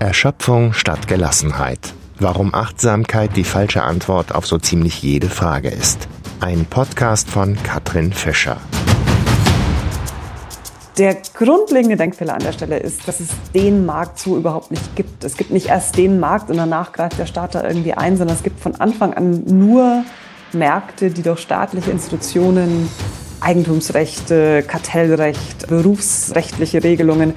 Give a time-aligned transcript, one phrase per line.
[0.00, 1.92] Erschöpfung statt Gelassenheit.
[2.18, 6.08] Warum Achtsamkeit die falsche Antwort auf so ziemlich jede Frage ist.
[6.40, 8.56] Ein Podcast von Katrin Fischer.
[10.96, 15.22] Der grundlegende Denkfehler an der Stelle ist, dass es den Markt so überhaupt nicht gibt.
[15.22, 18.38] Es gibt nicht erst den Markt und danach greift der Staat da irgendwie ein, sondern
[18.38, 20.02] es gibt von Anfang an nur
[20.54, 22.88] Märkte, die durch staatliche Institutionen,
[23.42, 27.34] Eigentumsrechte, Kartellrecht, berufsrechtliche Regelungen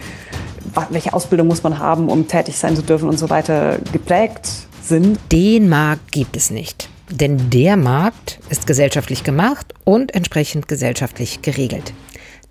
[0.90, 4.50] welche Ausbildung muss man haben, um tätig sein zu dürfen und so weiter geprägt
[4.82, 5.20] sind.
[5.32, 6.90] Den Markt gibt es nicht.
[7.10, 11.94] Denn der Markt ist gesellschaftlich gemacht und entsprechend gesellschaftlich geregelt.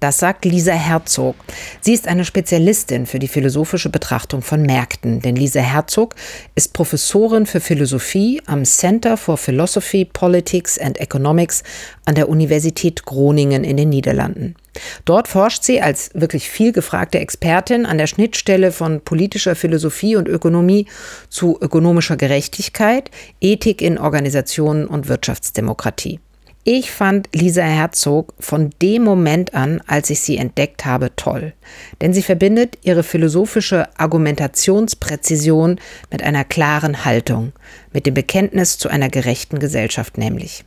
[0.02, 1.36] Das sagt Lisa Herzog.
[1.80, 6.16] Sie ist eine Spezialistin für die philosophische Betrachtung von Märkten, denn Lisa Herzog
[6.56, 11.62] ist Professorin für Philosophie am Center for Philosophy, Politics and Economics
[12.04, 14.56] an der Universität Groningen in den Niederlanden.
[15.04, 20.26] Dort forscht sie als wirklich viel gefragte Expertin an der Schnittstelle von politischer Philosophie und
[20.26, 20.88] Ökonomie
[21.28, 26.18] zu ökonomischer Gerechtigkeit, Ethik in Organisationen und Wirtschaftsdemokratie.
[26.64, 31.54] Ich fand Lisa Herzog von dem Moment an, als ich sie entdeckt habe, toll.
[32.00, 35.80] Denn sie verbindet ihre philosophische Argumentationspräzision
[36.12, 37.52] mit einer klaren Haltung,
[37.92, 40.64] mit dem Bekenntnis zu einer gerechten Gesellschaft nämlich.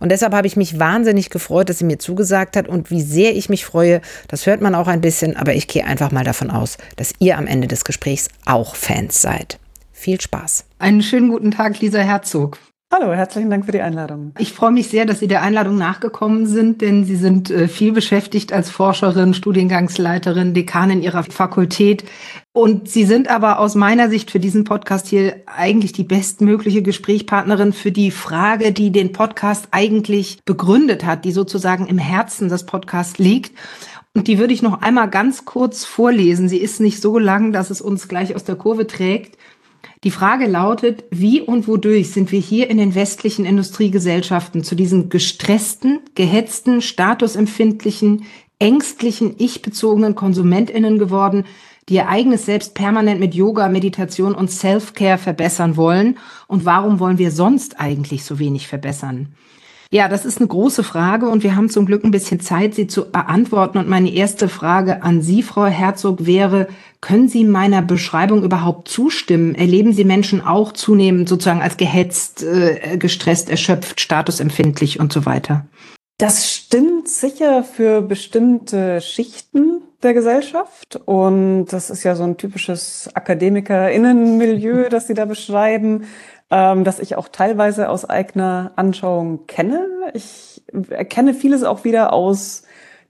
[0.00, 3.36] Und deshalb habe ich mich wahnsinnig gefreut, dass sie mir zugesagt hat und wie sehr
[3.36, 6.50] ich mich freue, das hört man auch ein bisschen, aber ich gehe einfach mal davon
[6.50, 9.58] aus, dass ihr am Ende des Gesprächs auch Fans seid.
[9.92, 10.64] Viel Spaß.
[10.78, 12.58] Einen schönen guten Tag, Lisa Herzog.
[12.96, 14.34] Hallo, herzlichen Dank für die Einladung.
[14.38, 17.90] Ich freue mich sehr, dass Sie der Einladung nachgekommen sind, denn Sie sind äh, viel
[17.90, 22.04] beschäftigt als Forscherin, Studiengangsleiterin, Dekanin Ihrer Fakultät.
[22.52, 27.72] Und Sie sind aber aus meiner Sicht für diesen Podcast hier eigentlich die bestmögliche Gesprächspartnerin
[27.72, 33.18] für die Frage, die den Podcast eigentlich begründet hat, die sozusagen im Herzen des Podcasts
[33.18, 33.58] liegt.
[34.14, 36.48] Und die würde ich noch einmal ganz kurz vorlesen.
[36.48, 39.36] Sie ist nicht so lang, dass es uns gleich aus der Kurve trägt.
[40.04, 45.08] Die Frage lautet, wie und wodurch sind wir hier in den westlichen Industriegesellschaften zu diesen
[45.08, 48.24] gestressten, gehetzten, statusempfindlichen,
[48.58, 51.44] ängstlichen, ich-bezogenen KonsumentInnen geworden,
[51.88, 56.18] die ihr eigenes Selbst permanent mit Yoga, Meditation und Self-Care verbessern wollen?
[56.48, 59.34] Und warum wollen wir sonst eigentlich so wenig verbessern?
[59.94, 62.88] Ja, das ist eine große Frage und wir haben zum Glück ein bisschen Zeit, sie
[62.88, 63.78] zu beantworten.
[63.78, 66.66] Und meine erste Frage an Sie, Frau Herzog, wäre,
[67.00, 69.54] können Sie meiner Beschreibung überhaupt zustimmen?
[69.54, 75.64] Erleben Sie Menschen auch zunehmend sozusagen als gehetzt, äh, gestresst, erschöpft, statusempfindlich und so weiter?
[76.24, 80.96] Das stimmt sicher für bestimmte Schichten der Gesellschaft.
[81.04, 86.06] Und das ist ja so ein typisches AkademikerInnenmilieu, das Sie da beschreiben
[86.50, 89.86] ähm, das ich auch teilweise aus eigener Anschauung kenne.
[90.14, 92.62] Ich erkenne vieles auch wieder aus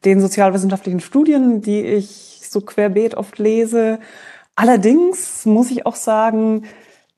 [0.04, 4.00] den sozialwissenschaftlichen Studien, die ich so querbeet oft lese.
[4.56, 6.64] Allerdings muss ich auch sagen,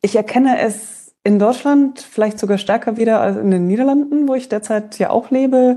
[0.03, 4.49] ich erkenne es in Deutschland vielleicht sogar stärker wieder als in den Niederlanden, wo ich
[4.49, 5.77] derzeit ja auch lebe.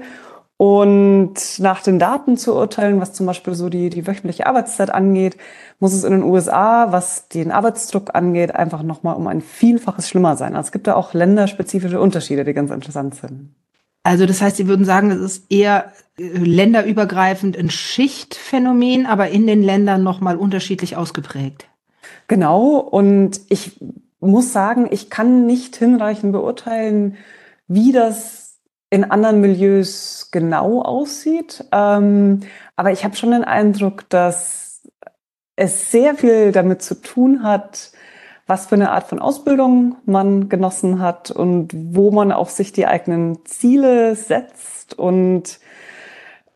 [0.58, 5.38] Und nach den Daten zu urteilen, was zum Beispiel so die, die wöchentliche Arbeitszeit angeht,
[5.80, 10.36] muss es in den USA, was den Arbeitsdruck angeht, einfach nochmal um ein Vielfaches schlimmer
[10.36, 10.56] sein.
[10.56, 13.56] Also es gibt da auch länderspezifische Unterschiede, die ganz interessant sind.
[14.04, 19.48] Also das heißt, Sie würden sagen, es ist eher äh, länderübergreifend ein Schichtphänomen, aber in
[19.48, 21.68] den Ländern nochmal unterschiedlich ausgeprägt.
[22.28, 22.78] Genau.
[22.78, 23.80] Und ich
[24.20, 27.18] muss sagen, ich kann nicht hinreichend beurteilen,
[27.68, 28.60] wie das
[28.90, 31.64] in anderen Milieus genau aussieht.
[31.72, 32.42] Ähm,
[32.76, 34.82] aber ich habe schon den Eindruck, dass
[35.56, 37.92] es sehr viel damit zu tun hat,
[38.48, 42.88] was für eine Art von Ausbildung man genossen hat und wo man auch sich die
[42.88, 45.60] eigenen Ziele setzt und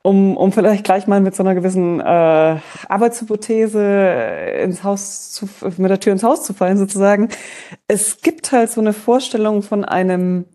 [0.03, 2.57] um, um vielleicht gleich mal mit so einer gewissen äh,
[2.89, 3.81] Arbeitshypothese
[4.61, 7.29] ins Haus zu, mit der Tür ins Haus zu fallen sozusagen.
[7.87, 10.45] Es gibt halt so eine Vorstellung von einem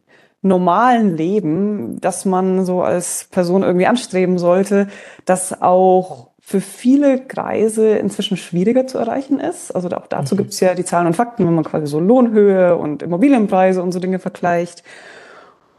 [0.42, 4.86] normalen Leben, das man so als Person irgendwie anstreben sollte,
[5.24, 9.74] das auch für viele Kreise inzwischen schwieriger zu erreichen ist.
[9.74, 10.38] Also auch dazu mhm.
[10.38, 13.92] gibt es ja die Zahlen und Fakten, wenn man quasi so Lohnhöhe und Immobilienpreise und
[13.92, 14.82] so Dinge vergleicht.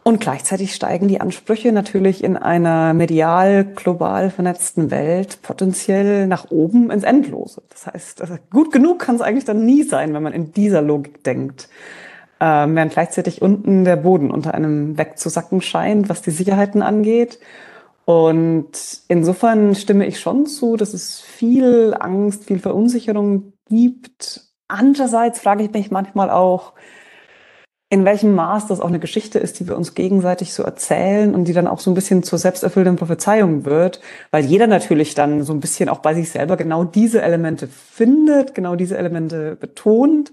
[0.09, 6.89] Und gleichzeitig steigen die Ansprüche natürlich in einer medial global vernetzten Welt potenziell nach oben
[6.89, 7.61] ins Endlose.
[7.69, 11.23] Das heißt, gut genug kann es eigentlich dann nie sein, wenn man in dieser Logik
[11.23, 11.69] denkt
[12.39, 17.38] ähm, während gleichzeitig unten der Boden unter einem wegzusacken scheint, was die Sicherheiten angeht.
[18.06, 18.71] Und
[19.09, 24.41] insofern stimme ich schon zu, dass es viel Angst, viel Verunsicherung gibt.
[24.67, 26.73] Andererseits frage ich mich manchmal auch,
[27.91, 31.45] in welchem Maß das auch eine Geschichte ist, die wir uns gegenseitig so erzählen und
[31.45, 34.00] die dann auch so ein bisschen zur selbsterfüllenden Prophezeiung wird,
[34.30, 38.53] weil jeder natürlich dann so ein bisschen auch bei sich selber genau diese Elemente findet,
[38.53, 40.31] genau diese Elemente betont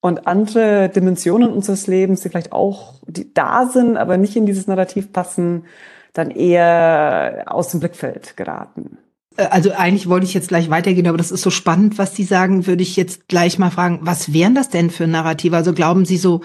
[0.00, 4.68] und andere Dimensionen unseres Lebens, die vielleicht auch die da sind, aber nicht in dieses
[4.68, 5.64] Narrativ passen,
[6.12, 8.98] dann eher aus dem Blickfeld geraten.
[9.36, 12.24] Äh, also eigentlich wollte ich jetzt gleich weitergehen, aber das ist so spannend, was Sie
[12.24, 15.56] sagen, würde ich jetzt gleich mal fragen, was wären das denn für Narrative?
[15.56, 16.42] Also glauben Sie so,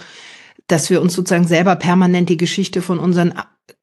[0.68, 3.34] dass wir uns sozusagen selber permanent die Geschichte von unseren,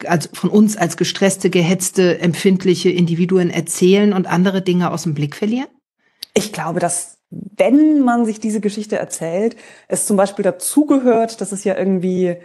[0.06, 5.34] also von uns als gestresste, gehetzte, empfindliche Individuen erzählen und andere Dinge aus dem Blick
[5.34, 5.68] verlieren?
[6.34, 9.56] Ich glaube, dass wenn man sich diese Geschichte erzählt,
[9.88, 12.36] es zum Beispiel dazugehört, dass es ja irgendwie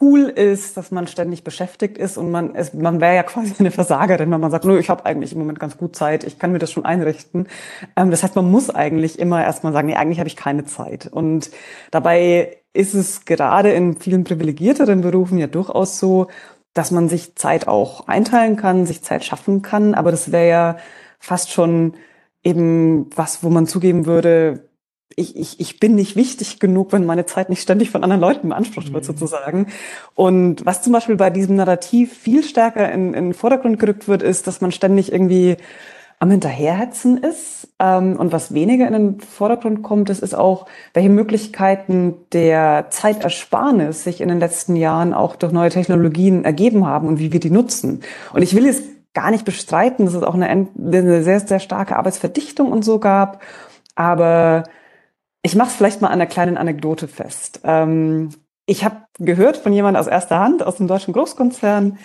[0.00, 3.72] cool ist, dass man ständig beschäftigt ist und man ist, man wäre ja quasi eine
[3.72, 6.52] Versagerin, wenn man sagt, nö, ich habe eigentlich im Moment ganz gut Zeit, ich kann
[6.52, 7.48] mir das schon einrichten.
[7.96, 11.08] Ähm, das heißt, man muss eigentlich immer erstmal sagen, nee, eigentlich habe ich keine Zeit.
[11.08, 11.50] Und
[11.90, 16.28] dabei ist es gerade in vielen privilegierteren Berufen ja durchaus so,
[16.74, 20.76] dass man sich Zeit auch einteilen kann, sich Zeit schaffen kann, aber das wäre ja
[21.18, 21.94] fast schon
[22.42, 24.68] eben was, wo man zugeben würde,
[25.16, 28.48] ich, ich, ich bin nicht wichtig genug, wenn meine Zeit nicht ständig von anderen Leuten
[28.48, 29.06] beansprucht wird, mhm.
[29.06, 29.66] sozusagen.
[30.14, 34.22] Und was zum Beispiel bei diesem Narrativ viel stärker in, in den Vordergrund gerückt wird,
[34.22, 35.56] ist, dass man ständig irgendwie
[36.22, 37.68] am Hinterherhetzen ist.
[37.80, 44.04] Ähm, und was weniger in den Vordergrund kommt, das ist auch, welche Möglichkeiten der Zeitersparnis
[44.04, 47.50] sich in den letzten Jahren auch durch neue Technologien ergeben haben und wie wir die
[47.50, 48.02] nutzen.
[48.32, 48.84] Und ich will jetzt
[49.14, 53.42] gar nicht bestreiten, dass es auch eine, eine sehr, sehr starke Arbeitsverdichtung und so gab.
[53.96, 54.62] Aber
[55.42, 57.62] ich mache es vielleicht mal an einer kleinen Anekdote fest.
[57.64, 58.28] Ähm,
[58.64, 61.98] ich habe gehört von jemand aus erster Hand aus dem deutschen Großkonzern,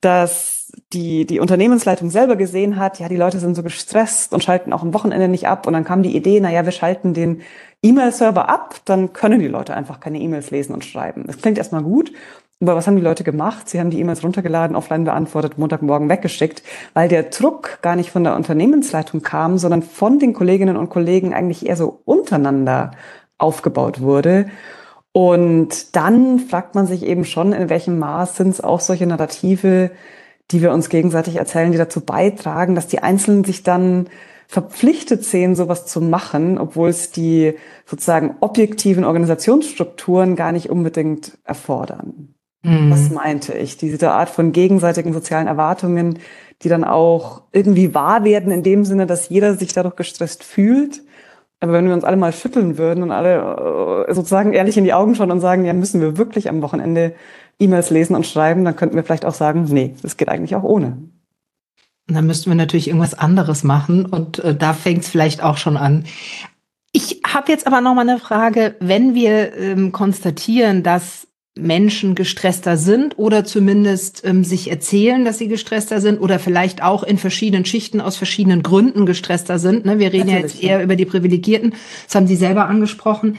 [0.00, 4.72] dass die, die Unternehmensleitung selber gesehen hat, ja, die Leute sind so gestresst und schalten
[4.72, 5.66] auch am Wochenende nicht ab.
[5.66, 7.42] Und dann kam die Idee, na ja, wir schalten den
[7.82, 11.24] E-Mail-Server ab, dann können die Leute einfach keine E-Mails lesen und schreiben.
[11.26, 12.12] Das klingt erstmal gut.
[12.60, 13.68] Aber was haben die Leute gemacht?
[13.68, 16.62] Sie haben die E-Mails runtergeladen, offline beantwortet, Montagmorgen weggeschickt,
[16.94, 21.34] weil der Druck gar nicht von der Unternehmensleitung kam, sondern von den Kolleginnen und Kollegen
[21.34, 22.92] eigentlich eher so untereinander
[23.38, 24.46] aufgebaut wurde.
[25.12, 29.90] Und dann fragt man sich eben schon, in welchem Maß sind es auch solche Narrative,
[30.50, 34.08] die wir uns gegenseitig erzählen, die dazu beitragen, dass die Einzelnen sich dann
[34.46, 37.54] verpflichtet sehen, sowas zu machen, obwohl es die
[37.86, 42.34] sozusagen objektiven Organisationsstrukturen gar nicht unbedingt erfordern.
[42.62, 42.90] Mhm.
[42.90, 43.76] Das meinte ich.
[43.76, 46.18] Diese Art von gegenseitigen sozialen Erwartungen,
[46.62, 51.02] die dann auch irgendwie wahr werden in dem Sinne, dass jeder sich dadurch gestresst fühlt.
[51.60, 54.92] Aber wenn wir uns alle mal schütteln würden und alle äh, sozusagen ehrlich in die
[54.92, 57.14] Augen schauen und sagen, ja, müssen wir wirklich am Wochenende
[57.58, 60.62] E-Mails lesen und schreiben, dann könnten wir vielleicht auch sagen, nee, das geht eigentlich auch
[60.62, 60.98] ohne.
[62.08, 65.56] Und dann müssten wir natürlich irgendwas anderes machen und äh, da fängt es vielleicht auch
[65.56, 66.04] schon an.
[66.92, 72.76] Ich habe jetzt aber noch mal eine Frage, wenn wir ähm, konstatieren, dass Menschen gestresster
[72.76, 77.64] sind oder zumindest ähm, sich erzählen, dass sie gestresster sind oder vielleicht auch in verschiedenen
[77.64, 79.84] Schichten aus verschiedenen Gründen gestresster sind.
[79.84, 79.98] Ne?
[79.98, 80.84] Wir reden Natürlich, ja jetzt eher ja.
[80.84, 81.74] über die Privilegierten,
[82.06, 83.38] das haben Sie selber angesprochen.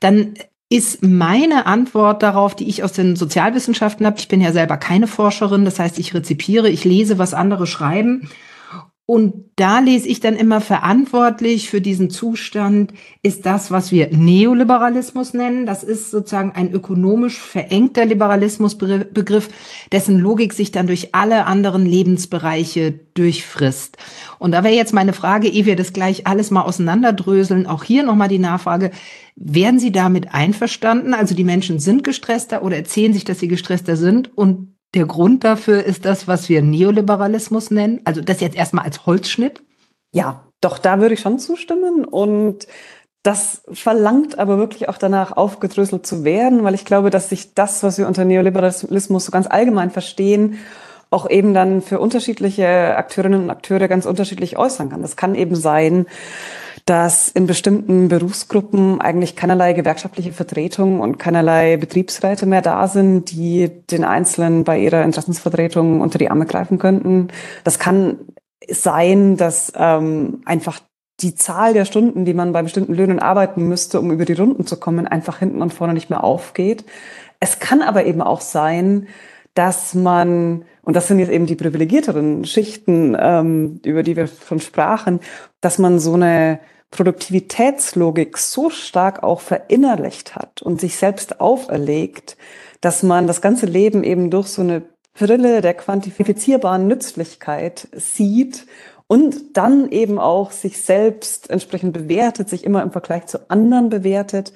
[0.00, 0.34] Dann
[0.70, 4.18] ist meine Antwort darauf, die ich aus den Sozialwissenschaften habe.
[4.18, 8.28] Ich bin ja selber keine Forscherin, das heißt, ich rezipiere, ich lese, was andere schreiben
[9.10, 15.32] und da lese ich dann immer verantwortlich für diesen Zustand ist das, was wir Neoliberalismus
[15.32, 15.64] nennen.
[15.64, 19.48] Das ist sozusagen ein ökonomisch verengter Liberalismusbegriff,
[19.92, 23.96] dessen Logik sich dann durch alle anderen Lebensbereiche durchfrisst.
[24.38, 28.02] Und da wäre jetzt meine Frage, ehe wir das gleich alles mal auseinanderdröseln, auch hier
[28.02, 28.90] nochmal die Nachfrage,
[29.36, 31.14] werden Sie damit einverstanden?
[31.14, 35.44] Also die Menschen sind gestresster oder erzählen sich, dass sie gestresster sind und der Grund
[35.44, 38.00] dafür ist das, was wir Neoliberalismus nennen.
[38.04, 39.62] Also das jetzt erstmal als Holzschnitt.
[40.12, 42.04] Ja, doch, da würde ich schon zustimmen.
[42.04, 42.66] Und
[43.22, 47.84] das verlangt aber wirklich auch danach aufgedröselt zu werden, weil ich glaube, dass sich das,
[47.84, 50.58] was wir unter Neoliberalismus so ganz allgemein verstehen,
[51.10, 55.02] auch eben dann für unterschiedliche Akteurinnen und Akteure ganz unterschiedlich äußern kann.
[55.02, 56.06] Das kann eben sein,
[56.88, 63.68] dass in bestimmten Berufsgruppen eigentlich keinerlei gewerkschaftliche Vertretung und keinerlei Betriebsräte mehr da sind, die
[63.90, 67.28] den Einzelnen bei ihrer Interessensvertretung unter die Arme greifen könnten.
[67.62, 68.16] Das kann
[68.70, 70.80] sein, dass ähm, einfach
[71.20, 74.66] die Zahl der Stunden, die man bei bestimmten Löhnen arbeiten müsste, um über die Runden
[74.66, 76.86] zu kommen, einfach hinten und vorne nicht mehr aufgeht.
[77.38, 79.08] Es kann aber eben auch sein,
[79.52, 84.60] dass man, und das sind jetzt eben die privilegierteren Schichten, ähm, über die wir schon
[84.60, 85.20] sprachen,
[85.60, 92.36] dass man so eine Produktivitätslogik so stark auch verinnerlicht hat und sich selbst auferlegt,
[92.80, 94.82] dass man das ganze Leben eben durch so eine
[95.14, 98.66] Brille der quantifizierbaren Nützlichkeit sieht
[99.06, 104.52] und dann eben auch sich selbst entsprechend bewertet, sich immer im Vergleich zu anderen bewertet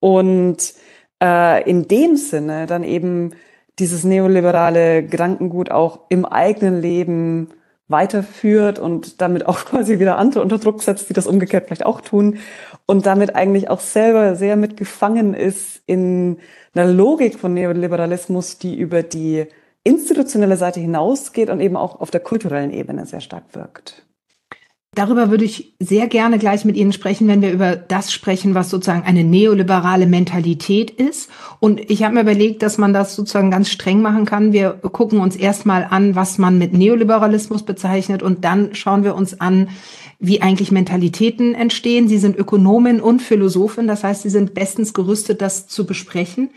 [0.00, 0.74] und
[1.22, 3.32] äh, in dem Sinne dann eben
[3.78, 7.48] dieses neoliberale Gedankengut auch im eigenen Leben
[7.88, 12.00] weiterführt und damit auch quasi wieder andere unter Druck setzt, die das umgekehrt vielleicht auch
[12.00, 12.38] tun
[12.86, 16.38] und damit eigentlich auch selber sehr mitgefangen ist in
[16.74, 19.46] einer Logik von Neoliberalismus, die über die
[19.84, 24.07] institutionelle Seite hinausgeht und eben auch auf der kulturellen Ebene sehr stark wirkt.
[24.98, 28.68] Darüber würde ich sehr gerne gleich mit Ihnen sprechen, wenn wir über das sprechen, was
[28.68, 31.30] sozusagen eine neoliberale Mentalität ist.
[31.60, 34.52] Und ich habe mir überlegt, dass man das sozusagen ganz streng machen kann.
[34.52, 39.40] Wir gucken uns erstmal an, was man mit Neoliberalismus bezeichnet und dann schauen wir uns
[39.40, 39.68] an,
[40.18, 42.08] wie eigentlich Mentalitäten entstehen.
[42.08, 46.50] Sie sind Ökonomin und Philosophin, das heißt, Sie sind bestens gerüstet, das zu besprechen.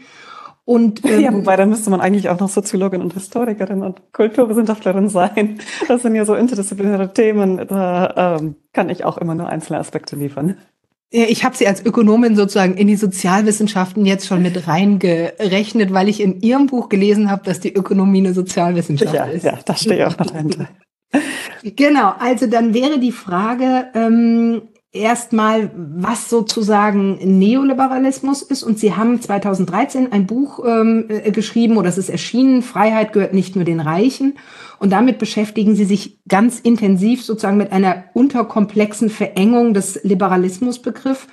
[0.66, 5.10] Und, ähm, ja, wobei, da müsste man eigentlich auch noch Soziologin und Historikerin und Kulturwissenschaftlerin
[5.10, 5.60] sein.
[5.88, 7.68] Das sind ja so interdisziplinäre Themen.
[7.68, 10.58] Da ähm, kann ich auch immer nur einzelne Aspekte liefern.
[11.14, 16.22] Ich habe sie als Ökonomin sozusagen in die Sozialwissenschaften jetzt schon mit reingerechnet, weil ich
[16.22, 19.44] in Ihrem Buch gelesen habe, dass die Ökonomie eine Sozialwissenschaft ja, ist.
[19.44, 20.70] Ja, da stehe ich auch noch dahinter.
[21.64, 24.62] Genau, also dann wäre die Frage, ähm,
[24.94, 28.64] erstmal, was sozusagen Neoliberalismus ist.
[28.64, 33.34] Und Sie haben 2013 ein Buch ähm, äh, geschrieben oder es ist erschienen, Freiheit gehört
[33.34, 34.38] nicht nur den Reichen.
[34.80, 41.28] Und damit beschäftigen Sie sich ganz intensiv sozusagen mit einer unterkomplexen Verengung des Liberalismusbegriffs.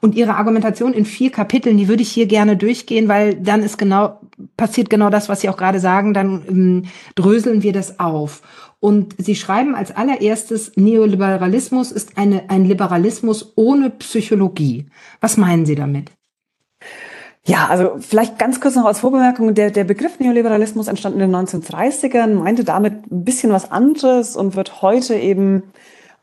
[0.00, 3.78] Und Ihre Argumentation in vier Kapiteln, die würde ich hier gerne durchgehen, weil dann ist
[3.78, 4.20] genau,
[4.56, 6.82] passiert genau das, was Sie auch gerade sagen, dann ähm,
[7.14, 8.42] dröseln wir das auf.
[8.80, 14.86] Und Sie schreiben als allererstes, Neoliberalismus ist eine, ein Liberalismus ohne Psychologie.
[15.20, 16.10] Was meinen Sie damit?
[17.46, 21.34] Ja, also vielleicht ganz kurz noch als Vorbemerkung, der, der Begriff Neoliberalismus entstand in den
[21.34, 25.62] 1930ern, meinte damit ein bisschen was anderes und wird heute eben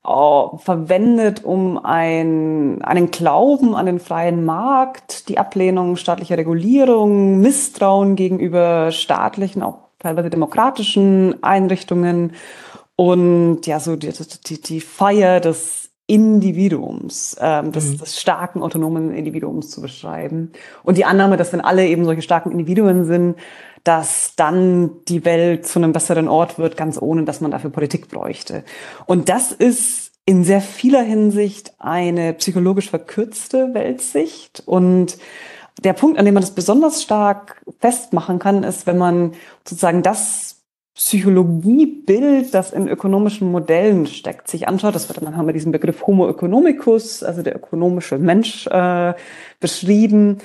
[0.04, 8.92] verwendet, um ein, einen Glauben an den freien Markt, die Ablehnung staatlicher Regulierung, Misstrauen gegenüber
[8.92, 12.34] staatlichen, auch teilweise demokratischen Einrichtungen
[12.96, 14.12] und ja, so die,
[14.48, 17.98] die, die Feier des Individuums, ähm, des, mhm.
[18.00, 20.52] des starken autonomen Individuums zu beschreiben.
[20.84, 23.38] Und die Annahme, dass wenn alle eben solche starken Individuen sind,
[23.84, 28.10] dass dann die Welt zu einem besseren Ort wird, ganz ohne, dass man dafür Politik
[28.10, 28.64] bräuchte.
[29.06, 35.18] Und das ist in sehr vieler Hinsicht eine psychologisch verkürzte Weltsicht und
[35.84, 39.34] der Punkt, an dem man das besonders stark festmachen kann, ist, wenn man
[39.66, 40.62] sozusagen das
[40.94, 44.94] Psychologiebild, das in ökonomischen Modellen steckt, sich anschaut.
[44.94, 49.14] Das wird dann haben wir diesen Begriff Homo economicus, also der ökonomische Mensch, äh,
[49.60, 50.40] beschrieben.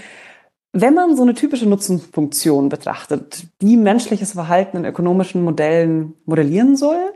[0.78, 7.14] Wenn man so eine typische Nutzenfunktion betrachtet, die menschliches Verhalten in ökonomischen Modellen modellieren soll,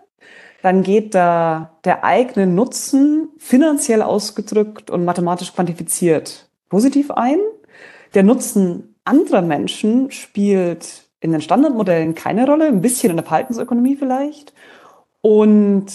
[0.63, 7.37] dann geht da der eigene Nutzen finanziell ausgedrückt und mathematisch quantifiziert positiv ein.
[8.15, 13.97] Der Nutzen anderer Menschen spielt in den Standardmodellen keine Rolle, ein bisschen in der Verhaltensökonomie
[13.97, 14.55] vielleicht.
[15.21, 15.89] Und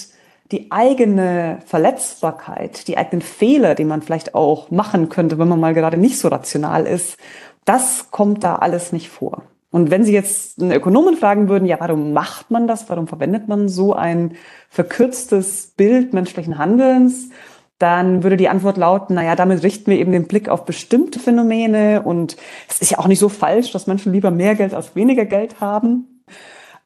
[0.52, 5.74] die eigene Verletzbarkeit, die eigenen Fehler, die man vielleicht auch machen könnte, wenn man mal
[5.74, 7.18] gerade nicht so rational ist,
[7.66, 9.44] das kommt da alles nicht vor.
[9.72, 12.90] Und wenn Sie jetzt einen Ökonomen fragen würden, ja, warum macht man das?
[12.90, 14.36] Warum verwendet man so ein
[14.70, 17.30] verkürztes Bild menschlichen Handelns?
[17.78, 22.04] dann würde die Antwort lauten, naja, damit richten wir eben den Blick auf bestimmte Phänomene
[22.04, 22.38] und
[22.70, 25.60] es ist ja auch nicht so falsch, dass Menschen lieber mehr Geld als weniger Geld
[25.60, 26.24] haben.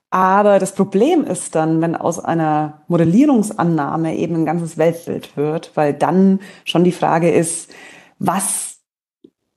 [0.09, 5.93] Aber das Problem ist dann, wenn aus einer Modellierungsannahme eben ein ganzes Weltbild wird, weil
[5.93, 7.71] dann schon die Frage ist,
[8.17, 8.68] was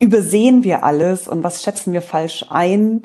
[0.02, 3.02] übersehen wir alles und was schätzen wir falsch ein,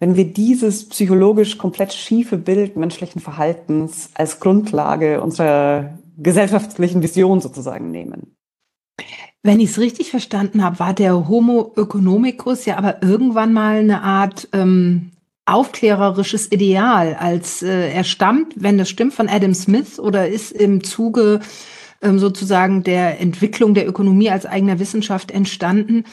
[0.00, 7.90] wenn wir dieses psychologisch komplett schiefe Bild menschlichen Verhaltens als Grundlage unserer gesellschaftlichen Vision sozusagen
[7.90, 8.34] nehmen.
[9.42, 14.02] Wenn ich es richtig verstanden habe, war der Homo economicus ja aber irgendwann mal eine
[14.02, 15.12] Art ähm,
[15.46, 20.82] aufklärerisches Ideal, als äh, er stammt, wenn das stimmt, von Adam Smith oder ist im
[20.82, 21.40] Zuge
[22.02, 26.04] ähm, sozusagen der Entwicklung der Ökonomie als eigener Wissenschaft entstanden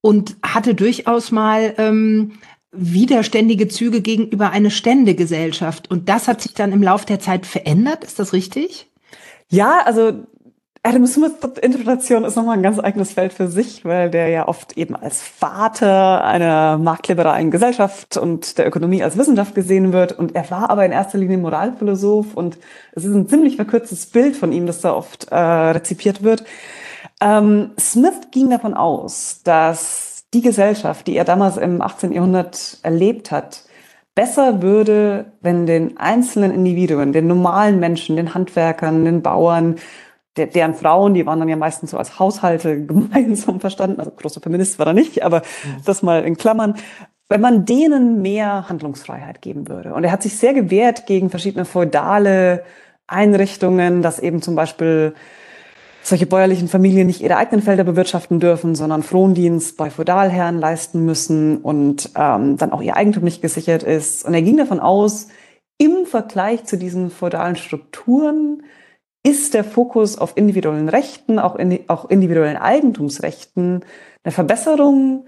[0.00, 2.32] und hatte durchaus mal ähm,
[2.72, 5.90] widerständige Züge gegenüber einer Ständegesellschaft.
[5.90, 8.88] Und das hat sich dann im Laufe der Zeit verändert, ist das richtig?
[9.48, 10.24] Ja, also
[10.82, 14.78] Adam Smith Interpretation ist nochmal ein ganz eigenes Feld für sich, weil der ja oft
[14.78, 20.18] eben als Vater einer marktliberalen Gesellschaft und der Ökonomie als Wissenschaft gesehen wird.
[20.18, 22.56] Und er war aber in erster Linie Moralphilosoph und
[22.92, 26.44] es ist ein ziemlich verkürztes Bild von ihm, das da oft äh, rezipiert wird.
[27.20, 32.12] Ähm, Smith ging davon aus, dass die Gesellschaft, die er damals im 18.
[32.12, 33.64] Jahrhundert erlebt hat,
[34.14, 39.76] besser würde, wenn den einzelnen Individuen, den normalen Menschen, den Handwerkern, den Bauern
[40.36, 44.40] der, deren Frauen, die waren dann ja meistens so als Haushalte gemeinsam verstanden, also großer
[44.40, 45.82] Feminist war er nicht, aber mhm.
[45.84, 46.74] das mal in Klammern,
[47.28, 49.94] wenn man denen mehr Handlungsfreiheit geben würde.
[49.94, 52.64] Und er hat sich sehr gewehrt gegen verschiedene feudale
[53.06, 55.14] Einrichtungen, dass eben zum Beispiel
[56.02, 61.58] solche bäuerlichen Familien nicht ihre eigenen Felder bewirtschaften dürfen, sondern Frondienst bei Feudalherren leisten müssen
[61.58, 64.24] und ähm, dann auch ihr Eigentum nicht gesichert ist.
[64.24, 65.28] Und er ging davon aus,
[65.78, 68.62] im Vergleich zu diesen feudalen Strukturen
[69.22, 73.84] ist der Fokus auf individuellen Rechten, auch, in, auch individuellen Eigentumsrechten,
[74.22, 75.26] eine Verbesserung,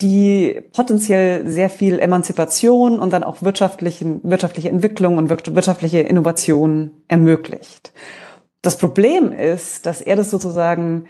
[0.00, 7.92] die potenziell sehr viel Emanzipation und dann auch wirtschaftlichen, wirtschaftliche Entwicklung und wirtschaftliche Innovation ermöglicht.
[8.62, 11.06] Das Problem ist, dass er das sozusagen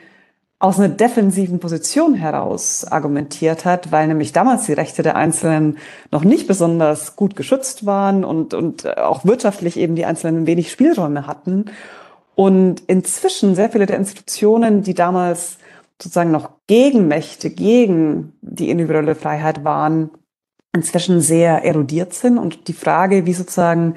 [0.61, 5.79] aus einer defensiven Position heraus argumentiert hat, weil nämlich damals die Rechte der Einzelnen
[6.11, 11.29] noch nicht besonders gut geschützt waren und, und auch wirtschaftlich eben die Einzelnen wenig Spielräume
[11.29, 11.67] hatten.
[12.35, 15.59] Und inzwischen sehr viele der Institutionen, die damals
[16.01, 20.11] sozusagen noch Gegenmächte gegen die individuelle Freiheit waren,
[20.73, 23.95] inzwischen sehr erodiert sind und die Frage, wie sozusagen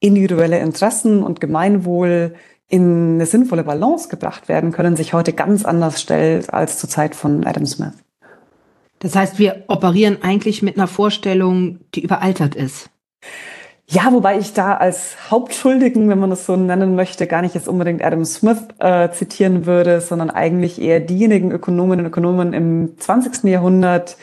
[0.00, 2.34] individuelle Interessen und Gemeinwohl
[2.72, 7.14] in eine sinnvolle Balance gebracht werden können, sich heute ganz anders stellt als zur Zeit
[7.14, 7.92] von Adam Smith.
[8.98, 12.88] Das heißt, wir operieren eigentlich mit einer Vorstellung, die überaltert ist.
[13.86, 17.68] Ja, wobei ich da als Hauptschuldigen, wenn man das so nennen möchte, gar nicht jetzt
[17.68, 23.44] unbedingt Adam Smith äh, zitieren würde, sondern eigentlich eher diejenigen Ökonominnen und Ökonomen im 20.
[23.50, 24.16] Jahrhundert,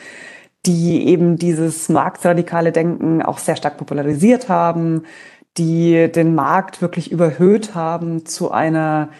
[0.66, 5.04] die eben dieses marktradikale Denken auch sehr stark popularisiert haben,
[5.58, 9.10] die den Markt wirklich überhöht haben zu einer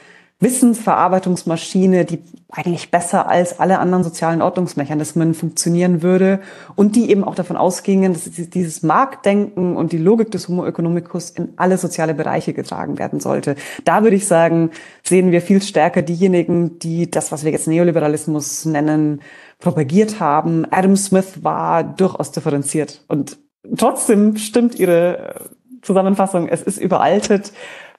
[0.41, 6.41] Wissensverarbeitungsmaschine, die eigentlich besser als alle anderen sozialen Ordnungsmechanismen funktionieren würde
[6.75, 11.29] und die eben auch davon ausgingen, dass dieses Marktdenken und die Logik des Homo economicus
[11.31, 13.55] in alle soziale Bereiche getragen werden sollte.
[13.85, 14.71] Da würde ich sagen,
[15.03, 19.21] sehen wir viel stärker diejenigen, die das, was wir jetzt Neoliberalismus nennen,
[19.59, 20.67] propagiert haben.
[20.71, 23.37] Adam Smith war durchaus differenziert und
[23.77, 25.51] trotzdem stimmt ihre
[25.83, 27.53] Zusammenfassung, es ist überaltet,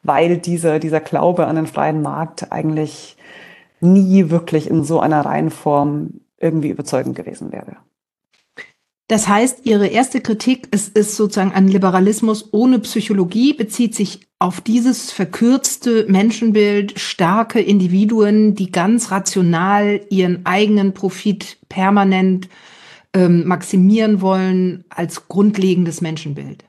[0.04, 3.18] weil dieser, dieser Glaube an den freien Markt eigentlich
[3.80, 7.78] nie wirklich in so einer Reihenform irgendwie überzeugend gewesen wäre.
[9.08, 14.62] Das heißt, Ihre erste Kritik ist, ist sozusagen ein Liberalismus ohne Psychologie, bezieht sich auf
[14.62, 22.48] dieses verkürzte Menschenbild, starke Individuen, die ganz rational ihren eigenen Profit permanent
[23.14, 26.64] ähm, maximieren wollen als grundlegendes Menschenbild.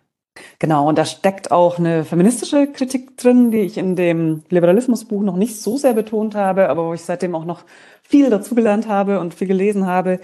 [0.59, 5.37] Genau, und da steckt auch eine feministische Kritik drin, die ich in dem Liberalismusbuch noch
[5.37, 7.65] nicht so sehr betont habe, aber wo ich seitdem auch noch
[8.03, 10.21] viel dazugelernt habe und viel gelesen habe.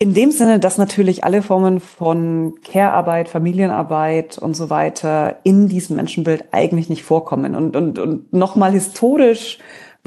[0.00, 5.96] In dem Sinne, dass natürlich alle Formen von Care-Arbeit, Familienarbeit und so weiter in diesem
[5.96, 7.56] Menschenbild eigentlich nicht vorkommen.
[7.56, 9.58] Und, und, und nochmal historisch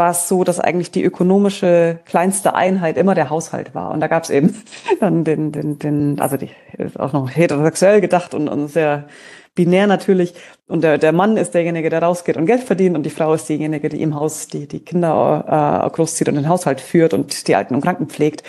[0.01, 3.91] war es so, dass eigentlich die ökonomische kleinste Einheit immer der Haushalt war.
[3.91, 4.59] Und da gab es eben
[4.99, 9.05] dann den, den, den, also die ist auch noch heterosexuell gedacht und, und sehr
[9.53, 10.33] binär natürlich.
[10.67, 13.47] Und der, der Mann ist derjenige, der rausgeht und Geld verdient und die Frau ist
[13.47, 17.55] diejenige, die im Haus die, die Kinder äh, großzieht und den Haushalt führt und die
[17.55, 18.41] Alten und Kranken pflegt.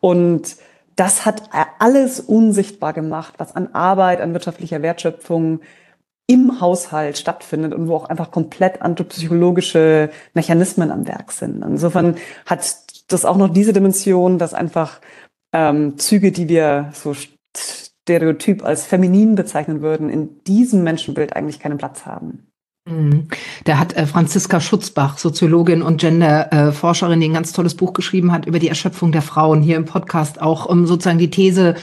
[0.00, 0.56] Und
[0.96, 1.42] das hat
[1.80, 5.60] alles unsichtbar gemacht, was an Arbeit, an wirtschaftlicher Wertschöpfung
[6.26, 11.62] im Haushalt stattfindet und wo auch einfach komplett anthropsychologische Mechanismen am Werk sind.
[11.62, 12.76] Insofern hat
[13.08, 15.00] das auch noch diese Dimension, dass einfach
[15.52, 17.14] ähm, Züge, die wir so
[18.06, 22.46] stereotyp als feminin bezeichnen würden, in diesem Menschenbild eigentlich keinen Platz haben.
[22.86, 23.28] Mhm.
[23.64, 28.46] Da hat äh, Franziska Schutzbach, Soziologin und Genderforscherin, die ein ganz tolles Buch geschrieben hat
[28.46, 31.76] über die Erschöpfung der Frauen, hier im Podcast auch um sozusagen die These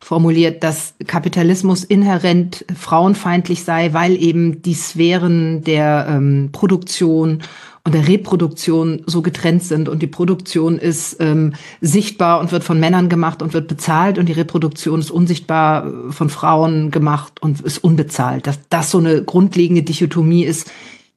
[0.00, 7.42] formuliert, dass Kapitalismus inhärent frauenfeindlich sei, weil eben die Sphären der ähm, Produktion
[7.84, 12.78] und der Reproduktion so getrennt sind und die Produktion ist ähm, sichtbar und wird von
[12.78, 17.60] Männern gemacht und wird bezahlt und die Reproduktion ist unsichtbar äh, von Frauen gemacht und
[17.60, 18.46] ist unbezahlt.
[18.46, 20.70] Dass das so eine grundlegende Dichotomie ist,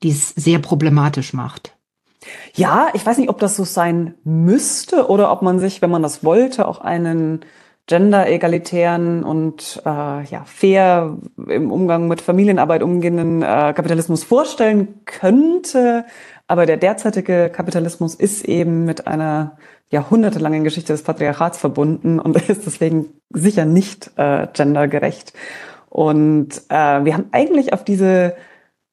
[0.04, 1.74] die es sehr problematisch macht.
[2.54, 6.04] Ja, ich weiß nicht, ob das so sein müsste oder ob man sich, wenn man
[6.04, 7.42] das wollte, auch einen
[7.88, 11.18] gender-egalitären und äh, ja, fair
[11.48, 16.06] im Umgang mit Familienarbeit umgehenden äh, Kapitalismus vorstellen könnte.
[16.48, 19.58] Aber der derzeitige Kapitalismus ist eben mit einer
[19.90, 25.34] jahrhundertelangen Geschichte des Patriarchats verbunden und ist deswegen sicher nicht äh, gendergerecht.
[25.90, 28.36] Und äh, wir haben eigentlich auf diese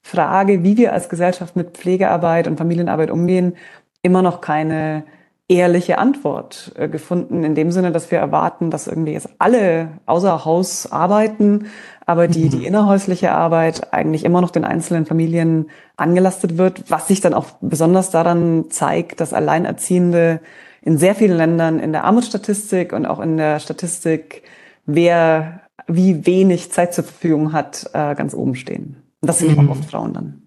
[0.02, 3.56] Frage, wie wir als Gesellschaft mit Pflegearbeit und Familienarbeit umgehen,
[4.02, 5.04] immer noch keine
[5.50, 10.44] ehrliche Antwort äh, gefunden, in dem Sinne, dass wir erwarten, dass irgendwie jetzt alle außer
[10.44, 11.66] Haus arbeiten,
[12.06, 12.64] aber die, die mhm.
[12.64, 18.10] innerhäusliche Arbeit eigentlich immer noch den einzelnen Familien angelastet wird, was sich dann auch besonders
[18.10, 20.40] daran zeigt, dass Alleinerziehende
[20.82, 24.44] in sehr vielen Ländern in der Armutsstatistik und auch in der Statistik,
[24.86, 29.02] wer wie wenig Zeit zur Verfügung hat, äh, ganz oben stehen.
[29.20, 29.68] Und das sind mhm.
[29.68, 30.42] auch oft Frauen dann.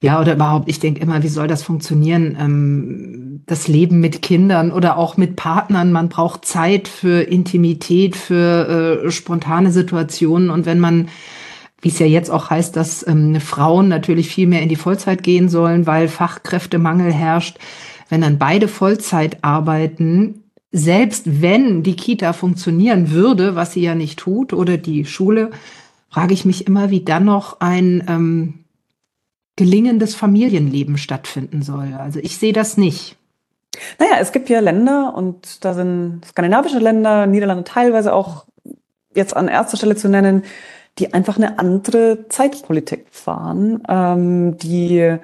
[0.00, 2.36] Ja, oder überhaupt, ich denke immer, wie soll das funktionieren?
[2.38, 9.04] Ähm, das Leben mit Kindern oder auch mit Partnern, man braucht Zeit für Intimität, für
[9.04, 10.50] äh, spontane Situationen.
[10.50, 11.08] Und wenn man,
[11.80, 15.22] wie es ja jetzt auch heißt, dass ähm, Frauen natürlich viel mehr in die Vollzeit
[15.22, 17.58] gehen sollen, weil Fachkräftemangel herrscht,
[18.08, 24.18] wenn dann beide Vollzeit arbeiten, selbst wenn die Kita funktionieren würde, was sie ja nicht
[24.18, 25.50] tut, oder die Schule,
[26.10, 28.65] frage ich mich immer, wie dann noch ein ähm,
[29.56, 31.94] gelingendes Familienleben stattfinden soll.
[31.98, 33.16] Also ich sehe das nicht.
[33.98, 38.46] Naja, es gibt ja Länder und da sind skandinavische Länder, Niederlande teilweise auch
[39.14, 40.44] jetzt an erster Stelle zu nennen,
[40.98, 45.18] die einfach eine andere Zeitpolitik fahren, ähm, die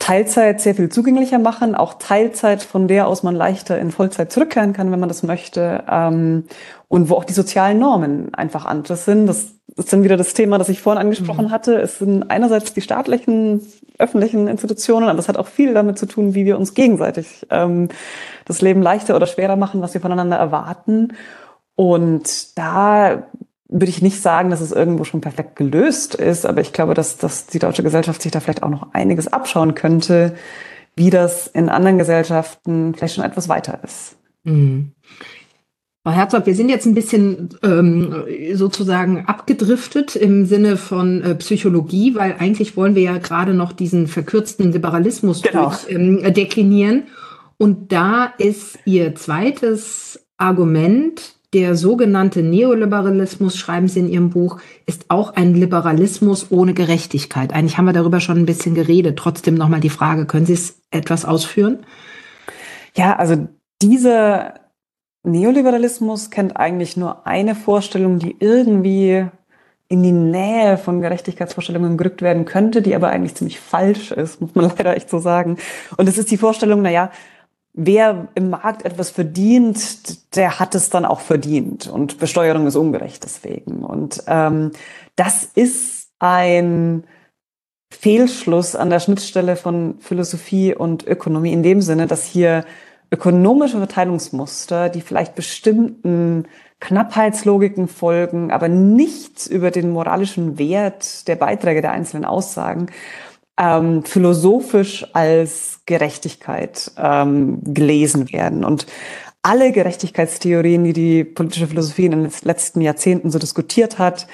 [0.00, 4.72] Teilzeit sehr viel zugänglicher machen, auch Teilzeit, von der aus man leichter in Vollzeit zurückkehren
[4.72, 6.44] kann, wenn man das möchte, ähm,
[6.88, 9.26] und wo auch die sozialen Normen einfach anders sind.
[9.26, 11.50] Das ist dann wieder das Thema, das ich vorhin angesprochen mhm.
[11.50, 11.76] hatte.
[11.80, 13.60] Es sind einerseits die staatlichen,
[13.98, 17.90] öffentlichen Institutionen, aber das hat auch viel damit zu tun, wie wir uns gegenseitig ähm,
[18.46, 21.12] das Leben leichter oder schwerer machen, was wir voneinander erwarten.
[21.76, 23.28] Und da
[23.70, 27.16] würde ich nicht sagen, dass es irgendwo schon perfekt gelöst ist, aber ich glaube, dass,
[27.16, 30.34] dass die deutsche Gesellschaft sich da vielleicht auch noch einiges abschauen könnte,
[30.96, 34.16] wie das in anderen Gesellschaften vielleicht schon etwas weiter ist.
[34.44, 34.92] Mhm.
[36.02, 42.14] Frau Herzog, wir sind jetzt ein bisschen ähm, sozusagen abgedriftet im Sinne von äh, Psychologie,
[42.14, 45.68] weil eigentlich wollen wir ja gerade noch diesen verkürzten Liberalismus genau.
[45.68, 47.04] durch, ähm, deklinieren.
[47.58, 55.06] Und da ist Ihr zweites Argument, der sogenannte Neoliberalismus, schreiben Sie in Ihrem Buch, ist
[55.08, 57.52] auch ein Liberalismus ohne Gerechtigkeit.
[57.52, 59.18] Eigentlich haben wir darüber schon ein bisschen geredet.
[59.18, 61.80] Trotzdem nochmal die Frage, können Sie es etwas ausführen?
[62.96, 63.48] Ja, also
[63.82, 64.54] dieser
[65.24, 69.26] Neoliberalismus kennt eigentlich nur eine Vorstellung, die irgendwie
[69.88, 74.54] in die Nähe von Gerechtigkeitsvorstellungen gerückt werden könnte, die aber eigentlich ziemlich falsch ist, muss
[74.54, 75.58] man leider echt so sagen.
[75.96, 77.10] Und es ist die Vorstellung, na ja,
[77.72, 81.86] wer im Markt etwas verdient, der hat es dann auch verdient.
[81.86, 83.84] Und Besteuerung ist ungerecht deswegen.
[83.84, 84.72] Und ähm,
[85.16, 87.04] das ist ein
[87.92, 92.64] Fehlschluss an der Schnittstelle von Philosophie und Ökonomie in dem Sinne, dass hier
[93.12, 96.46] ökonomische Verteilungsmuster, die vielleicht bestimmten
[96.78, 102.86] Knappheitslogiken folgen, aber nichts über den moralischen Wert der Beiträge der einzelnen Aussagen,
[103.60, 108.64] ähm, philosophisch als Gerechtigkeit ähm, gelesen werden.
[108.64, 108.86] Und
[109.42, 114.26] alle Gerechtigkeitstheorien, die die politische Philosophie in den letzten Jahrzehnten so diskutiert hat,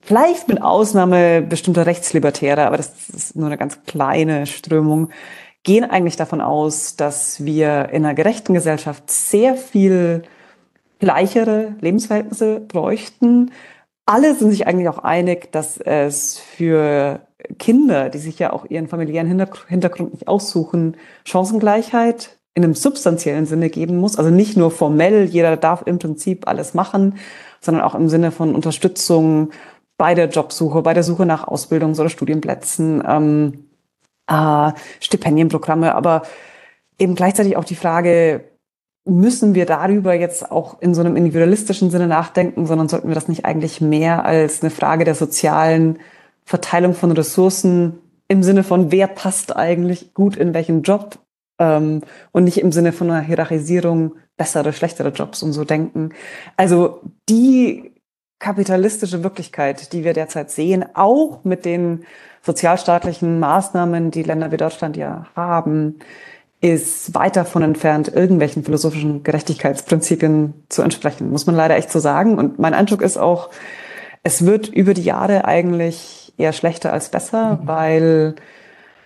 [0.00, 5.10] vielleicht mit Ausnahme bestimmter Rechtslibertäre, aber das ist nur eine ganz kleine Strömung,
[5.64, 10.22] gehen eigentlich davon aus, dass wir in einer gerechten Gesellschaft sehr viel
[10.98, 13.52] gleichere Lebensverhältnisse bräuchten.
[14.04, 17.20] Alle sind sich eigentlich auch einig, dass es für
[17.58, 23.70] Kinder, die sich ja auch ihren familiären Hintergrund nicht aussuchen, Chancengleichheit in einem substanziellen Sinne
[23.70, 24.16] geben muss.
[24.16, 27.18] Also nicht nur formell, jeder darf im Prinzip alles machen,
[27.60, 29.50] sondern auch im Sinne von Unterstützung
[29.96, 33.66] bei der Jobsuche, bei der Suche nach Ausbildungs- oder Studienplätzen, ähm,
[34.26, 36.22] äh, Stipendienprogramme, aber
[36.98, 38.51] eben gleichzeitig auch die Frage,
[39.04, 43.28] müssen wir darüber jetzt auch in so einem individualistischen Sinne nachdenken, sondern sollten wir das
[43.28, 45.98] nicht eigentlich mehr als eine Frage der sozialen
[46.44, 51.18] Verteilung von Ressourcen im Sinne von, wer passt eigentlich gut in welchen Job
[51.58, 56.10] ähm, und nicht im Sinne von einer Hierarchisierung bessere, schlechtere Jobs und so denken.
[56.56, 57.92] Also die
[58.38, 62.04] kapitalistische Wirklichkeit, die wir derzeit sehen, auch mit den
[62.42, 66.00] sozialstaatlichen Maßnahmen, die Länder wie Deutschland ja haben,
[66.62, 72.38] ist weit davon entfernt, irgendwelchen philosophischen Gerechtigkeitsprinzipien zu entsprechen, muss man leider echt so sagen.
[72.38, 73.50] Und mein Eindruck ist auch,
[74.22, 77.66] es wird über die Jahre eigentlich eher schlechter als besser, mhm.
[77.66, 78.34] weil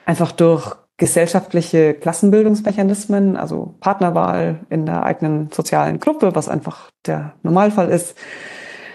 [0.04, 7.88] einfach durch gesellschaftliche Klassenbildungsmechanismen, also Partnerwahl in der eigenen sozialen Gruppe, was einfach der Normalfall
[7.88, 8.16] ist,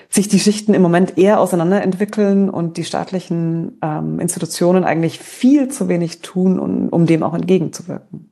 [0.08, 5.88] sich die Schichten im Moment eher auseinanderentwickeln und die staatlichen ähm, Institutionen eigentlich viel zu
[5.90, 8.31] wenig tun, um, um dem auch entgegenzuwirken.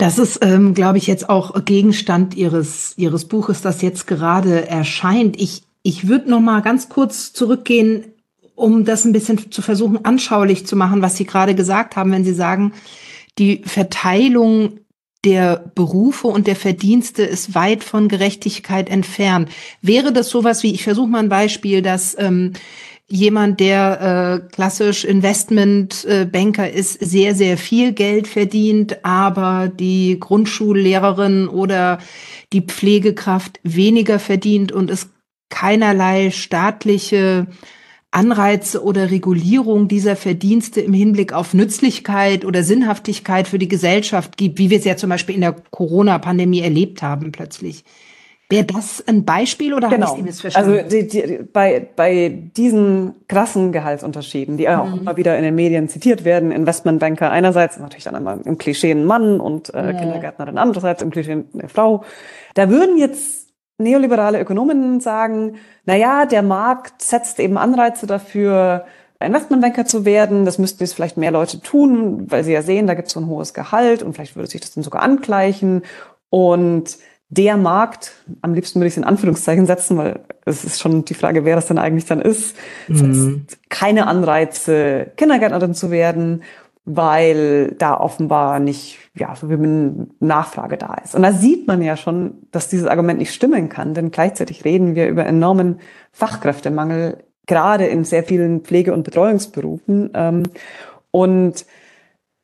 [0.00, 5.40] Das ist, ähm, glaube ich, jetzt auch Gegenstand Ihres, Ihres Buches, das jetzt gerade erscheint.
[5.40, 8.04] Ich, ich würde noch mal ganz kurz zurückgehen
[8.60, 12.24] um das ein bisschen zu versuchen, anschaulich zu machen, was Sie gerade gesagt haben, wenn
[12.24, 12.74] Sie sagen,
[13.38, 14.80] die Verteilung
[15.24, 19.50] der Berufe und der Verdienste ist weit von Gerechtigkeit entfernt.
[19.82, 22.52] Wäre das sowas wie, ich versuche mal ein Beispiel, dass ähm,
[23.10, 31.48] jemand, der äh, klassisch Investmentbanker äh, ist, sehr, sehr viel Geld verdient, aber die Grundschullehrerin
[31.48, 31.98] oder
[32.52, 35.10] die Pflegekraft weniger verdient und es
[35.50, 37.48] keinerlei staatliche
[38.12, 44.58] Anreize oder Regulierung dieser Verdienste im Hinblick auf Nützlichkeit oder Sinnhaftigkeit für die Gesellschaft gibt,
[44.58, 47.84] wie wir es ja zum Beispiel in der Corona-Pandemie erlebt haben plötzlich.
[48.50, 50.08] Wäre das ein Beispiel oder genau.
[50.08, 50.72] habe ich missverstanden?
[50.72, 54.98] Also die, die, bei, bei diesen krassen Gehaltsunterschieden, die auch mhm.
[54.98, 59.04] immer wieder in den Medien zitiert werden, Investmentbanker einerseits, natürlich dann einmal im Klischee ein
[59.04, 59.92] Mann und äh, ja.
[59.92, 62.02] Kindergärtnerin andererseits im Klischee eine Frau,
[62.54, 68.84] da würden jetzt neoliberale Ökonominnen sagen, na ja, der Markt setzt eben Anreize dafür,
[69.20, 70.44] Investmentbanker zu werden.
[70.44, 73.20] Das müssten jetzt vielleicht mehr Leute tun, weil sie ja sehen, da gibt es so
[73.20, 75.82] ein hohes Gehalt und vielleicht würde sich das dann sogar angleichen.
[76.30, 76.98] Und
[77.30, 78.12] der Markt,
[78.42, 81.56] am liebsten würde ich es in Anführungszeichen setzen, weil es ist schon die Frage, wer
[81.56, 82.56] das denn eigentlich dann ist,
[82.88, 83.46] mhm.
[83.68, 86.42] keine Anreize, Kindergärtnerin zu werden
[86.84, 91.14] weil da offenbar nicht ja, so wie Nachfrage da ist.
[91.14, 94.94] Und da sieht man ja schon, dass dieses Argument nicht stimmen kann, denn gleichzeitig reden
[94.94, 95.80] wir über enormen
[96.12, 100.10] Fachkräftemangel, gerade in sehr vielen Pflege- und Betreuungsberufen.
[100.14, 100.42] Ähm,
[101.10, 101.66] und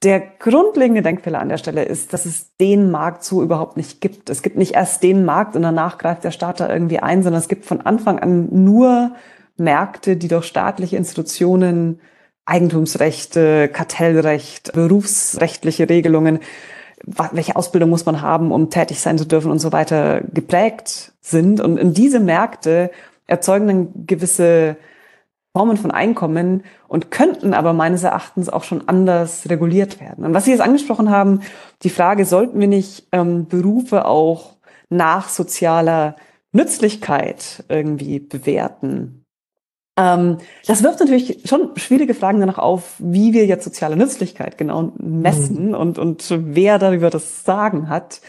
[0.03, 4.29] der grundlegende Denkfehler an der Stelle ist, dass es den Markt so überhaupt nicht gibt.
[4.29, 7.41] Es gibt nicht erst den Markt und danach greift der Staat da irgendwie ein, sondern
[7.41, 9.13] es gibt von Anfang an nur
[9.57, 12.01] Märkte, die durch staatliche Institutionen
[12.45, 16.39] Eigentumsrechte, Kartellrecht, berufsrechtliche Regelungen,
[17.05, 21.61] welche Ausbildung muss man haben, um tätig sein zu dürfen und so weiter geprägt sind.
[21.61, 22.91] Und in diese Märkte
[23.27, 24.77] erzeugen dann gewisse
[25.57, 30.27] Formen von Einkommen und könnten aber meines Erachtens auch schon anders reguliert werden.
[30.27, 31.41] Und was Sie jetzt angesprochen haben,
[31.83, 34.57] die Frage, sollten wir nicht ähm, Berufe auch
[34.91, 36.17] nach sozialer
[36.53, 39.25] Nützlichkeit irgendwie bewerten?
[39.99, 44.93] Ähm, das wirft natürlich schon schwierige Fragen danach auf, wie wir jetzt soziale Nützlichkeit genau
[44.99, 45.75] messen mhm.
[45.75, 48.21] und, und wer darüber das Sagen hat.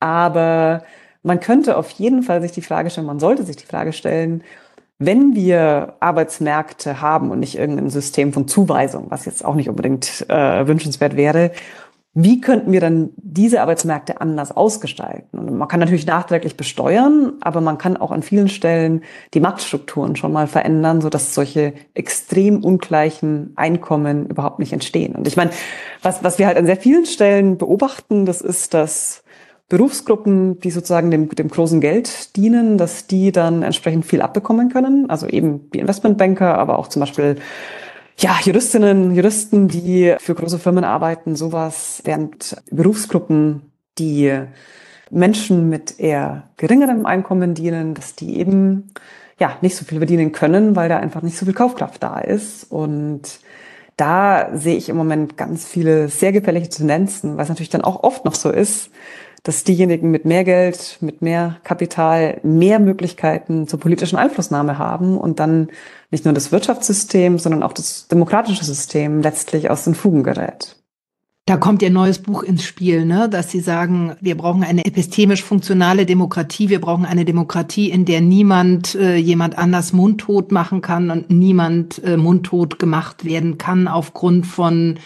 [0.00, 0.82] Aber
[1.22, 4.42] man könnte auf jeden Fall sich die Frage stellen, man sollte sich die Frage stellen,
[4.98, 10.24] wenn wir Arbeitsmärkte haben und nicht irgendein System von Zuweisung, was jetzt auch nicht unbedingt
[10.28, 11.50] äh, wünschenswert wäre,
[12.16, 15.36] wie könnten wir dann diese Arbeitsmärkte anders ausgestalten?
[15.36, 19.02] Und man kann natürlich nachträglich besteuern, aber man kann auch an vielen Stellen
[19.34, 25.16] die Machtstrukturen schon mal verändern, sodass solche extrem ungleichen Einkommen überhaupt nicht entstehen.
[25.16, 25.50] Und ich meine,
[26.02, 29.23] was, was wir halt an sehr vielen Stellen beobachten, das ist, dass
[29.68, 35.08] Berufsgruppen, die sozusagen dem, dem großen Geld dienen, dass die dann entsprechend viel abbekommen können.
[35.08, 37.36] Also eben wie Investmentbanker, aber auch zum Beispiel
[38.18, 44.32] ja, Juristinnen, Juristen, die für große Firmen arbeiten, sowas, während Berufsgruppen, die
[45.10, 48.92] Menschen mit eher geringerem Einkommen dienen, dass die eben
[49.38, 52.70] ja nicht so viel verdienen können, weil da einfach nicht so viel Kaufkraft da ist.
[52.70, 53.40] Und
[53.96, 58.02] da sehe ich im Moment ganz viele sehr gefährliche Tendenzen, weil es natürlich dann auch
[58.02, 58.90] oft noch so ist,
[59.44, 65.38] dass diejenigen mit mehr Geld, mit mehr Kapital mehr Möglichkeiten zur politischen Einflussnahme haben und
[65.38, 65.68] dann
[66.10, 70.76] nicht nur das Wirtschaftssystem, sondern auch das demokratische System letztlich aus den Fugen gerät.
[71.46, 73.28] Da kommt Ihr neues Buch ins Spiel, ne?
[73.28, 78.22] dass Sie sagen, wir brauchen eine epistemisch funktionale Demokratie, wir brauchen eine Demokratie, in der
[78.22, 84.46] niemand äh, jemand anders mundtot machen kann und niemand äh, mundtot gemacht werden kann aufgrund
[84.46, 84.98] von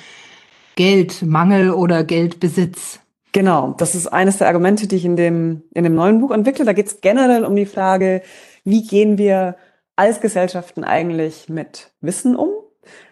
[0.77, 3.01] Geldmangel oder Geldbesitz.
[3.38, 6.64] Genau, das ist eines der Argumente, die ich in dem, in dem neuen Buch entwickle.
[6.64, 8.22] Da geht es generell um die Frage,
[8.64, 9.55] wie gehen wir
[9.94, 12.48] als Gesellschaften eigentlich mit Wissen um?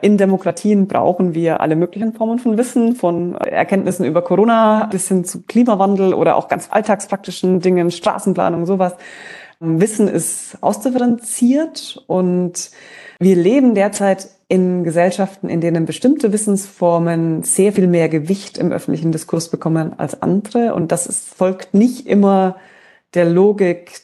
[0.03, 5.25] In Demokratien brauchen wir alle möglichen Formen von Wissen, von Erkenntnissen über Corona bis hin
[5.25, 8.97] zu Klimawandel oder auch ganz alltagspraktischen Dingen, Straßenplanung, sowas.
[9.61, 12.71] Wissen ist ausdifferenziert und
[13.19, 19.13] wir leben derzeit in Gesellschaften, in denen bestimmte Wissensformen sehr viel mehr Gewicht im öffentlichen
[19.13, 20.75] Diskurs bekommen als andere.
[20.75, 22.57] Und das ist, folgt nicht immer
[23.15, 24.03] der Logik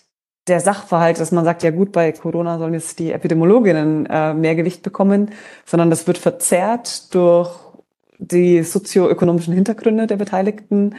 [0.49, 4.57] der Sachverhalt, dass man sagt, ja gut, bei Corona sollen jetzt die Epidemiologinnen äh, mehr
[4.57, 5.31] Gewicht bekommen,
[5.65, 7.51] sondern das wird verzerrt durch
[8.19, 10.97] die sozioökonomischen Hintergründe der Beteiligten.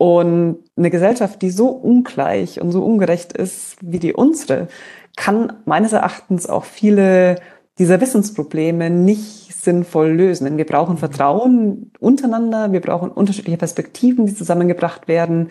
[0.00, 4.68] Und eine Gesellschaft, die so ungleich und so ungerecht ist wie die unsere,
[5.14, 7.36] kann meines Erachtens auch viele
[7.78, 10.46] dieser Wissensprobleme nicht sinnvoll lösen.
[10.46, 15.50] Denn wir brauchen Vertrauen untereinander, wir brauchen unterschiedliche Perspektiven, die zusammengebracht werden,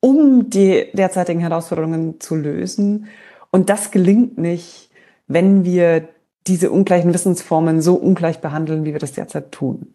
[0.00, 3.06] um die derzeitigen Herausforderungen zu lösen.
[3.52, 4.90] Und das gelingt nicht,
[5.28, 6.08] wenn wir
[6.48, 9.92] diese ungleichen Wissensformen so ungleich behandeln, wie wir das derzeit tun.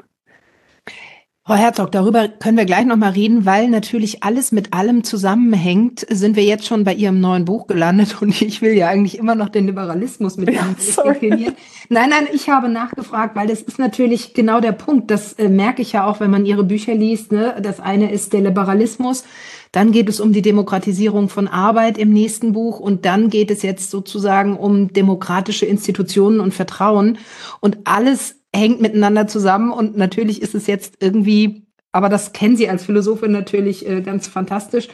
[1.50, 6.06] Frau Herzog, darüber können wir gleich nochmal reden, weil natürlich alles mit allem zusammenhängt.
[6.08, 9.34] Sind wir jetzt schon bei Ihrem neuen Buch gelandet und ich will ja eigentlich immer
[9.34, 10.62] noch den Liberalismus mit ja,
[11.04, 11.56] definieren.
[11.90, 15.10] Nein, nein, ich habe nachgefragt, weil das ist natürlich genau der Punkt.
[15.10, 17.32] Das äh, merke ich ja auch, wenn man Ihre Bücher liest.
[17.32, 17.56] Ne?
[17.64, 19.24] Das eine ist der Liberalismus.
[19.72, 23.64] Dann geht es um die Demokratisierung von Arbeit im nächsten Buch und dann geht es
[23.64, 27.18] jetzt sozusagen um demokratische Institutionen und Vertrauen.
[27.60, 32.70] Und alles hängt miteinander zusammen und natürlich ist es jetzt irgendwie, aber das kennen Sie
[32.70, 34.88] als Philosophin natürlich äh, ganz fantastisch,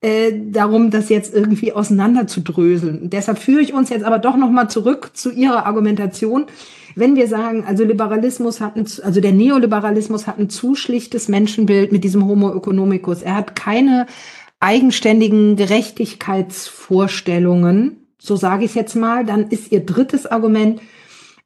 [0.00, 3.02] äh, darum, das jetzt irgendwie auseinander zu dröseln.
[3.02, 6.46] Und deshalb führe ich uns jetzt aber doch nochmal zurück zu Ihrer Argumentation.
[6.94, 11.90] Wenn wir sagen, also Liberalismus hat ein, also der Neoliberalismus hat ein zu schlichtes Menschenbild
[11.90, 13.22] mit diesem Homo economicus.
[13.22, 14.06] Er hat keine
[14.60, 20.82] eigenständigen Gerechtigkeitsvorstellungen, so sage ich jetzt mal, dann ist Ihr drittes Argument,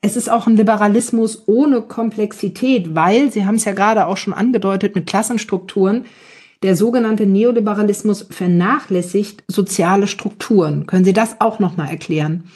[0.04, 4.34] es ist auch ein Liberalismus ohne Komplexität, weil, Sie haben es ja gerade auch schon
[4.34, 6.06] angedeutet, mit Klassenstrukturen,
[6.64, 10.86] der sogenannte Neoliberalismus vernachlässigt soziale Strukturen.
[10.86, 12.50] Können Sie das auch nochmal erklären?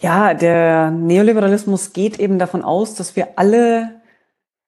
[0.00, 4.00] Ja, der Neoliberalismus geht eben davon aus, dass wir alle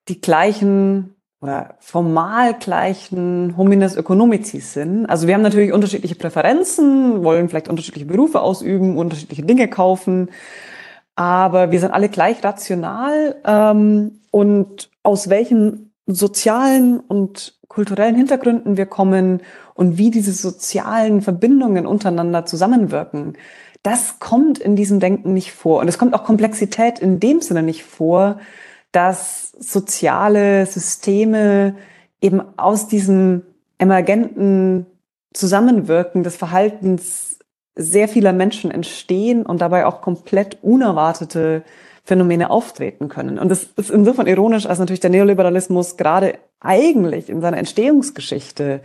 [0.09, 5.07] die gleichen oder formal gleichen Homines Economicis sind.
[5.07, 10.29] Also wir haben natürlich unterschiedliche Präferenzen, wollen vielleicht unterschiedliche Berufe ausüben, unterschiedliche Dinge kaufen
[11.21, 18.87] aber wir sind alle gleich rational ähm, und aus welchen sozialen und kulturellen Hintergründen wir
[18.87, 19.43] kommen
[19.75, 23.35] und wie diese sozialen Verbindungen untereinander zusammenwirken,
[23.83, 25.81] das kommt in diesem Denken nicht vor.
[25.81, 28.41] Und es kommt auch Komplexität in dem Sinne nicht vor,
[28.91, 31.75] dass soziale Systeme
[32.23, 33.43] eben aus diesem
[33.77, 34.87] emergenten
[35.35, 37.30] Zusammenwirken des Verhaltens
[37.75, 41.63] sehr vieler Menschen entstehen und dabei auch komplett unerwartete
[42.05, 43.39] Phänomene auftreten können.
[43.39, 48.81] Und das ist insofern ironisch, als natürlich der Neoliberalismus gerade eigentlich in seiner Entstehungsgeschichte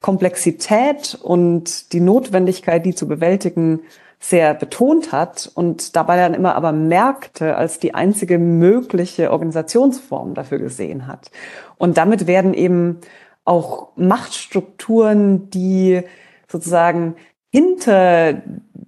[0.00, 3.80] Komplexität und die Notwendigkeit, die zu bewältigen,
[4.18, 10.58] sehr betont hat und dabei dann immer aber Märkte als die einzige mögliche Organisationsform dafür
[10.58, 11.32] gesehen hat.
[11.76, 13.00] Und damit werden eben
[13.44, 16.02] auch Machtstrukturen, die
[16.46, 17.16] sozusagen
[17.52, 18.42] hinter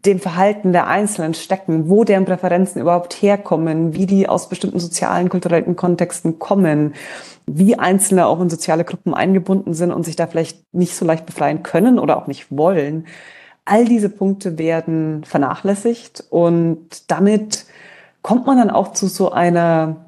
[0.07, 5.29] dem Verhalten der Einzelnen stecken, wo deren Präferenzen überhaupt herkommen, wie die aus bestimmten sozialen,
[5.29, 6.95] kulturellen Kontexten kommen,
[7.47, 11.27] wie Einzelne auch in soziale Gruppen eingebunden sind und sich da vielleicht nicht so leicht
[11.27, 13.07] befreien können oder auch nicht wollen.
[13.65, 17.65] All diese Punkte werden vernachlässigt und damit
[18.23, 20.05] kommt man dann auch zu so einer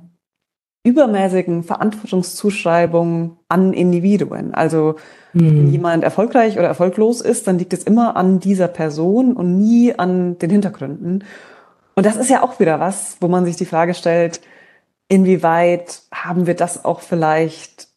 [0.85, 4.55] übermäßigen Verantwortungszuschreibung an Individuen.
[4.55, 4.97] Also
[5.39, 5.71] wenn mhm.
[5.71, 10.39] jemand erfolgreich oder erfolglos ist, dann liegt es immer an dieser Person und nie an
[10.39, 11.25] den Hintergründen.
[11.95, 14.41] Und das ist ja auch wieder was, wo man sich die Frage stellt,
[15.09, 17.89] inwieweit haben wir das auch vielleicht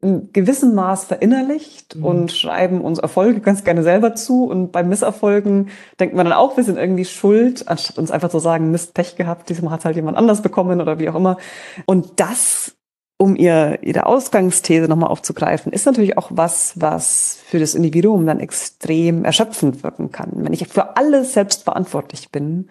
[0.00, 2.04] in gewissem Maß verinnerlicht mhm.
[2.04, 4.44] und schreiben uns Erfolge ganz gerne selber zu.
[4.44, 8.38] Und bei Misserfolgen denkt man dann auch, wir sind irgendwie schuld, anstatt uns einfach zu
[8.38, 11.38] sagen, Mist, Pech gehabt, diesmal hat halt jemand anders bekommen oder wie auch immer.
[11.86, 12.76] Und das,
[13.18, 18.38] um ihr, ihre Ausgangsthese nochmal aufzugreifen, ist natürlich auch was, was für das Individuum dann
[18.38, 20.30] extrem erschöpfend wirken kann.
[20.36, 22.68] Wenn ich für alles selbst verantwortlich bin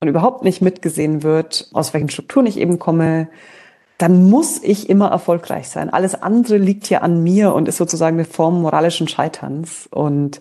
[0.00, 3.28] und überhaupt nicht mitgesehen wird, aus welchen Strukturen ich eben komme,
[3.96, 5.90] dann muss ich immer erfolgreich sein.
[5.90, 9.88] Alles andere liegt ja an mir und ist sozusagen eine Form moralischen Scheiterns.
[9.90, 10.40] Und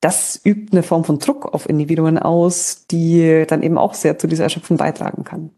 [0.00, 4.26] das übt eine Form von Druck auf Individuen aus, die dann eben auch sehr zu
[4.26, 5.50] dieser Erschöpfung beitragen kann.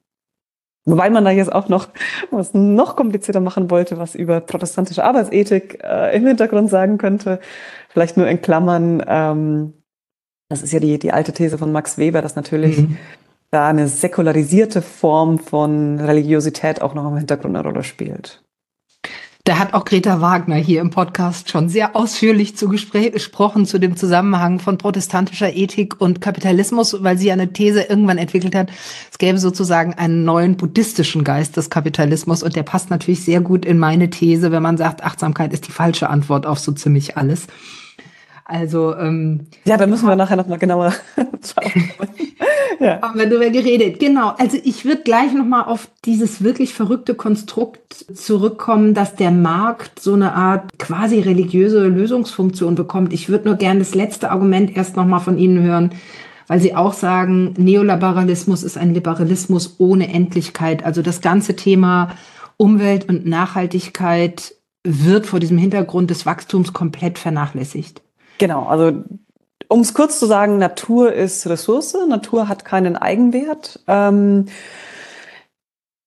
[0.90, 1.88] Wobei man da jetzt auch noch
[2.30, 7.40] was noch komplizierter machen wollte, was über protestantische Arbeitsethik äh, im Hintergrund sagen könnte.
[7.88, 9.02] Vielleicht nur in Klammern.
[9.06, 9.74] Ähm,
[10.50, 12.96] das ist ja die, die alte These von Max Weber, dass natürlich mhm
[13.50, 18.42] da eine säkularisierte Form von Religiosität auch noch im Hintergrund eine Rolle spielt.
[19.48, 23.96] Da hat auch Greta Wagner hier im Podcast schon sehr ausführlich zu gesprochen zu dem
[23.96, 28.68] Zusammenhang von protestantischer Ethik und Kapitalismus, weil sie eine These irgendwann entwickelt hat.
[29.10, 33.64] Es gäbe sozusagen einen neuen buddhistischen Geist des Kapitalismus und der passt natürlich sehr gut
[33.64, 37.46] in meine These, wenn man sagt, Achtsamkeit ist die falsche Antwort auf so ziemlich alles.
[38.48, 40.94] Also ähm, ja, da müssen wir nachher noch mal genauer
[42.80, 42.98] ja.
[43.02, 44.00] Haben wir darüber geredet.
[44.00, 44.32] Genau.
[44.38, 50.00] Also ich würde gleich noch mal auf dieses wirklich verrückte Konstrukt zurückkommen, dass der Markt
[50.00, 53.12] so eine Art quasi religiöse Lösungsfunktion bekommt.
[53.12, 55.90] Ich würde nur gerne das letzte Argument erst noch mal von Ihnen hören,
[56.46, 60.86] weil Sie auch sagen, Neoliberalismus ist ein Liberalismus ohne Endlichkeit.
[60.86, 62.14] Also das ganze Thema
[62.56, 64.54] Umwelt und Nachhaltigkeit
[64.84, 68.00] wird vor diesem Hintergrund des Wachstums komplett vernachlässigt.
[68.38, 69.04] Genau, also
[69.68, 73.80] um es kurz zu sagen, Natur ist Ressource, Natur hat keinen Eigenwert.
[73.86, 74.46] Ähm,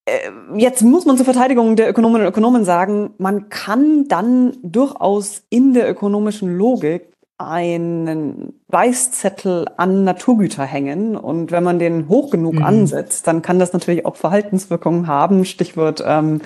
[0.05, 5.43] äh, jetzt muss man zur Verteidigung der Ökonominnen und Ökonomen sagen, man kann dann durchaus
[5.49, 7.10] in der ökonomischen Logik
[7.49, 11.15] einen Weißzettel an Naturgüter hängen.
[11.15, 12.63] Und wenn man den hoch genug mhm.
[12.63, 15.45] ansetzt, dann kann das natürlich auch Verhaltenswirkungen haben.
[15.45, 16.41] Stichwort ähm,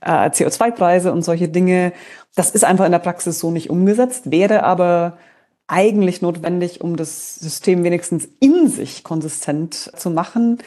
[0.00, 1.92] äh, CO2-Preise und solche Dinge.
[2.34, 5.18] Das ist einfach in der Praxis so nicht umgesetzt, wäre aber
[5.66, 10.58] eigentlich notwendig, um das System wenigstens in sich konsistent zu machen.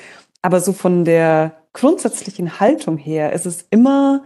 [0.42, 4.24] Aber so von der grundsätzlichen Haltung her ist es immer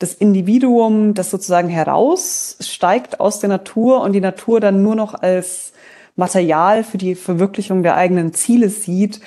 [0.00, 5.72] das Individuum, das sozusagen heraussteigt aus der Natur und die Natur dann nur noch als
[6.16, 9.20] Material für die Verwirklichung der eigenen Ziele sieht.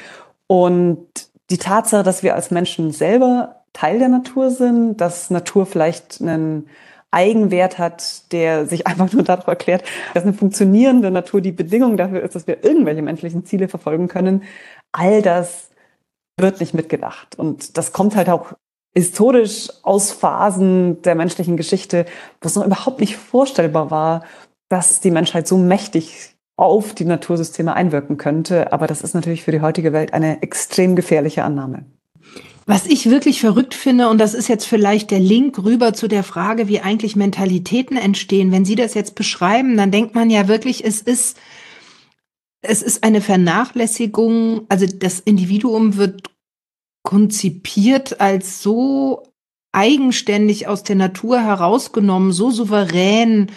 [0.48, 1.08] Und
[1.52, 6.68] die Tatsache, dass wir als Menschen selber Teil der Natur sind, dass Natur vielleicht einen
[7.12, 9.84] Eigenwert hat, der sich einfach nur darauf erklärt,
[10.16, 14.42] dass eine funktionierende Natur die Bedingung dafür ist, dass wir irgendwelche menschlichen Ziele verfolgen können.
[14.92, 15.70] All das
[16.40, 17.38] wird nicht mitgedacht.
[17.38, 18.54] Und das kommt halt auch
[18.96, 22.06] historisch aus Phasen der menschlichen Geschichte,
[22.42, 24.24] wo es noch überhaupt nicht vorstellbar war,
[24.70, 28.72] dass die Menschheit so mächtig auf die Natursysteme einwirken könnte.
[28.72, 31.86] Aber das ist natürlich für die heutige Welt eine extrem gefährliche Annahme.
[32.66, 36.24] Was ich wirklich verrückt finde, und das ist jetzt vielleicht der Link rüber zu der
[36.24, 38.52] Frage, wie eigentlich Mentalitäten entstehen.
[38.52, 41.38] Wenn Sie das jetzt beschreiben, dann denkt man ja wirklich, es ist,
[42.62, 46.30] es ist eine Vernachlässigung, also das Individuum wird
[47.04, 49.24] konzipiert als so
[49.72, 53.52] eigenständig aus der Natur herausgenommen, so souverän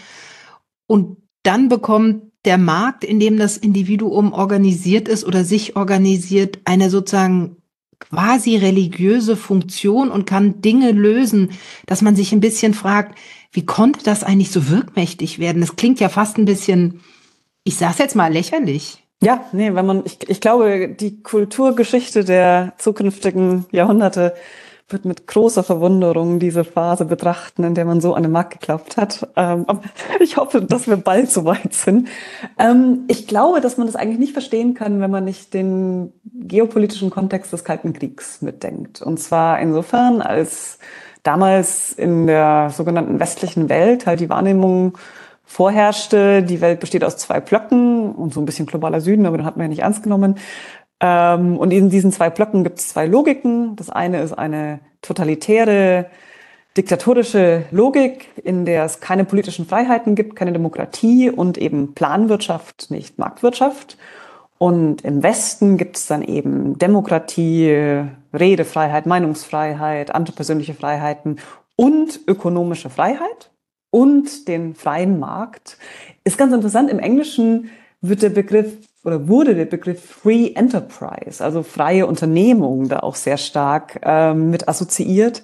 [0.87, 6.91] und dann bekommt der Markt, in dem das Individuum organisiert ist oder sich organisiert, eine
[6.91, 7.57] sozusagen
[7.99, 11.51] quasi religiöse Funktion und kann Dinge lösen,
[11.87, 13.19] dass man sich ein bisschen fragt,
[13.53, 15.61] wie konnte das eigentlich so wirkmächtig werden?
[15.61, 17.01] Das klingt ja fast ein bisschen,
[17.65, 19.06] ich sag's jetzt mal lächerlich.
[19.23, 24.35] Ja, nee, wenn man, ich, ich glaube, die Kulturgeschichte der zukünftigen Jahrhunderte
[24.89, 28.97] wird mit großer Verwunderung diese Phase betrachten, in der man so an den Markt geklappt
[28.97, 29.29] hat.
[29.35, 29.67] Ähm,
[30.21, 32.09] ich hoffe, dass wir bald so weit sind.
[32.59, 37.11] Ähm, ich glaube, dass man das eigentlich nicht verstehen kann, wenn man nicht den geopolitischen
[37.11, 39.03] Kontext des Kalten Kriegs mitdenkt.
[39.03, 40.79] Und zwar insofern, als
[41.25, 44.97] damals in der sogenannten westlichen Welt halt die Wahrnehmung
[45.47, 49.47] vorherrschte, die Welt besteht aus zwei Blöcken und so ein bisschen globaler Süden, aber den
[49.47, 50.35] hat man ja nicht ernst genommen.
[51.01, 53.77] Ähm, und in diesen zwei Blöcken gibt es zwei Logiken.
[53.77, 56.07] Das eine ist eine totalitäre,
[56.77, 63.19] diktatorische Logik, in der es keine politischen Freiheiten gibt, keine Demokratie und eben Planwirtschaft, nicht
[63.19, 63.97] Marktwirtschaft.
[64.59, 71.39] Und im Westen gibt es dann eben Demokratie, Redefreiheit, Meinungsfreiheit, antipersönliche Freiheiten
[71.77, 73.51] und ökonomische Freiheit
[73.97, 75.79] und den freien Markt.
[76.23, 77.71] Ist ganz interessant, im Englischen
[78.03, 83.39] wird der Begriff oder wurde der Begriff Free Enterprise, also freie Unternehmung, da auch sehr
[83.39, 85.43] stark ähm, mit assoziiert.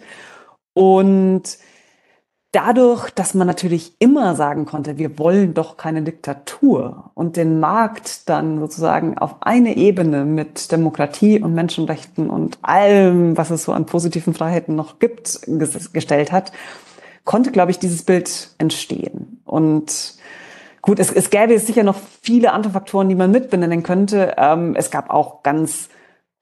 [0.75, 1.57] Und
[2.51, 8.29] dadurch, dass man natürlich immer sagen konnte, wir wollen doch keine Diktatur und den Markt
[8.29, 13.87] dann sozusagen auf eine Ebene mit Demokratie und Menschenrechten und allem, was es so an
[13.87, 16.53] positiven Freiheiten noch gibt, gestellt hat,
[17.25, 19.41] konnte, glaube ich, dieses Bild entstehen.
[19.45, 20.15] Und
[20.81, 24.35] gut, es, es gäbe sicher noch viele andere Faktoren, die man mitbenennen könnte.
[24.37, 25.89] Ähm, es gab auch ganz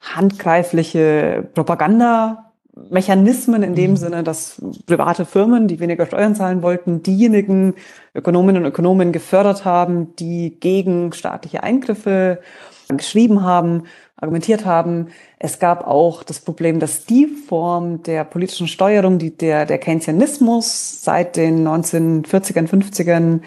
[0.01, 3.97] handgreifliche Propagandamechanismen in dem mhm.
[3.97, 7.74] Sinne, dass private Firmen, die weniger Steuern zahlen wollten, diejenigen
[8.14, 12.41] Ökonominnen und Ökonomen gefördert haben, die gegen staatliche Eingriffe
[12.89, 13.85] geschrieben haben
[14.20, 15.08] argumentiert haben.
[15.38, 21.02] Es gab auch das Problem, dass die Form der politischen Steuerung, die der, der Keynesianismus
[21.02, 23.40] seit den 1940ern, 50ern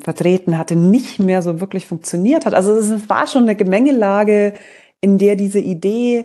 [0.00, 2.54] vertreten hatte, nicht mehr so wirklich funktioniert hat.
[2.54, 4.54] Also es war schon eine Gemengelage,
[5.00, 6.24] in der diese Idee,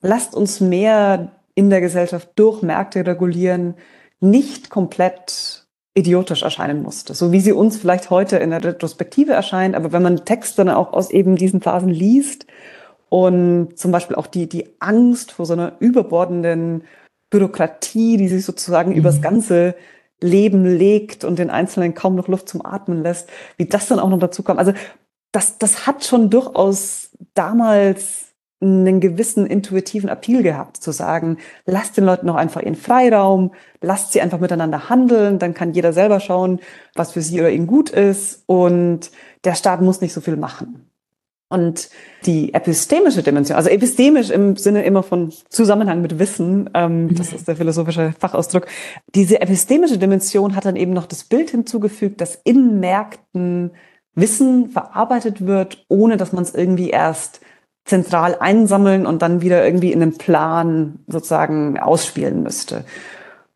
[0.00, 3.74] lasst uns mehr in der Gesellschaft durch Märkte regulieren,
[4.20, 7.14] nicht komplett idiotisch erscheinen musste.
[7.14, 9.74] So wie sie uns vielleicht heute in der Retrospektive erscheint.
[9.74, 12.46] Aber wenn man Texte dann auch aus eben diesen Phasen liest
[13.12, 16.84] und zum Beispiel auch die, die Angst vor so einer überbordenden
[17.28, 18.96] Bürokratie, die sich sozusagen mhm.
[18.96, 19.74] übers ganze
[20.22, 24.08] Leben legt und den Einzelnen kaum noch Luft zum Atmen lässt, wie das dann auch
[24.08, 24.58] noch dazu kam.
[24.58, 24.72] Also
[25.30, 28.32] das, das hat schon durchaus damals
[28.62, 31.36] einen gewissen intuitiven Appeal gehabt, zu sagen,
[31.66, 33.52] lasst den Leuten noch einfach ihren Freiraum,
[33.82, 36.60] lasst sie einfach miteinander handeln, dann kann jeder selber schauen,
[36.94, 39.10] was für sie oder ihn gut ist und
[39.44, 40.91] der Staat muss nicht so viel machen.
[41.52, 41.90] Und
[42.24, 47.14] die epistemische Dimension, also epistemisch im Sinne immer von Zusammenhang mit Wissen, ähm, mhm.
[47.14, 48.66] das ist der philosophische Fachausdruck,
[49.14, 53.72] diese epistemische Dimension hat dann eben noch das Bild hinzugefügt, dass in Märkten
[54.14, 57.40] Wissen verarbeitet wird, ohne dass man es irgendwie erst
[57.84, 62.84] zentral einsammeln und dann wieder irgendwie in einem Plan sozusagen ausspielen müsste.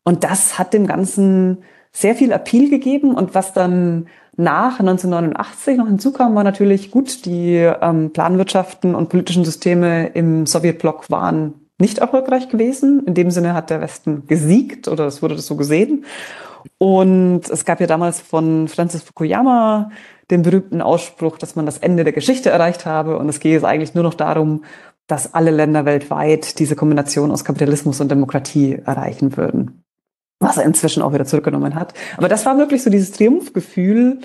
[0.04, 3.14] Und das hat dem Ganzen sehr viel Appeal gegeben.
[3.14, 9.44] Und was dann nach 1989 noch hinzukam, war natürlich gut, die ähm, Planwirtschaften und politischen
[9.44, 13.04] Systeme im Sowjetblock waren nicht erfolgreich gewesen.
[13.06, 16.04] In dem Sinne hat der Westen gesiegt oder es wurde das so gesehen.
[16.78, 19.90] Und es gab ja damals von Francis Fukuyama
[20.30, 23.18] den berühmten Ausspruch, dass man das Ende der Geschichte erreicht habe.
[23.18, 24.64] Und es gehe jetzt eigentlich nur noch darum,
[25.06, 29.84] dass alle Länder weltweit diese Kombination aus Kapitalismus und Demokratie erreichen würden.
[30.38, 31.94] Was er inzwischen auch wieder zurückgenommen hat.
[32.16, 34.20] Aber das war wirklich so dieses Triumphgefühl.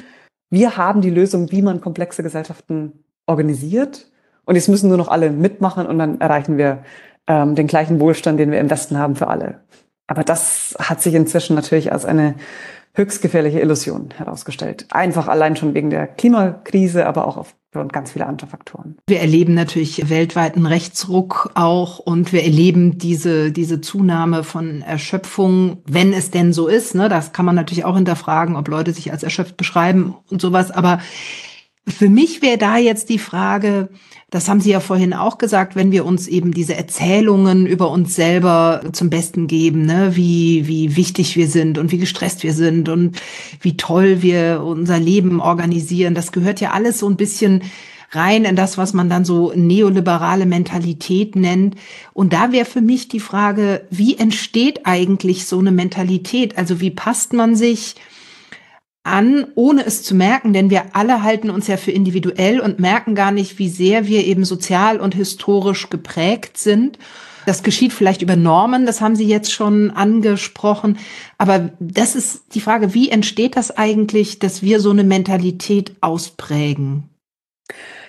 [0.50, 4.12] Wir haben die Lösung, wie man komplexe Gesellschaften organisiert.
[4.46, 6.84] Und jetzt müssen nur noch alle mitmachen und dann erreichen wir
[7.28, 9.62] ähm, den gleichen Wohlstand, den wir im Westen haben für alle.
[10.08, 12.36] Aber das hat sich inzwischen natürlich als eine
[12.94, 14.88] höchst gefährliche Illusion herausgestellt.
[14.90, 17.38] Einfach allein schon wegen der Klimakrise, aber auch
[17.72, 18.98] aufgrund ganz vieler anderer Faktoren.
[19.08, 26.12] Wir erleben natürlich weltweiten Rechtsruck auch und wir erleben diese, diese Zunahme von Erschöpfung, wenn
[26.12, 26.96] es denn so ist.
[26.96, 27.08] Ne?
[27.08, 30.70] Das kann man natürlich auch hinterfragen, ob Leute sich als erschöpft beschreiben und sowas.
[30.70, 31.00] Aber
[31.88, 33.90] für mich wäre da jetzt die Frage,
[34.32, 38.16] das haben Sie ja vorhin auch gesagt, wenn wir uns eben diese Erzählungen über uns
[38.16, 40.16] selber zum Besten geben, ne?
[40.16, 43.18] wie, wie wichtig wir sind und wie gestresst wir sind und
[43.60, 47.62] wie toll wir unser Leben organisieren, das gehört ja alles so ein bisschen
[48.12, 51.76] rein in das, was man dann so neoliberale Mentalität nennt.
[52.14, 56.58] Und da wäre für mich die Frage, wie entsteht eigentlich so eine Mentalität?
[56.58, 57.96] Also wie passt man sich
[59.04, 63.16] an, ohne es zu merken, denn wir alle halten uns ja für individuell und merken
[63.16, 67.00] gar nicht, wie sehr wir eben sozial und historisch geprägt sind.
[67.48, 71.00] Das geschieht vielleicht über Normen, das haben Sie jetzt schon angesprochen.
[71.40, 77.10] Aber das ist die Frage, wie entsteht das eigentlich, dass wir so eine Mentalität ausprägen?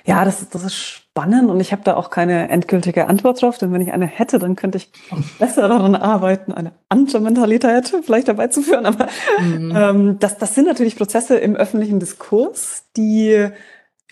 [0.04, 3.72] Ja, das, das ist spannend und ich habe da auch keine endgültige Antwort drauf, denn
[3.72, 4.90] wenn ich eine hätte, dann könnte ich
[5.38, 8.86] besser daran arbeiten, eine andere Mentalität vielleicht dabei zu führen.
[8.86, 9.08] Aber
[9.40, 9.72] mhm.
[9.76, 13.48] ähm, das, das sind natürlich Prozesse im öffentlichen Diskurs, die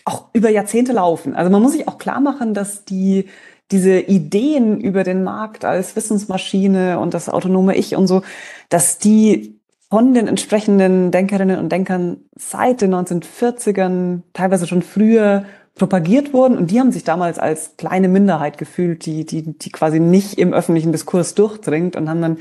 [0.05, 1.35] auch über Jahrzehnte laufen.
[1.35, 3.27] Also man muss sich auch klar machen, dass die
[3.71, 8.23] diese Ideen über den Markt als Wissensmaschine und das autonome Ich und so,
[8.69, 9.61] dass die
[9.91, 16.71] von den entsprechenden Denkerinnen und Denkern seit den 1940ern, teilweise schon früher propagiert wurden und
[16.71, 20.93] die haben sich damals als kleine Minderheit gefühlt, die, die, die quasi nicht im öffentlichen
[20.93, 22.39] Diskurs durchdringt und haben dann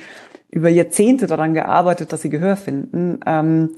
[0.49, 3.19] über Jahrzehnte daran gearbeitet, dass sie Gehör finden.
[3.25, 3.75] Ähm,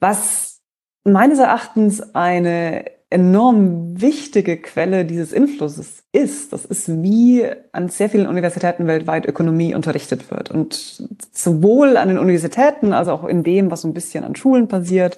[0.00, 0.60] was
[1.02, 8.26] meines Erachtens eine enorm wichtige Quelle dieses Influsses ist, das ist, wie an sehr vielen
[8.26, 10.50] Universitäten weltweit Ökonomie unterrichtet wird.
[10.50, 11.02] Und
[11.32, 15.16] sowohl an den Universitäten als auch in dem, was so ein bisschen an Schulen passiert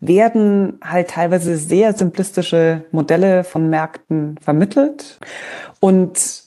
[0.00, 5.18] werden halt teilweise sehr simplistische Modelle von Märkten vermittelt.
[5.80, 6.42] Und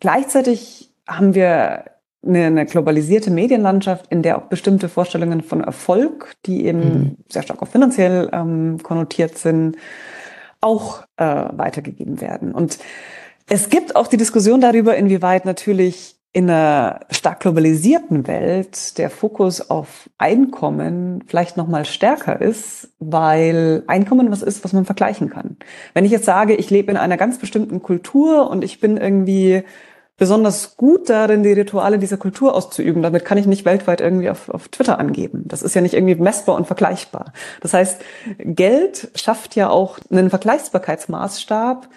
[0.00, 1.84] gleichzeitig haben wir
[2.26, 7.16] eine, eine globalisierte Medienlandschaft, in der auch bestimmte Vorstellungen von Erfolg, die eben mhm.
[7.28, 9.76] sehr stark auch finanziell ähm, konnotiert sind,
[10.60, 12.52] auch äh, weitergegeben werden.
[12.52, 12.78] Und
[13.48, 19.70] es gibt auch die Diskussion darüber, inwieweit natürlich in einer stark globalisierten Welt der Fokus
[19.70, 25.56] auf Einkommen vielleicht noch mal stärker ist, weil Einkommen was ist, was man vergleichen kann.
[25.94, 29.64] Wenn ich jetzt sage, ich lebe in einer ganz bestimmten Kultur und ich bin irgendwie
[30.18, 33.02] besonders gut darin, die Rituale dieser Kultur auszuüben.
[33.02, 35.44] Damit kann ich nicht weltweit irgendwie auf, auf Twitter angeben.
[35.46, 37.32] Das ist ja nicht irgendwie messbar und vergleichbar.
[37.60, 38.02] Das heißt,
[38.38, 41.88] Geld schafft ja auch einen Vergleichbarkeitsmaßstab,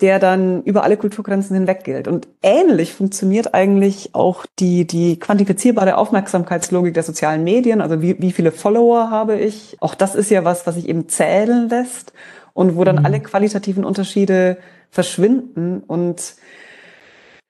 [0.00, 2.06] der dann über alle Kulturgrenzen hinweg gilt.
[2.06, 7.80] Und ähnlich funktioniert eigentlich auch die, die quantifizierbare Aufmerksamkeitslogik der sozialen Medien.
[7.80, 9.76] Also wie, wie viele Follower habe ich?
[9.80, 12.12] Auch das ist ja was, was sich eben zählen lässt
[12.52, 13.06] und wo dann mhm.
[13.06, 14.58] alle qualitativen Unterschiede
[14.90, 15.82] verschwinden.
[15.86, 16.34] Und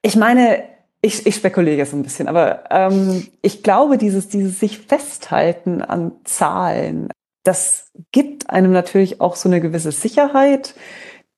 [0.03, 0.63] ich meine,
[1.03, 6.13] ich, ich spekuliere jetzt ein bisschen, aber ähm, ich glaube, dieses, dieses sich festhalten an
[6.23, 7.09] Zahlen,
[7.43, 10.75] das gibt einem natürlich auch so eine gewisse Sicherheit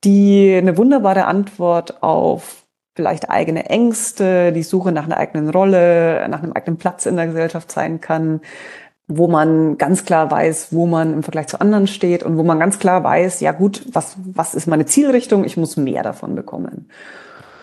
[0.03, 6.43] die eine wunderbare Antwort auf vielleicht eigene Ängste, die Suche nach einer eigenen Rolle, nach
[6.43, 8.41] einem eigenen Platz in der Gesellschaft sein kann,
[9.07, 12.59] wo man ganz klar weiß, wo man im Vergleich zu anderen steht und wo man
[12.59, 15.45] ganz klar weiß, ja gut, was, was ist meine Zielrichtung?
[15.45, 16.89] Ich muss mehr davon bekommen.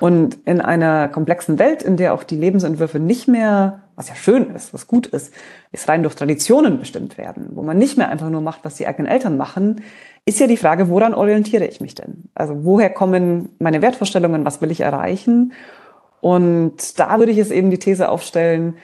[0.00, 4.54] Und in einer komplexen Welt, in der auch die Lebensentwürfe nicht mehr, was ja schön
[4.54, 5.32] ist, was gut ist,
[5.72, 8.86] ist rein durch Traditionen bestimmt werden, wo man nicht mehr einfach nur macht, was die
[8.86, 9.82] eigenen Eltern machen,
[10.26, 12.24] ist ja die Frage, woran orientiere ich mich denn?
[12.34, 15.52] Also woher kommen meine Wertvorstellungen, was will ich erreichen?
[16.20, 18.76] Und da würde ich jetzt eben die These aufstellen,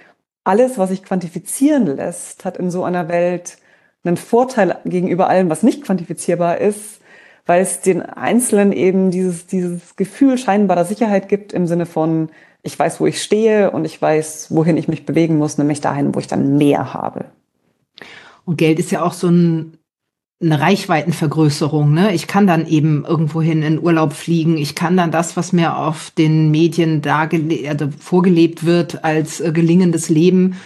[0.44, 3.58] alles, was sich quantifizieren lässt, hat in so einer Welt
[4.04, 7.00] einen Vorteil gegenüber allem, was nicht quantifizierbar ist,
[7.44, 12.30] weil es den Einzelnen eben dieses, dieses Gefühl scheinbarer Sicherheit gibt im Sinne von,
[12.62, 16.14] ich weiß, wo ich stehe und ich weiß, wohin ich mich bewegen muss, nämlich dahin,
[16.14, 17.26] wo ich dann mehr habe.
[18.44, 19.78] Und Geld ist ja auch so ein,
[20.42, 21.92] eine Reichweitenvergrößerung.
[21.92, 22.14] Ne?
[22.14, 24.56] Ich kann dann eben irgendwohin in Urlaub fliegen.
[24.56, 29.52] Ich kann dann das, was mir auf den Medien dargele also vorgelebt wird als äh,
[29.52, 30.56] gelingendes Leben,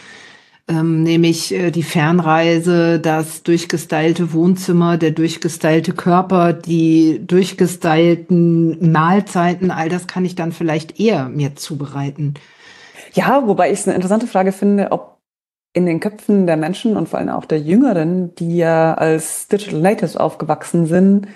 [0.68, 9.88] ähm, nämlich äh, die Fernreise, das durchgestylte Wohnzimmer, der durchgestylte Körper, die durchgestylten Mahlzeiten, all
[9.88, 12.34] das kann ich dann vielleicht eher mir zubereiten.
[13.12, 15.15] Ja, wobei ich es eine interessante Frage finde, ob
[15.76, 19.80] in den Köpfen der Menschen und vor allem auch der Jüngeren, die ja als Digital
[19.80, 21.28] Natives aufgewachsen sind,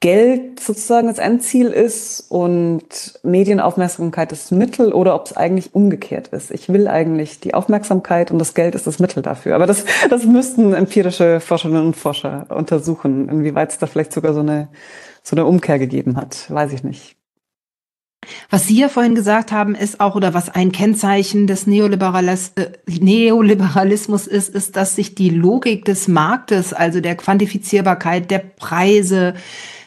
[0.00, 6.50] Geld sozusagen das Endziel ist und Medienaufmerksamkeit das Mittel oder ob es eigentlich umgekehrt ist.
[6.50, 9.54] Ich will eigentlich die Aufmerksamkeit und das Geld ist das Mittel dafür.
[9.54, 14.40] Aber das, das müssten empirische Forscherinnen und Forscher untersuchen, inwieweit es da vielleicht sogar so
[14.40, 14.66] eine,
[15.22, 16.50] so eine Umkehr gegeben hat.
[16.50, 17.19] Weiß ich nicht.
[18.50, 22.72] Was Sie ja vorhin gesagt haben, ist auch, oder was ein Kennzeichen des Neoliberalis äh,
[22.86, 29.34] Neoliberalismus ist, ist, dass sich die Logik des Marktes, also der Quantifizierbarkeit der Preise,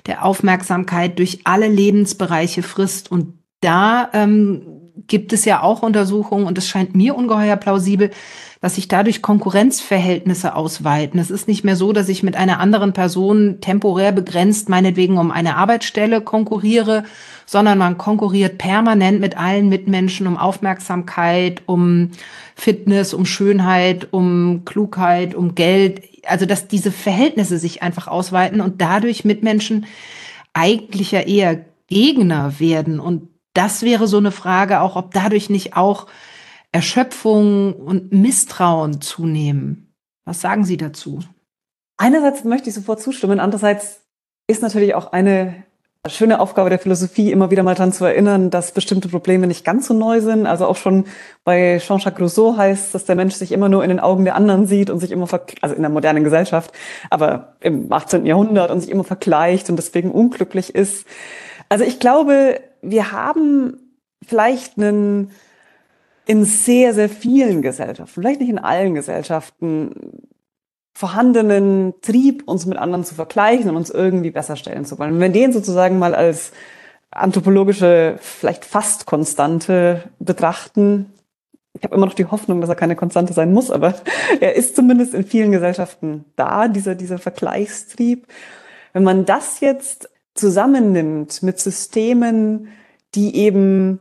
[0.07, 3.11] der Aufmerksamkeit durch alle Lebensbereiche frisst.
[3.11, 8.11] Und da ähm, gibt es ja auch Untersuchungen, und es scheint mir ungeheuer plausibel,
[8.61, 11.19] dass sich dadurch Konkurrenzverhältnisse ausweiten.
[11.19, 15.31] Es ist nicht mehr so, dass ich mit einer anderen Person temporär begrenzt, meinetwegen um
[15.31, 17.03] eine Arbeitsstelle konkurriere,
[17.45, 22.11] sondern man konkurriert permanent mit allen Mitmenschen um Aufmerksamkeit, um
[22.55, 26.03] Fitness, um Schönheit, um Klugheit, um Geld.
[26.25, 29.87] Also, dass diese Verhältnisse sich einfach ausweiten und dadurch Mitmenschen
[30.53, 33.01] eigentlich ja eher Gegner werden.
[33.01, 36.07] Und das wäre so eine Frage auch, ob dadurch nicht auch
[36.71, 39.93] Erschöpfung und Misstrauen zunehmen.
[40.25, 41.19] Was sagen Sie dazu?
[41.97, 44.01] Einerseits möchte ich sofort zustimmen, andererseits
[44.47, 45.63] ist natürlich auch eine
[46.09, 49.87] schöne Aufgabe der Philosophie, immer wieder mal daran zu erinnern, dass bestimmte Probleme nicht ganz
[49.87, 50.45] so neu sind.
[50.45, 51.05] Also auch schon
[51.45, 54.67] bei Jean-Jacques Rousseau heißt, dass der Mensch sich immer nur in den Augen der anderen
[54.67, 55.27] sieht und sich immer,
[55.61, 56.73] also in der modernen Gesellschaft,
[57.09, 58.25] aber im 18.
[58.25, 61.05] Jahrhundert und sich immer vergleicht und deswegen unglücklich ist.
[61.69, 63.77] Also ich glaube, wir haben
[64.25, 65.31] vielleicht einen
[66.25, 69.91] in sehr, sehr vielen Gesellschaften, vielleicht nicht in allen Gesellschaften,
[70.93, 75.13] vorhandenen Trieb, uns mit anderen zu vergleichen und uns irgendwie besser stellen zu wollen.
[75.13, 76.51] Wenn wir den sozusagen mal als
[77.09, 81.11] anthropologische, vielleicht fast Konstante betrachten,
[81.75, 83.95] ich habe immer noch die Hoffnung, dass er keine Konstante sein muss, aber
[84.39, 88.27] er ist zumindest in vielen Gesellschaften da, dieser, dieser Vergleichstrieb.
[88.93, 92.69] Wenn man das jetzt zusammennimmt mit Systemen,
[93.15, 93.99] die eben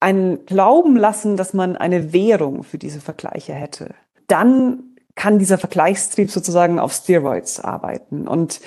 [0.00, 3.94] einen glauben lassen, dass man eine Währung für diese Vergleiche hätte,
[4.26, 8.26] dann kann dieser Vergleichstrieb sozusagen auf Steroids arbeiten.
[8.26, 8.60] Und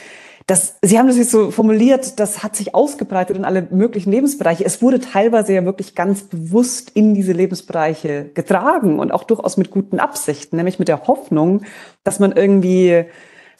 [0.45, 4.65] das, Sie haben das jetzt so formuliert, das hat sich ausgebreitet in alle möglichen Lebensbereiche.
[4.65, 9.71] Es wurde teilweise ja wirklich ganz bewusst in diese Lebensbereiche getragen und auch durchaus mit
[9.71, 11.63] guten Absichten, nämlich mit der Hoffnung,
[12.03, 13.05] dass man irgendwie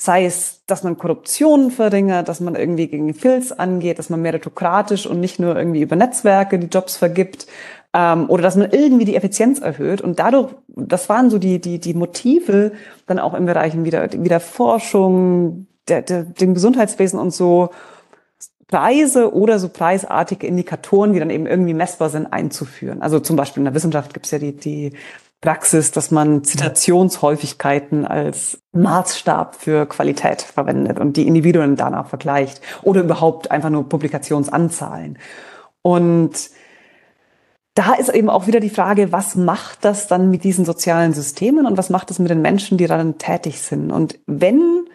[0.04, 5.06] sei es, dass man Korruption verringert, dass man irgendwie gegen Filz angeht, dass man meritokratisch
[5.06, 7.48] und nicht nur irgendwie über Netzwerke die Jobs vergibt
[7.94, 10.02] ähm, oder dass man irgendwie die Effizienz erhöht.
[10.02, 12.74] Und dadurch, das waren so die, die, die Motive
[13.06, 17.70] dann auch im Bereichen wieder, wieder Forschung, der, der, dem Gesundheitswesen und so,
[18.68, 23.02] Preise oder so preisartige Indikatoren, die dann eben irgendwie messbar sind, einzuführen.
[23.02, 24.94] Also zum Beispiel in der Wissenschaft gibt es ja die, die
[25.44, 33.02] Praxis, dass man Zitationshäufigkeiten als Maßstab für Qualität verwendet und die Individuen danach vergleicht oder
[33.02, 35.20] überhaupt einfach nur Publikationsanzahlen.
[35.82, 36.50] Und
[37.74, 41.66] da ist eben auch wieder die Frage, was macht das dann mit diesen sozialen Systemen
[41.66, 43.92] und was macht das mit den Menschen, die daran tätig sind?
[43.92, 44.86] Und wenn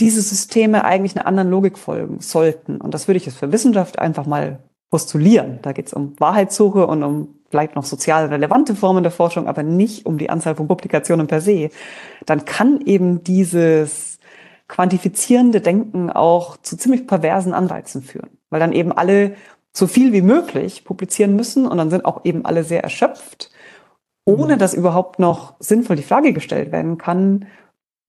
[0.00, 3.98] diese Systeme eigentlich einer anderen Logik folgen sollten, und das würde ich jetzt für Wissenschaft
[3.98, 4.58] einfach mal
[4.90, 9.46] postulieren, da geht es um Wahrheitssuche und um vielleicht noch sozial relevante Formen der Forschung,
[9.46, 11.70] aber nicht um die Anzahl von Publikationen per se,
[12.26, 14.18] dann kann eben dieses
[14.66, 19.34] quantifizierende Denken auch zu ziemlich perversen Anreizen führen, weil dann eben alle
[19.72, 23.50] so viel wie möglich publizieren müssen und dann sind auch eben alle sehr erschöpft,
[24.24, 27.46] ohne dass überhaupt noch sinnvoll die Frage gestellt werden kann,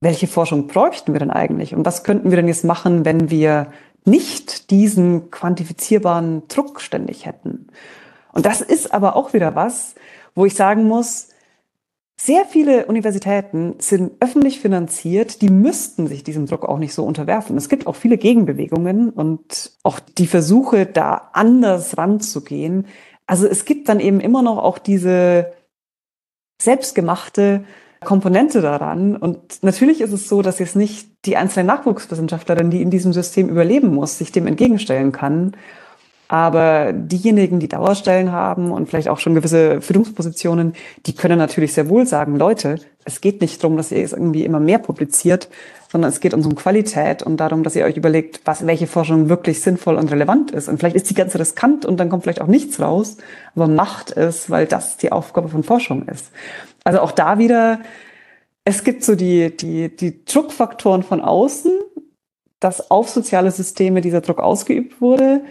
[0.02, 1.76] welche Forschung bräuchten wir denn eigentlich?
[1.76, 3.68] Und was könnten wir denn jetzt machen, wenn wir
[4.06, 7.68] nicht diesen quantifizierbaren Druck ständig hätten.
[8.34, 9.96] Und das ist aber auch wieder was,
[10.36, 11.30] wo ich sagen muss,
[12.20, 17.58] sehr viele Universitäten sind öffentlich finanziert, die müssten sich diesem Druck auch nicht so unterwerfen.
[17.58, 22.88] Es gibt auch viele Gegenbewegungen und auch die Versuche, da anders ranzugehen.
[23.26, 25.52] Also es gibt dann eben immer noch auch diese
[26.62, 27.66] selbstgemachte
[28.04, 29.16] Komponente daran.
[29.16, 33.50] Und natürlich ist es so, dass jetzt nicht die einzelne Nachwuchswissenschaftlerin, die in diesem System
[33.50, 35.58] überleben muss, sich dem entgegenstellen kann.
[36.34, 40.74] Aber diejenigen, die Dauerstellen haben und vielleicht auch schon gewisse Führungspositionen,
[41.06, 44.44] die können natürlich sehr wohl sagen, Leute, es geht nicht darum, dass ihr es irgendwie
[44.44, 45.48] immer mehr publiziert,
[45.92, 49.30] sondern es geht uns um Qualität und darum, dass ihr euch überlegt, was, welche Forschung
[49.30, 50.70] wirklich sinnvoll und relevant ist.
[50.70, 53.18] Und vielleicht ist die ganz riskant und dann kommt vielleicht auch nichts raus,
[53.54, 56.32] aber macht es, weil das die Aufgabe von Forschung ist.
[56.84, 57.80] Also auch da wieder,
[58.66, 61.74] es gibt so die, die, die Druckfaktoren von außen,
[62.60, 65.42] dass auf soziale Systeme dieser Druck ausgeübt wurde.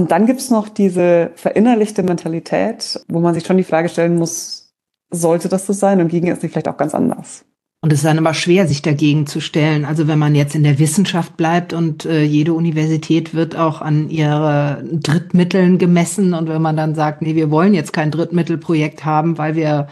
[0.00, 4.72] Und dann gibt's noch diese verinnerlichte Mentalität, wo man sich schon die Frage stellen muss,
[5.10, 7.44] sollte das so sein und ging es nicht vielleicht auch ganz anders?
[7.82, 9.84] Und es ist dann aber schwer, sich dagegen zu stellen.
[9.84, 14.08] Also wenn man jetzt in der Wissenschaft bleibt und äh, jede Universität wird auch an
[14.08, 19.36] ihre Drittmitteln gemessen und wenn man dann sagt, nee, wir wollen jetzt kein Drittmittelprojekt haben,
[19.36, 19.88] weil wir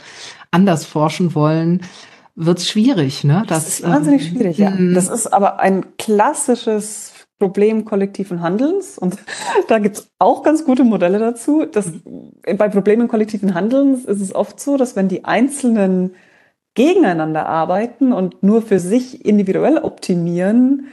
[0.50, 1.82] anders forschen wollen,
[2.34, 3.24] wird's schwierig.
[3.24, 3.42] Ne?
[3.46, 4.70] Das, das ist wahnsinnig ähm, schwierig, ja.
[4.70, 4.94] Mhm.
[4.94, 8.98] Das ist aber ein klassisches Problem kollektiven Handelns.
[8.98, 9.18] Und
[9.68, 11.64] da gibt's auch ganz gute Modelle dazu.
[11.64, 11.90] Das,
[12.42, 16.14] bei Problemen kollektiven Handelns ist es oft so, dass wenn die einzelnen
[16.74, 20.88] gegeneinander arbeiten und nur für sich individuell optimieren,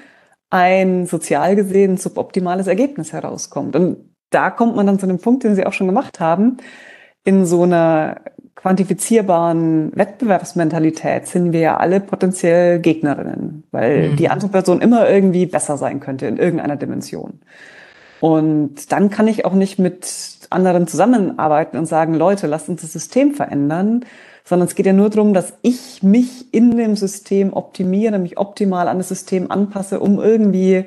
[0.49, 3.75] ein sozial gesehen suboptimales Ergebnis herauskommt.
[3.75, 6.57] Und da kommt man dann zu dem Punkt, den Sie auch schon gemacht haben.
[7.23, 8.21] In so einer
[8.55, 14.15] quantifizierbaren Wettbewerbsmentalität sind wir ja alle potenziell Gegnerinnen, weil mhm.
[14.15, 17.41] die andere Person immer irgendwie besser sein könnte in irgendeiner Dimension.
[18.21, 20.07] Und dann kann ich auch nicht mit
[20.49, 24.05] anderen zusammenarbeiten und sagen, Leute, lasst uns das System verändern,
[24.43, 28.87] sondern es geht ja nur darum, dass ich mich in dem System optimiere, mich optimal
[28.87, 30.85] an das System anpasse, um irgendwie,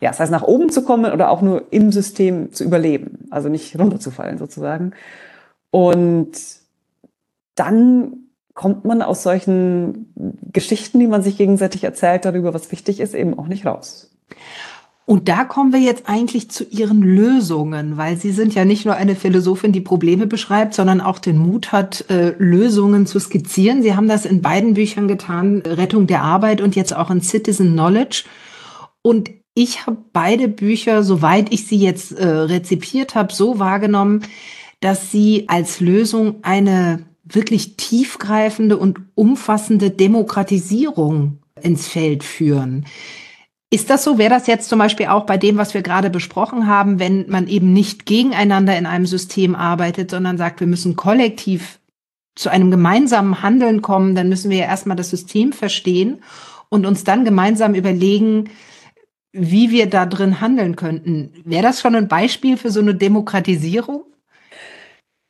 [0.00, 3.48] ja, das heißt nach oben zu kommen oder auch nur im System zu überleben, also
[3.48, 4.92] nicht runterzufallen sozusagen.
[5.70, 6.59] Und
[7.60, 8.14] dann
[8.54, 10.12] kommt man aus solchen
[10.52, 14.10] Geschichten, die man sich gegenseitig erzählt darüber, was wichtig ist, eben auch nicht raus.
[15.06, 18.94] Und da kommen wir jetzt eigentlich zu Ihren Lösungen, weil Sie sind ja nicht nur
[18.94, 23.82] eine Philosophin, die Probleme beschreibt, sondern auch den Mut hat, äh, Lösungen zu skizzieren.
[23.82, 27.72] Sie haben das in beiden Büchern getan, Rettung der Arbeit und jetzt auch in Citizen
[27.72, 28.24] Knowledge.
[29.02, 34.22] Und ich habe beide Bücher, soweit ich sie jetzt äh, rezipiert habe, so wahrgenommen,
[34.80, 42.86] dass sie als Lösung eine wirklich tiefgreifende und umfassende Demokratisierung ins Feld führen.
[43.72, 44.18] Ist das so?
[44.18, 47.46] Wäre das jetzt zum Beispiel auch bei dem, was wir gerade besprochen haben, wenn man
[47.46, 51.78] eben nicht gegeneinander in einem System arbeitet, sondern sagt, wir müssen kollektiv
[52.34, 56.22] zu einem gemeinsamen Handeln kommen, dann müssen wir ja erstmal das System verstehen
[56.68, 58.50] und uns dann gemeinsam überlegen,
[59.32, 61.32] wie wir da drin handeln könnten.
[61.44, 64.02] Wäre das schon ein Beispiel für so eine Demokratisierung?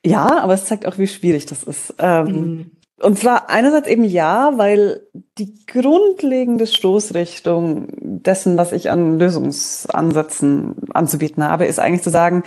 [0.05, 1.95] Ja, aber es zeigt auch, wie schwierig das ist.
[1.99, 2.71] Ähm, mhm.
[3.03, 5.07] Und zwar einerseits eben ja, weil
[5.39, 12.43] die grundlegende Stoßrichtung dessen, was ich an Lösungsansätzen anzubieten habe, ist eigentlich zu sagen,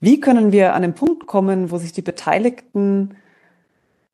[0.00, 3.16] wie können wir an den Punkt kommen, wo sich die Beteiligten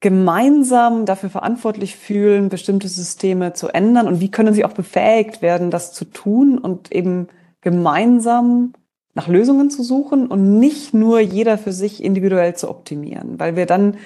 [0.01, 5.71] gemeinsam dafür verantwortlich fühlen, bestimmte Systeme zu ändern und wie können sie auch befähigt werden,
[5.71, 7.29] das zu tun und eben
[7.61, 8.73] gemeinsam
[9.21, 13.66] nach Lösungen zu suchen und nicht nur jeder für sich individuell zu optimieren, weil wir
[13.66, 13.99] dann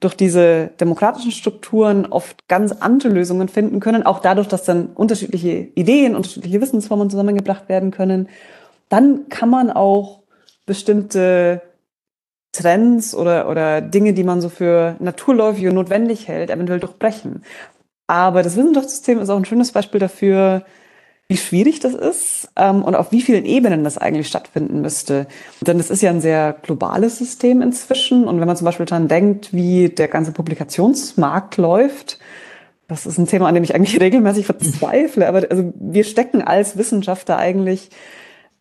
[0.00, 5.68] durch diese demokratischen Strukturen oft ganz andere Lösungen finden können, auch dadurch, dass dann unterschiedliche
[5.74, 8.30] Ideen, unterschiedliche Wissensformen zusammengebracht werden können,
[8.88, 10.20] dann kann man auch
[10.64, 11.60] bestimmte
[12.52, 17.44] Trends oder, oder Dinge, die man so für naturläufig und notwendig hält, eventuell durchbrechen.
[18.06, 20.64] Aber das Wissenschaftssystem ist auch ein schönes Beispiel dafür,
[21.28, 25.26] wie schwierig das ist ähm, und auf wie vielen Ebenen das eigentlich stattfinden müsste.
[25.60, 28.24] Denn es ist ja ein sehr globales System inzwischen.
[28.24, 32.18] Und wenn man zum Beispiel daran denkt, wie der ganze Publikationsmarkt läuft,
[32.88, 35.26] das ist ein Thema, an dem ich eigentlich regelmäßig verzweifle.
[35.26, 37.88] Aber also wir stecken als Wissenschaftler eigentlich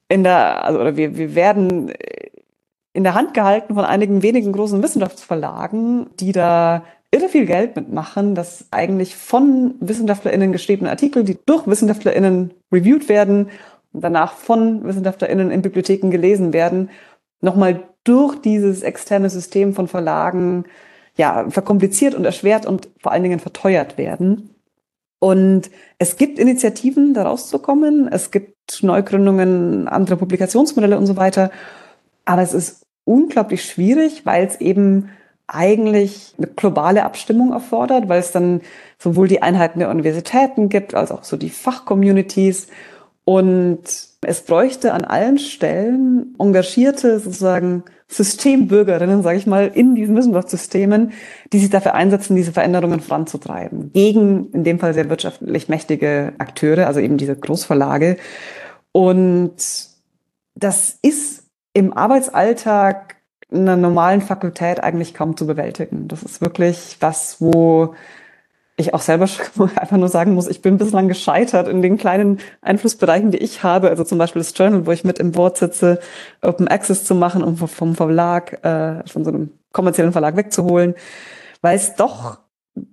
[0.08, 1.92] in der, also oder wir, wir werden
[2.94, 8.36] in der Hand gehalten von einigen wenigen großen Wissenschaftsverlagen, die da irre viel Geld mitmachen,
[8.36, 13.50] dass eigentlich von WissenschaftlerInnen geschriebene Artikel, die durch WissenschaftlerInnen reviewed werden
[13.92, 16.90] und danach von WissenschaftlerInnen in Bibliotheken gelesen werden,
[17.42, 20.66] nochmal durch dieses externe System von Verlagen
[21.18, 24.56] ja, verkompliziert und erschwert und vor allen Dingen verteuert werden.
[25.20, 28.08] Und es gibt Initiativen, da rauszukommen.
[28.12, 31.52] Es gibt Neugründungen, andere Publikationsmodelle und so weiter.
[32.26, 35.10] Aber es ist unglaublich schwierig, weil es eben
[35.54, 38.62] eigentlich eine globale Abstimmung erfordert, weil es dann
[38.98, 42.68] sowohl die Einheiten der Universitäten gibt, als auch so die Fachcommunities.
[43.26, 43.82] Und
[44.22, 51.14] es bräuchte an allen Stellen engagierte sozusagen Systembürgerinnen, sage ich mal, in diesen Wissenschaftssystemen,
[51.54, 53.92] die sich dafür einsetzen, diese Veränderungen voranzutreiben.
[53.94, 58.18] Gegen in dem Fall sehr wirtschaftlich mächtige Akteure, also eben diese Großverlage.
[58.92, 59.54] Und
[60.56, 61.44] das ist
[61.74, 63.21] im Arbeitsalltag
[63.52, 66.08] einer normalen Fakultät eigentlich kaum zu bewältigen.
[66.08, 67.96] Das ist wirklich was, wo
[68.78, 69.28] ich auch selber
[69.76, 73.90] einfach nur sagen muss, ich bin bislang gescheitert in den kleinen Einflussbereichen, die ich habe.
[73.90, 76.00] Also zum Beispiel das Journal, wo ich mit im Board sitze,
[76.42, 80.96] Open Access zu machen und vom Verlag, äh, von so einem kommerziellen Verlag wegzuholen,
[81.62, 82.40] weil es doch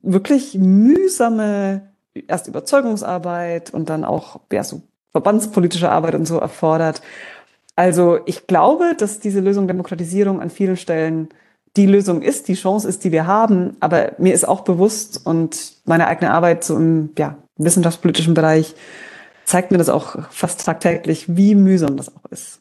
[0.02, 1.92] wirklich mühsame
[2.26, 4.82] erst Überzeugungsarbeit und dann auch ja, so
[5.12, 7.00] verbandspolitische Arbeit und so erfordert.
[7.78, 11.28] Also ich glaube, dass diese Lösung Demokratisierung an vielen Stellen
[11.76, 13.76] die Lösung ist, die Chance ist, die wir haben.
[13.78, 18.74] Aber mir ist auch bewusst und meine eigene Arbeit so im ja, wissenschaftspolitischen Bereich
[19.44, 22.60] zeigt mir das auch fast tagtäglich, wie mühsam das auch ist.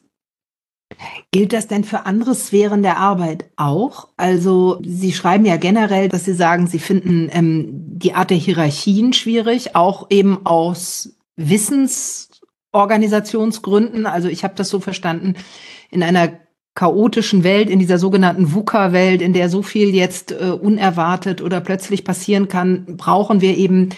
[1.32, 4.06] Gilt das denn für andere Sphären der Arbeit auch?
[4.16, 9.12] Also Sie schreiben ja generell, dass Sie sagen, Sie finden ähm, die Art der Hierarchien
[9.12, 11.16] schwierig, auch eben aus
[12.72, 14.06] Wissensorganisationsgründen.
[14.06, 15.34] Also ich habe das so verstanden,
[15.90, 16.32] in einer
[16.74, 22.04] chaotischen Welt, in dieser sogenannten VUCA-Welt, in der so viel jetzt äh, unerwartet oder plötzlich
[22.04, 23.88] passieren kann, brauchen wir eben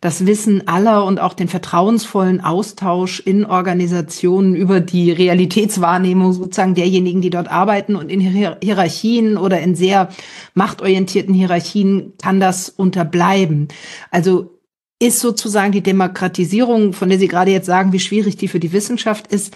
[0.00, 7.22] das Wissen aller und auch den vertrauensvollen Austausch in Organisationen über die Realitätswahrnehmung sozusagen derjenigen,
[7.22, 10.10] die dort arbeiten und in Hierarchien oder in sehr
[10.54, 13.68] machtorientierten Hierarchien kann das unterbleiben.
[14.10, 14.55] Also
[14.98, 18.72] ist sozusagen die Demokratisierung, von der Sie gerade jetzt sagen, wie schwierig die für die
[18.72, 19.54] Wissenschaft ist,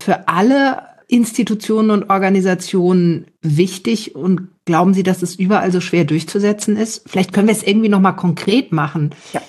[0.00, 6.76] für alle Institutionen und Organisationen wichtig und glauben Sie, dass es überall so schwer durchzusetzen
[6.76, 7.08] ist?
[7.08, 9.14] Vielleicht können wir es irgendwie noch mal konkret machen.
[9.32, 9.40] Ja,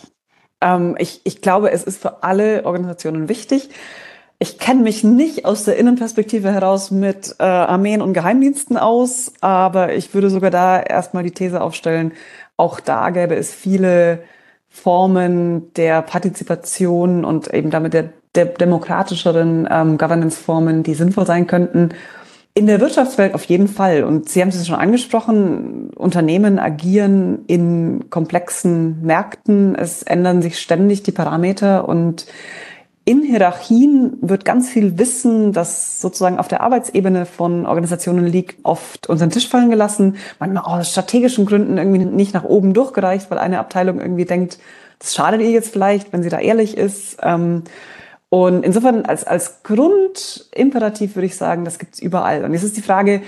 [0.62, 3.70] ähm, ich, ich glaube, es ist für alle Organisationen wichtig.
[4.38, 9.94] Ich kenne mich nicht aus der Innenperspektive heraus mit äh, Armeen und Geheimdiensten aus, aber
[9.94, 12.12] ich würde sogar da erstmal die These aufstellen,
[12.58, 14.24] auch da gäbe es viele
[14.76, 21.90] Formen der Partizipation und eben damit der de demokratischeren ähm, Governance-Formen, die sinnvoll sein könnten.
[22.54, 24.04] In der Wirtschaftswelt auf jeden Fall.
[24.04, 29.76] Und Sie haben es schon angesprochen, Unternehmen agieren in komplexen Märkten.
[29.76, 32.26] Es ändern sich ständig die Parameter und
[33.08, 39.08] in Hierarchien wird ganz viel Wissen, das sozusagen auf der Arbeitsebene von Organisationen liegt, oft
[39.08, 40.18] unter den Tisch fallen gelassen.
[40.40, 44.58] Manchmal aus strategischen Gründen irgendwie nicht nach oben durchgereicht, weil eine Abteilung irgendwie denkt,
[44.98, 47.18] das schadet ihr jetzt vielleicht, wenn sie da ehrlich ist.
[47.22, 47.64] Ähm,
[48.30, 52.44] und insofern als, als Grundimperativ würde ich sagen, das gibt's überall.
[52.44, 53.22] Und jetzt ist die Frage,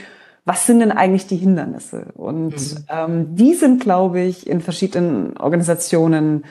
[0.43, 2.07] was sind denn eigentlich die Hindernisse?
[2.15, 2.85] Und mhm.
[2.89, 6.45] ähm, die sind, glaube ich, in verschiedenen Organisationen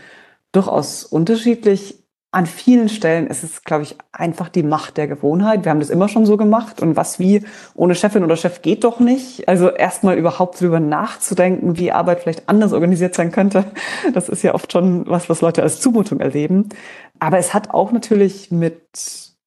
[0.52, 2.05] durchaus unterschiedlich.
[2.36, 5.64] An vielen Stellen ist es, glaube ich, einfach die Macht der Gewohnheit.
[5.64, 6.82] Wir haben das immer schon so gemacht.
[6.82, 7.42] Und was wie
[7.74, 9.48] ohne Chefin oder Chef geht doch nicht.
[9.48, 13.64] Also erstmal überhaupt drüber nachzudenken, wie Arbeit vielleicht anders organisiert sein könnte.
[14.12, 16.68] Das ist ja oft schon was, was Leute als Zumutung erleben.
[17.20, 18.82] Aber es hat auch natürlich mit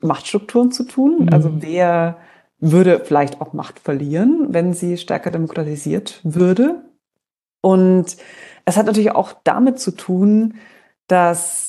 [0.02, 1.26] Machtstrukturen zu tun.
[1.26, 1.30] Mhm.
[1.32, 2.18] Also wer
[2.60, 6.82] würde vielleicht auch Macht verlieren, wenn sie stärker demokratisiert würde.
[7.62, 8.18] Und
[8.66, 10.56] es hat natürlich auch damit zu tun,
[11.06, 11.69] dass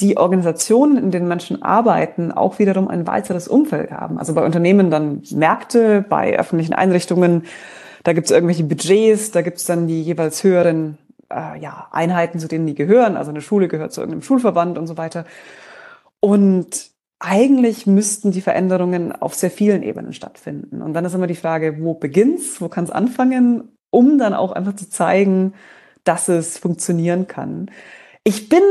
[0.00, 4.18] die Organisationen, in denen Menschen arbeiten, auch wiederum ein weiteres Umfeld haben.
[4.18, 7.44] Also bei Unternehmen dann Märkte, bei öffentlichen Einrichtungen,
[8.04, 10.98] da gibt es irgendwelche Budgets, da gibt es dann die jeweils höheren
[11.32, 13.16] äh, ja, Einheiten, zu denen die gehören.
[13.16, 15.24] Also eine Schule gehört zu irgendeinem Schulverband und so weiter.
[16.20, 20.80] Und eigentlich müssten die Veränderungen auf sehr vielen Ebenen stattfinden.
[20.80, 24.52] Und dann ist immer die Frage, wo beginnt's, wo kann es anfangen, um dann auch
[24.52, 25.54] einfach zu zeigen,
[26.04, 27.70] dass es funktionieren kann.
[28.22, 28.62] Ich bin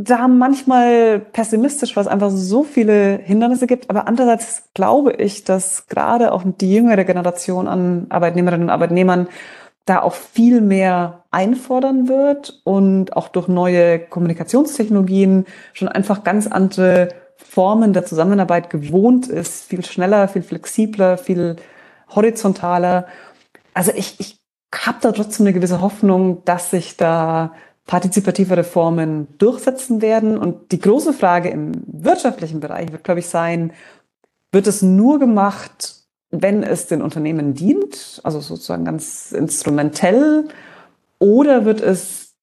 [0.00, 3.90] da manchmal pessimistisch, weil es einfach so viele Hindernisse gibt.
[3.90, 9.26] Aber andererseits glaube ich, dass gerade auch die jüngere Generation an Arbeitnehmerinnen und Arbeitnehmern
[9.86, 17.08] da auch viel mehr einfordern wird und auch durch neue Kommunikationstechnologien schon einfach ganz andere
[17.36, 21.56] Formen der Zusammenarbeit gewohnt ist, viel schneller, viel flexibler, viel
[22.14, 23.06] horizontaler.
[23.74, 24.38] Also ich, ich
[24.72, 27.52] habe da trotzdem eine gewisse Hoffnung, dass sich da
[27.88, 30.38] partizipative Reformen durchsetzen werden.
[30.38, 33.72] Und die große Frage im wirtschaftlichen Bereich wird, glaube ich, sein,
[34.52, 35.96] wird es nur gemacht,
[36.30, 40.46] wenn es den Unternehmen dient, also sozusagen ganz instrumentell,
[41.18, 42.34] oder wird es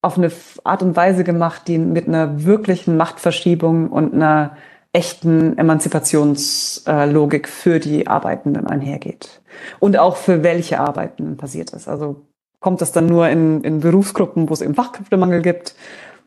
[0.00, 0.32] auf eine
[0.64, 4.56] Art und Weise gemacht, die mit einer wirklichen Machtverschiebung und einer
[4.92, 9.42] echten Emanzipationslogik für die Arbeitenden einhergeht.
[9.80, 11.88] Und auch für welche Arbeiten passiert ist.
[11.88, 12.26] Also
[12.64, 15.76] kommt das dann nur in, in Berufsgruppen, wo es eben Fachkräftemangel gibt,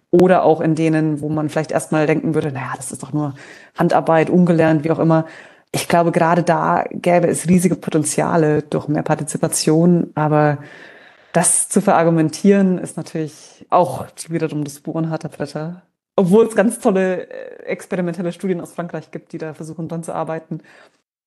[0.10, 3.34] oder auch in denen, wo man vielleicht erstmal denken würde, naja, das ist doch nur
[3.76, 5.26] Handarbeit, ungelernt, wie auch immer
[5.72, 10.60] ich glaube, gerade da gäbe es riesige Potenziale durch mehr Partizipation, aber
[11.34, 15.84] das zu verargumentieren ist natürlich auch wiederum das Bohren harter Bretter.
[16.16, 20.16] Obwohl es ganz tolle äh, experimentelle Studien aus Frankreich gibt, die da versuchen dran zu
[20.16, 20.62] arbeiten.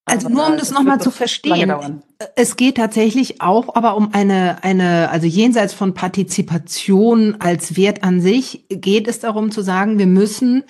[0.05, 2.03] Also nur um das nochmal zu verstehen,
[2.35, 8.21] es geht tatsächlich auch aber um eine, eine, also jenseits von Partizipation als Wert an
[8.21, 10.65] sich, geht es darum zu sagen, wir müssen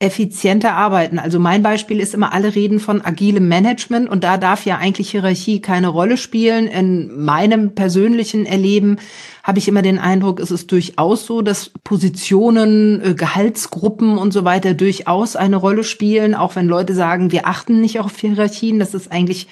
[0.00, 1.18] effizienter arbeiten.
[1.18, 5.10] Also mein Beispiel ist immer, alle reden von agilem Management und da darf ja eigentlich
[5.10, 6.68] Hierarchie keine Rolle spielen.
[6.68, 8.98] In meinem persönlichen Erleben
[9.42, 14.44] habe ich immer den Eindruck, es ist durchaus so, dass Positionen, äh, Gehaltsgruppen und so
[14.44, 18.78] weiter durchaus eine Rolle spielen, auch wenn Leute sagen, wir achten nicht auf Hierarchien.
[18.78, 19.48] Das ist eigentlich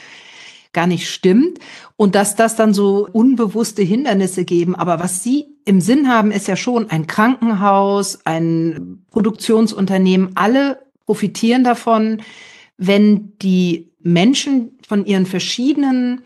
[0.72, 1.58] gar nicht stimmt
[1.96, 4.74] und dass das dann so unbewusste Hindernisse geben.
[4.74, 10.32] Aber was Sie im Sinn haben, ist ja schon ein Krankenhaus, ein Produktionsunternehmen.
[10.34, 12.22] Alle profitieren davon,
[12.76, 16.22] wenn die Menschen von ihren verschiedenen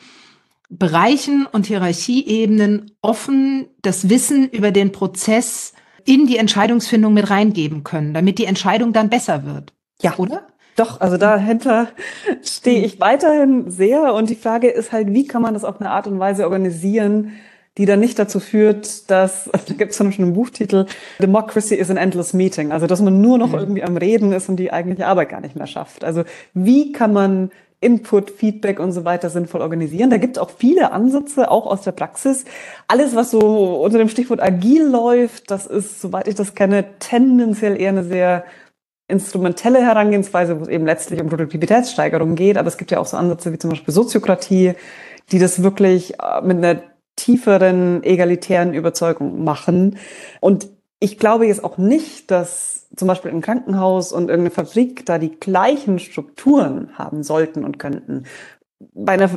[0.69, 5.73] Bereichen und Hierarchieebenen offen das Wissen über den Prozess
[6.05, 9.73] in die Entscheidungsfindung mit reingeben können, damit die Entscheidung dann besser wird.
[10.01, 10.47] Ja, oder?
[10.77, 11.89] Doch, also dahinter
[12.43, 14.15] stehe ich weiterhin sehr.
[14.15, 17.33] Und die Frage ist halt, wie kann man das auf eine Art und Weise organisieren,
[17.79, 20.87] die dann nicht dazu führt, dass, da gibt es zum Beispiel einen Buchtitel,
[21.21, 22.73] Democracy is an endless meeting.
[22.73, 23.59] Also, dass man nur noch mhm.
[23.59, 26.05] irgendwie am Reden ist und die eigentliche Arbeit gar nicht mehr schafft.
[26.05, 27.51] Also, wie kann man
[27.83, 30.11] Input, Feedback und so weiter sinnvoll organisieren.
[30.11, 32.45] Da gibt es auch viele Ansätze, auch aus der Praxis.
[32.89, 37.81] Alles, was so unter dem Stichwort agil läuft, das ist, soweit ich das kenne, tendenziell
[37.81, 38.45] eher eine sehr
[39.11, 42.57] instrumentelle Herangehensweise, wo es eben letztlich um Produktivitätssteigerung geht.
[42.57, 44.75] Aber es gibt ja auch so Ansätze wie zum Beispiel Soziokratie,
[45.33, 46.83] die das wirklich äh, mit einer
[47.17, 49.99] tieferen egalitären Überzeugung machen.
[50.41, 50.69] Und
[51.01, 55.39] ich glaube jetzt auch nicht, dass zum Beispiel ein Krankenhaus und irgendeine Fabrik da die
[55.39, 58.25] gleichen Strukturen haben sollten und könnten
[58.95, 59.29] bei einer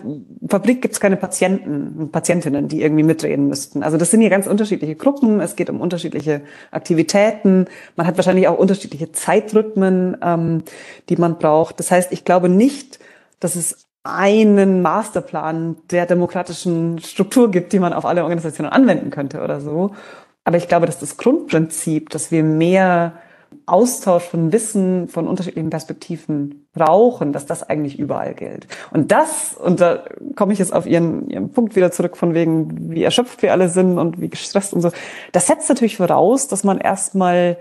[0.48, 3.84] Fabrik gibt es keine Patienten und Patientinnen, die irgendwie mitreden müssten.
[3.84, 5.42] Also das sind hier ganz unterschiedliche Gruppen.
[5.42, 6.42] Es geht um unterschiedliche
[6.72, 7.66] Aktivitäten.
[7.98, 10.64] Man hat wahrscheinlich auch unterschiedliche Zeitrhythmen, ähm,
[11.10, 11.80] die man braucht.
[11.80, 13.00] Das heißt, ich glaube nicht,
[13.42, 19.42] dass es einen Masterplan der demokratischen Struktur gibt, die man auf alle Organisationen anwenden könnte
[19.42, 19.92] oder so.
[20.46, 23.14] Aber ich glaube, dass das Grundprinzip, dass wir mehr
[23.66, 28.68] Austausch von Wissen von unterschiedlichen Perspektiven brauchen, dass das eigentlich überall gilt.
[28.92, 30.04] Und das, und da
[30.36, 33.70] komme ich jetzt auf Ihren, Ihren Punkt wieder zurück, von wegen, wie erschöpft wir alle
[33.70, 34.92] sind und wie gestresst und so,
[35.32, 37.58] das setzt natürlich voraus, dass man erstmal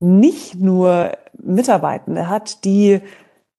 [0.00, 3.00] nicht nur Mitarbeitende hat, die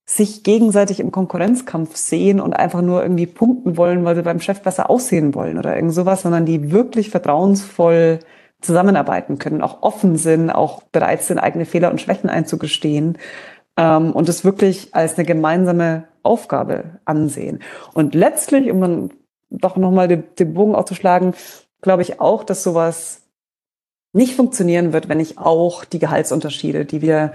[0.06, 4.60] sich gegenseitig im Konkurrenzkampf sehen und einfach nur irgendwie punkten wollen, weil sie beim Chef
[4.60, 8.18] besser aussehen wollen oder irgend sowas, sondern die wirklich vertrauensvoll
[8.60, 13.18] zusammenarbeiten können, auch offen sind, auch bereit sind, eigene Fehler und Schwächen einzugestehen
[13.76, 17.60] ähm, und es wirklich als eine gemeinsame Aufgabe ansehen.
[17.94, 19.10] Und letztlich, um dann
[19.50, 21.34] doch nochmal den, den Bogen aufzuschlagen,
[21.80, 23.22] glaube ich auch, dass sowas
[24.12, 27.32] nicht funktionieren wird, wenn ich auch die Gehaltsunterschiede, die wir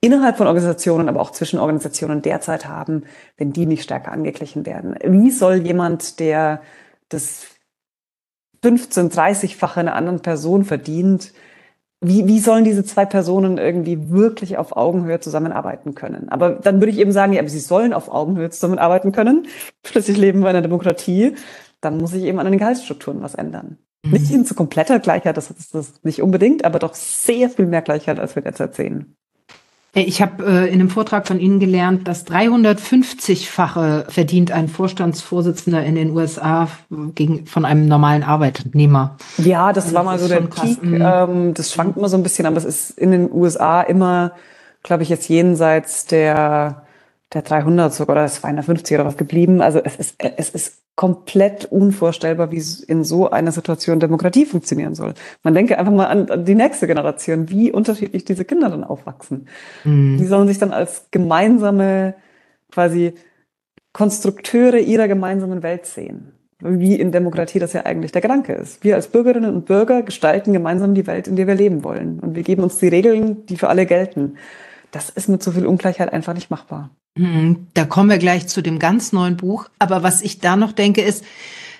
[0.00, 3.04] innerhalb von Organisationen, aber auch zwischen Organisationen derzeit haben,
[3.36, 4.96] wenn die nicht stärker angeglichen werden.
[5.02, 6.60] Wie soll jemand, der
[7.08, 7.46] das
[8.62, 11.32] 15, 30-fache einer anderen Person verdient,
[12.00, 16.28] wie, wie sollen diese zwei Personen irgendwie wirklich auf Augenhöhe zusammenarbeiten können?
[16.28, 19.48] Aber dann würde ich eben sagen, ja, aber sie sollen auf Augenhöhe zusammenarbeiten können.
[19.86, 21.34] Schließlich leben wir in einer Demokratie.
[21.80, 23.78] Dann muss ich eben an den Gehaltsstrukturen was ändern.
[24.04, 24.12] Mhm.
[24.12, 27.82] Nicht hin zu kompletter Gleichheit, das ist das nicht unbedingt, aber doch sehr viel mehr
[27.82, 29.16] Gleichheit, als wir derzeit sehen.
[30.06, 35.94] Ich habe äh, in einem Vortrag von Ihnen gelernt, dass 350-fache verdient ein Vorstandsvorsitzender in
[35.94, 36.68] den USA
[37.14, 39.16] gegen, von einem normalen Arbeitnehmer.
[39.38, 40.82] Ja, das also war mal so der Peak.
[40.82, 41.02] Mhm.
[41.02, 44.32] Ähm, das schwankt immer so ein bisschen, aber es ist in den USA immer,
[44.82, 46.82] glaube ich, jetzt jenseits der
[47.32, 49.60] der 300 sogar oder 250 oder was geblieben.
[49.60, 55.14] Also es ist, es ist komplett unvorstellbar, wie in so einer Situation Demokratie funktionieren soll.
[55.42, 59.46] Man denke einfach mal an, an die nächste Generation, wie unterschiedlich diese Kinder dann aufwachsen.
[59.84, 60.16] Mhm.
[60.18, 62.14] Die sollen sich dann als gemeinsame
[62.72, 63.14] quasi
[63.92, 66.32] Konstrukteure ihrer gemeinsamen Welt sehen.
[66.60, 68.82] Wie in Demokratie das ja eigentlich der Gedanke ist.
[68.82, 72.18] Wir als Bürgerinnen und Bürger gestalten gemeinsam die Welt, in der wir leben wollen.
[72.18, 74.34] Und wir geben uns die Regeln, die für alle gelten.
[74.90, 76.90] Das ist mit so viel Ungleichheit einfach nicht machbar.
[77.18, 79.68] Hm, da kommen wir gleich zu dem ganz neuen Buch.
[79.80, 81.24] Aber was ich da noch denke, ist,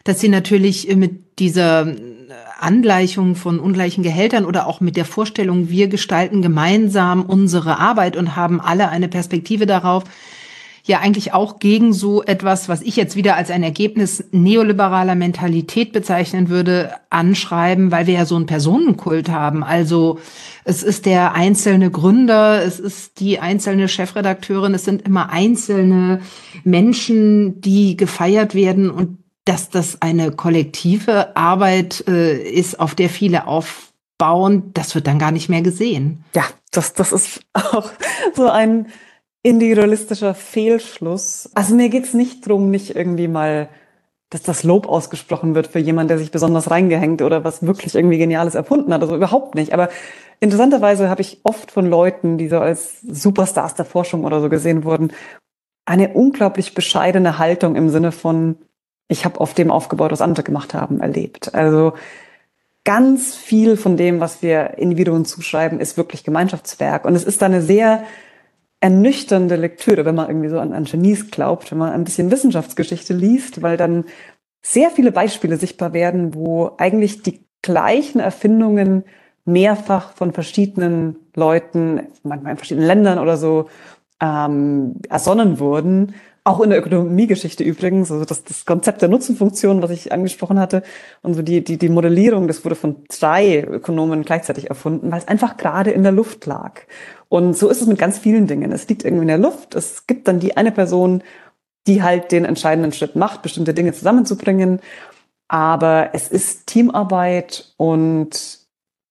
[0.02, 1.96] dass Sie natürlich mit dieser äh,
[2.58, 8.34] Angleichung von ungleichen Gehältern oder auch mit der Vorstellung, wir gestalten gemeinsam unsere Arbeit und
[8.34, 10.02] haben alle eine Perspektive darauf,
[10.88, 15.92] ja eigentlich auch gegen so etwas, was ich jetzt wieder als ein Ergebnis neoliberaler Mentalität
[15.92, 19.62] bezeichnen würde, anschreiben, weil wir ja so einen Personenkult haben.
[19.62, 20.18] Also
[20.64, 26.20] es ist der einzelne Gründer, es ist die einzelne Chefredakteurin, es sind immer einzelne
[26.64, 33.46] Menschen, die gefeiert werden und dass das eine kollektive Arbeit äh, ist, auf der viele
[33.46, 36.24] aufbauen, das wird dann gar nicht mehr gesehen.
[36.34, 37.90] Ja, das, das ist auch
[38.34, 38.88] so ein
[39.48, 41.50] individualistischer Fehlschluss.
[41.54, 43.70] Also mir geht's nicht drum, nicht irgendwie mal,
[44.28, 48.18] dass das Lob ausgesprochen wird für jemanden, der sich besonders reingehängt oder was wirklich irgendwie
[48.18, 49.00] Geniales erfunden hat.
[49.00, 49.72] Also überhaupt nicht.
[49.72, 49.88] Aber
[50.40, 54.84] interessanterweise habe ich oft von Leuten, die so als Superstars der Forschung oder so gesehen
[54.84, 55.12] wurden,
[55.86, 58.56] eine unglaublich bescheidene Haltung im Sinne von,
[59.08, 61.54] ich habe auf dem aufgebaut, was andere gemacht haben, erlebt.
[61.54, 61.94] Also
[62.84, 67.06] ganz viel von dem, was wir Individuen zuschreiben, ist wirklich Gemeinschaftswerk.
[67.06, 68.04] Und es ist da eine sehr
[68.80, 73.12] ernüchternde Lektüre, wenn man irgendwie so an, an Genies glaubt, wenn man ein bisschen Wissenschaftsgeschichte
[73.12, 74.04] liest, weil dann
[74.62, 79.04] sehr viele Beispiele sichtbar werden, wo eigentlich die gleichen Erfindungen
[79.44, 83.68] mehrfach von verschiedenen Leuten, manchmal in verschiedenen Ländern oder so,
[84.20, 86.14] ähm, ersonnen wurden
[86.48, 90.82] auch in der Ökonomiegeschichte übrigens, also das, das Konzept der Nutzenfunktion, was ich angesprochen hatte,
[91.22, 95.28] und so die, die, die Modellierung, das wurde von drei Ökonomen gleichzeitig erfunden, weil es
[95.28, 96.80] einfach gerade in der Luft lag.
[97.28, 98.72] Und so ist es mit ganz vielen Dingen.
[98.72, 99.74] Es liegt irgendwie in der Luft.
[99.74, 101.22] Es gibt dann die eine Person,
[101.86, 104.80] die halt den entscheidenden Schritt macht, bestimmte Dinge zusammenzubringen.
[105.48, 108.58] Aber es ist Teamarbeit und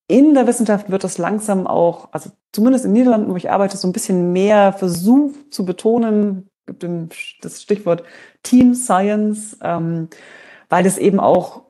[0.07, 3.87] in der Wissenschaft wird das langsam auch, also zumindest in Niederlanden, wo ich arbeite, so
[3.87, 6.85] ein bisschen mehr versucht zu betonen, gibt
[7.41, 8.03] das Stichwort
[8.43, 10.09] Team Science, ähm,
[10.69, 11.63] weil es eben auch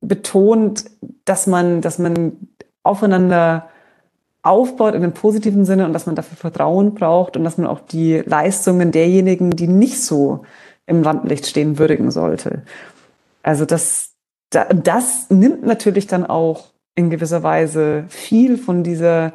[0.00, 0.84] betont,
[1.24, 2.48] dass man, dass man
[2.82, 3.70] aufeinander
[4.44, 7.80] aufbaut in einem positiven Sinne und dass man dafür Vertrauen braucht und dass man auch
[7.80, 10.44] die Leistungen derjenigen, die nicht so
[10.86, 12.62] im Rampenlicht stehen, würdigen sollte.
[13.42, 14.12] Also das,
[14.50, 19.32] das nimmt natürlich dann auch in gewisser Weise viel von dieser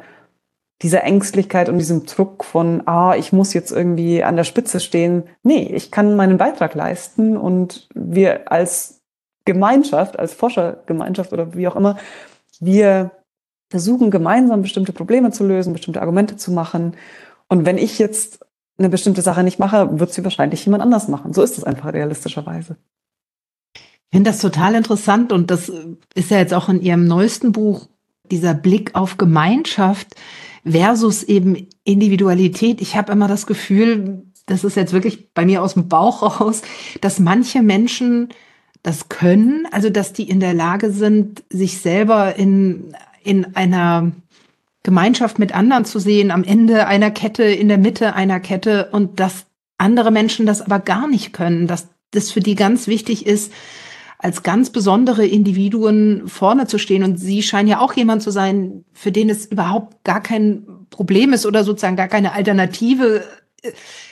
[0.82, 5.24] dieser Ängstlichkeit und diesem Druck von, ah, ich muss jetzt irgendwie an der Spitze stehen.
[5.42, 9.02] Nee, ich kann meinen Beitrag leisten und wir als
[9.44, 11.98] Gemeinschaft, als Forschergemeinschaft oder wie auch immer,
[12.60, 13.10] wir
[13.70, 16.96] versuchen gemeinsam bestimmte Probleme zu lösen, bestimmte Argumente zu machen.
[17.48, 18.44] Und wenn ich jetzt
[18.78, 21.32] eine bestimmte Sache nicht mache, wird sie wahrscheinlich jemand anders machen.
[21.32, 22.76] So ist es einfach realistischerweise.
[23.74, 25.70] Ich finde das total interessant und das
[26.14, 27.88] ist ja jetzt auch in Ihrem neuesten Buch
[28.30, 30.16] dieser Blick auf Gemeinschaft
[30.64, 32.80] versus eben Individualität.
[32.80, 36.62] Ich habe immer das Gefühl, das ist jetzt wirklich bei mir aus dem Bauch raus,
[37.00, 38.30] dass manche Menschen
[38.82, 44.12] das können, also dass die in der Lage sind, sich selber in, in einer
[44.82, 49.20] Gemeinschaft mit anderen zu sehen, am Ende einer Kette, in der Mitte einer Kette und
[49.20, 49.46] dass
[49.78, 53.52] andere Menschen das aber gar nicht können, dass das für die ganz wichtig ist,
[54.18, 57.04] als ganz besondere Individuen vorne zu stehen.
[57.04, 61.32] Und Sie scheinen ja auch jemand zu sein, für den es überhaupt gar kein Problem
[61.32, 63.24] ist oder sozusagen gar keine Alternative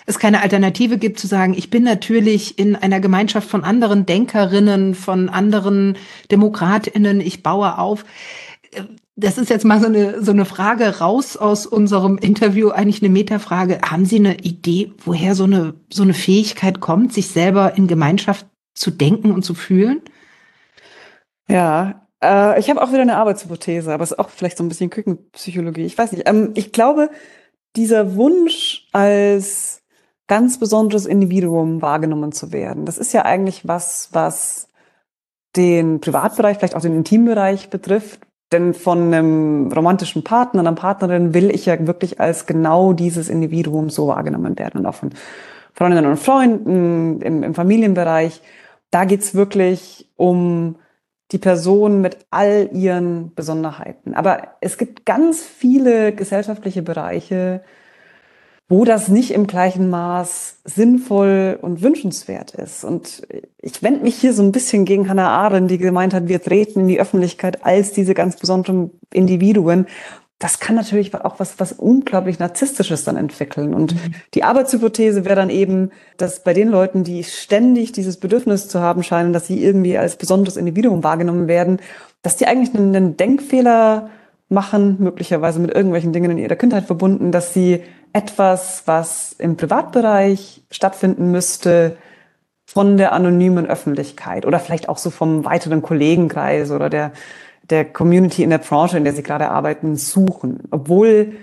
[0.07, 4.95] es keine Alternative gibt zu sagen, ich bin natürlich in einer Gemeinschaft von anderen Denkerinnen,
[4.95, 5.97] von anderen
[6.31, 8.05] Demokratinnen, ich baue auf.
[9.17, 13.13] Das ist jetzt mal so eine, so eine Frage raus aus unserem Interview, eigentlich eine
[13.13, 13.81] Metafrage.
[13.83, 18.47] Haben Sie eine Idee, woher so eine, so eine Fähigkeit kommt, sich selber in Gemeinschaft
[18.75, 20.03] zu denken und zu fühlen?
[21.49, 24.69] Ja, äh, ich habe auch wieder eine Arbeitshypothese, aber es ist auch vielleicht so ein
[24.69, 25.85] bisschen Küchenpsychologie.
[25.85, 26.29] Ich weiß nicht.
[26.29, 27.11] Ähm, ich glaube,
[27.77, 29.83] dieser Wunsch als
[30.27, 34.69] ganz besonderes Individuum wahrgenommen zu werden, das ist ja eigentlich was, was
[35.57, 38.28] den Privatbereich, vielleicht auch den Intimbereich betrifft.
[38.53, 43.91] Denn von einem romantischen Partner, einer Partnerin will ich ja wirklich als genau dieses Individuum
[43.91, 44.81] so wahrgenommen werden.
[44.81, 45.11] Und auch von
[45.75, 48.41] Freundinnen und Freunden im, im Familienbereich
[48.91, 50.77] da geht's wirklich um
[51.31, 54.15] die Person mit all ihren Besonderheiten.
[54.15, 57.63] Aber es gibt ganz viele gesellschaftliche Bereiche,
[58.69, 62.85] wo das nicht im gleichen Maß sinnvoll und wünschenswert ist.
[62.85, 63.23] Und
[63.63, 66.81] ich wende mich hier so ein bisschen gegen Hannah Arendt, die gemeint hat, wir treten
[66.81, 69.87] in die Öffentlichkeit als diese ganz besonderen Individuen
[70.39, 73.75] das kann natürlich auch was, was unglaublich Narzisstisches dann entwickeln.
[73.75, 74.15] Und mhm.
[74.35, 79.03] die Arbeitshypothese wäre dann eben, dass bei den Leuten, die ständig dieses Bedürfnis zu haben
[79.03, 81.81] scheinen, dass sie irgendwie als besonderes Individuum wahrgenommen werden,
[82.23, 84.11] dass die eigentlich einen, einen Denkfehler
[84.49, 87.83] machen, möglicherweise mit irgendwelchen Dingen in ihrer Kindheit verbunden, dass sie
[88.13, 91.97] etwas, was im Privatbereich stattfinden müsste,
[92.67, 97.13] von der anonymen Öffentlichkeit oder vielleicht auch so vom weiteren Kollegenkreis oder der
[97.71, 100.63] der Community in der Branche, in der sie gerade arbeiten, suchen.
[100.71, 101.37] Obwohl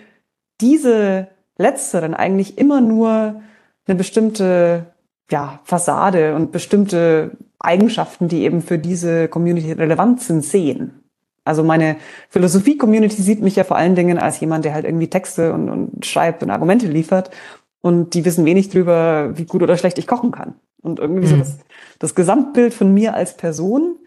[0.62, 1.28] diese
[1.58, 3.42] letzteren eigentlich immer nur
[3.88, 4.88] eine bestimmte
[5.32, 11.05] ja, Fassade und bestimmte Eigenschaften, die eben für diese Community relevant sind, sehen.
[11.46, 11.98] Also meine
[12.30, 16.06] Philosophie-Community sieht mich ja vor allen Dingen als jemand, der halt irgendwie Texte und, und
[16.06, 17.30] schreibt und Argumente liefert.
[17.82, 20.56] Und die wissen wenig drüber, wie gut oder schlecht ich kochen kann.
[20.82, 21.30] Und irgendwie mhm.
[21.30, 21.58] so das,
[22.00, 23.98] das Gesamtbild von mir als Person,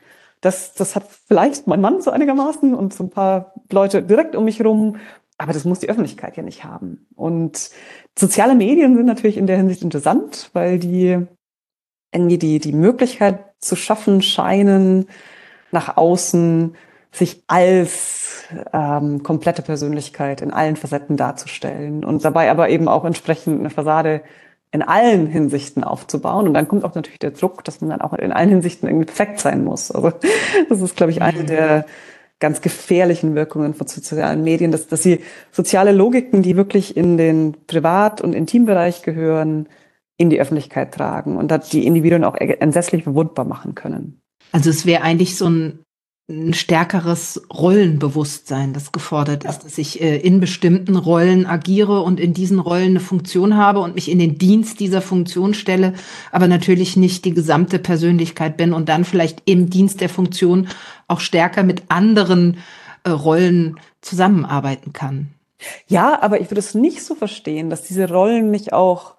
[0.40, 4.44] das, das hat vielleicht mein Mann so einigermaßen und so ein paar Leute direkt um
[4.44, 4.97] mich rum.
[5.39, 7.06] Aber das muss die Öffentlichkeit ja nicht haben.
[7.15, 7.70] Und
[8.19, 11.19] soziale Medien sind natürlich in der Hinsicht interessant, weil die
[12.12, 15.06] irgendwie die, die Möglichkeit zu schaffen scheinen,
[15.70, 16.74] nach außen
[17.19, 23.61] sich als ähm, komplette Persönlichkeit in allen Facetten darzustellen und dabei aber eben auch entsprechend
[23.61, 24.23] eine Fassade
[24.70, 26.47] in allen Hinsichten aufzubauen.
[26.47, 29.07] Und dann kommt auch natürlich der Druck, dass man dann auch in allen Hinsichten irgendwie
[29.07, 29.90] perfekt sein muss.
[29.90, 30.12] Also
[30.69, 31.86] das ist, glaube ich, eine der
[32.40, 35.20] ganz gefährlichen Wirkungen von sozialen Medien, dass, dass sie
[35.51, 39.69] soziale Logiken, die wirklich in den Privat- und Intimbereich gehören,
[40.16, 44.20] in die Öffentlichkeit tragen und dass die Individuen auch entsetzlich verwundbar machen können.
[44.53, 45.81] Also es wäre eigentlich so ein
[46.30, 52.34] ein stärkeres Rollenbewusstsein, das gefordert ist, dass ich äh, in bestimmten Rollen agiere und in
[52.34, 55.94] diesen Rollen eine Funktion habe und mich in den Dienst dieser Funktion stelle,
[56.30, 60.68] aber natürlich nicht die gesamte Persönlichkeit bin und dann vielleicht im Dienst der Funktion
[61.06, 62.59] auch stärker mit anderen
[63.05, 65.28] äh, Rollen zusammenarbeiten kann.
[65.86, 69.14] Ja, aber ich würde es nicht so verstehen, dass diese Rollen nicht auch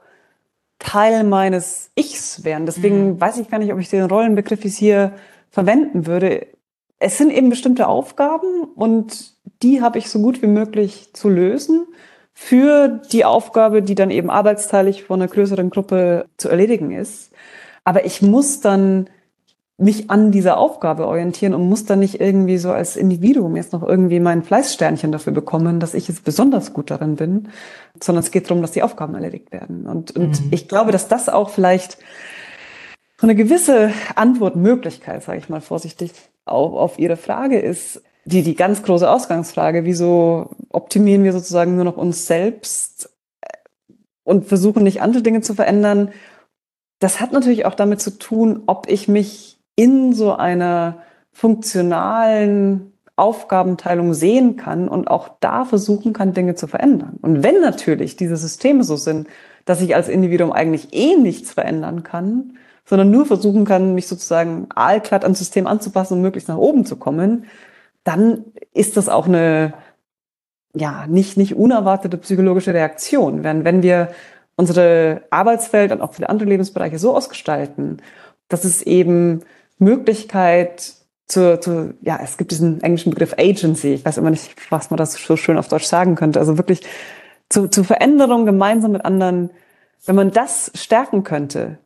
[0.77, 2.67] Teil meines Ichs wären.
[2.67, 3.21] Deswegen mhm.
[3.21, 5.13] weiß ich gar nicht, ob ich den Rollenbegriff hier
[5.49, 6.45] verwenden würde
[6.99, 11.87] es sind eben bestimmte Aufgaben und die habe ich so gut wie möglich zu lösen
[12.33, 17.31] für die Aufgabe, die dann eben arbeitsteilig von einer größeren Gruppe zu erledigen ist.
[17.83, 19.09] Aber ich muss dann
[19.77, 23.81] mich an dieser Aufgabe orientieren und muss dann nicht irgendwie so als Individuum jetzt noch
[23.81, 27.47] irgendwie mein Fleißsternchen dafür bekommen, dass ich jetzt besonders gut darin bin,
[28.01, 29.85] sondern es geht darum, dass die Aufgaben erledigt werden.
[29.85, 30.47] Und, und mhm.
[30.51, 31.97] ich glaube, dass das auch vielleicht
[33.17, 36.11] so eine gewisse Antwortmöglichkeit, sage ich mal vorsichtig,
[36.51, 41.85] auf, auf Ihre Frage ist, die, die ganz große Ausgangsfrage, wieso optimieren wir sozusagen nur
[41.85, 43.09] noch uns selbst
[43.41, 43.47] äh,
[44.23, 46.11] und versuchen nicht andere Dinge zu verändern.
[46.99, 51.01] Das hat natürlich auch damit zu tun, ob ich mich in so einer
[51.31, 57.17] funktionalen Aufgabenteilung sehen kann und auch da versuchen kann, Dinge zu verändern.
[57.21, 59.27] Und wenn natürlich diese Systeme so sind,
[59.65, 62.57] dass ich als Individuum eigentlich eh nichts verändern kann,
[62.89, 66.95] sondern nur versuchen kann, mich sozusagen aalglatt ans System anzupassen und möglichst nach oben zu
[66.95, 67.45] kommen,
[68.03, 69.75] dann ist das auch eine,
[70.73, 73.43] ja, nicht, nicht unerwartete psychologische Reaktion.
[73.43, 74.09] Wenn, wenn wir
[74.55, 78.01] unsere Arbeitswelt und auch viele andere Lebensbereiche so ausgestalten,
[78.47, 79.41] dass es eben
[79.77, 80.93] Möglichkeit
[81.27, 83.93] zur, zur, ja, es gibt diesen englischen Begriff Agency.
[83.93, 86.39] Ich weiß immer nicht, was man das so schön auf Deutsch sagen könnte.
[86.39, 86.81] Also wirklich
[87.49, 89.51] zu, zu Veränderung gemeinsam mit anderen.
[90.07, 91.77] Wenn man das stärken könnte,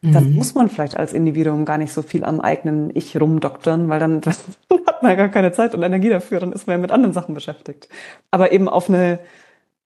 [0.00, 0.36] dann mhm.
[0.36, 4.20] muss man vielleicht als Individuum gar nicht so viel am eigenen Ich rumdoktern, weil dann,
[4.24, 7.12] hat man ja gar keine Zeit und Energie dafür, dann ist man ja mit anderen
[7.12, 7.88] Sachen beschäftigt.
[8.30, 9.18] Aber eben auf eine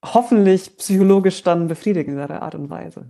[0.04, 3.06] hoffentlich psychologisch dann befriedigendere Art und Weise.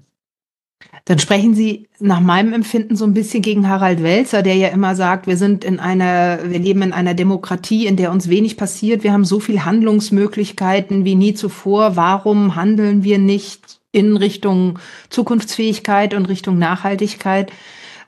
[1.05, 4.95] Dann sprechen Sie nach meinem Empfinden so ein bisschen gegen Harald Welzer, der ja immer
[4.95, 9.03] sagt, wir sind in einer, wir leben in einer Demokratie, in der uns wenig passiert.
[9.05, 11.97] Wir haben so viel Handlungsmöglichkeiten wie nie zuvor.
[11.97, 13.82] Warum handeln wir nicht?
[13.93, 14.79] In Richtung
[15.11, 17.53] Zukunftsfähigkeit und Richtung Nachhaltigkeit,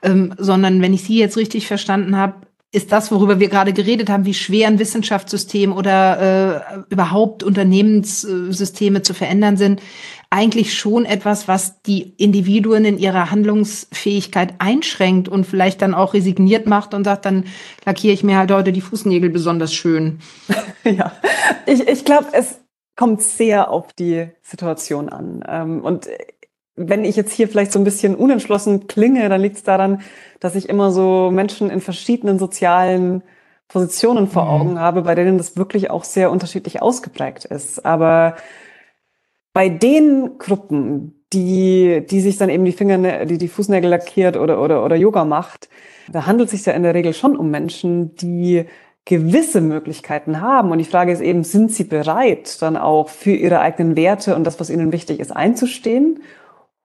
[0.01, 2.45] ähm, sondern wenn ich Sie jetzt richtig verstanden habe,
[2.75, 9.01] ist das, worüber wir gerade geredet haben, wie schwer ein Wissenschaftssystem oder äh, überhaupt Unternehmenssysteme
[9.01, 9.81] zu verändern sind,
[10.29, 16.67] eigentlich schon etwas, was die Individuen in ihrer Handlungsfähigkeit einschränkt und vielleicht dann auch resigniert
[16.67, 17.45] macht und sagt, dann
[17.85, 20.19] lackiere ich mir halt heute die Fußnägel besonders schön.
[20.83, 21.13] ja,
[21.65, 22.59] ich, ich glaube, es
[22.95, 25.43] kommt sehr auf die Situation an.
[25.47, 26.07] Ähm, und
[26.75, 30.01] wenn ich jetzt hier vielleicht so ein bisschen unentschlossen klinge, dann liegt es daran,
[30.39, 33.23] dass ich immer so Menschen in verschiedenen sozialen
[33.67, 34.49] Positionen vor mhm.
[34.49, 37.85] Augen habe, bei denen das wirklich auch sehr unterschiedlich ausgeprägt ist.
[37.85, 38.35] Aber
[39.53, 44.61] bei den Gruppen, die, die sich dann eben die Finger, die, die Fußnägel lackiert oder,
[44.61, 45.69] oder, oder Yoga macht,
[46.11, 48.65] da handelt es sich ja in der Regel schon um Menschen, die
[49.05, 50.71] gewisse Möglichkeiten haben.
[50.71, 54.43] Und die Frage ist eben, sind sie bereit, dann auch für ihre eigenen Werte und
[54.43, 56.23] das, was ihnen wichtig ist, einzustehen?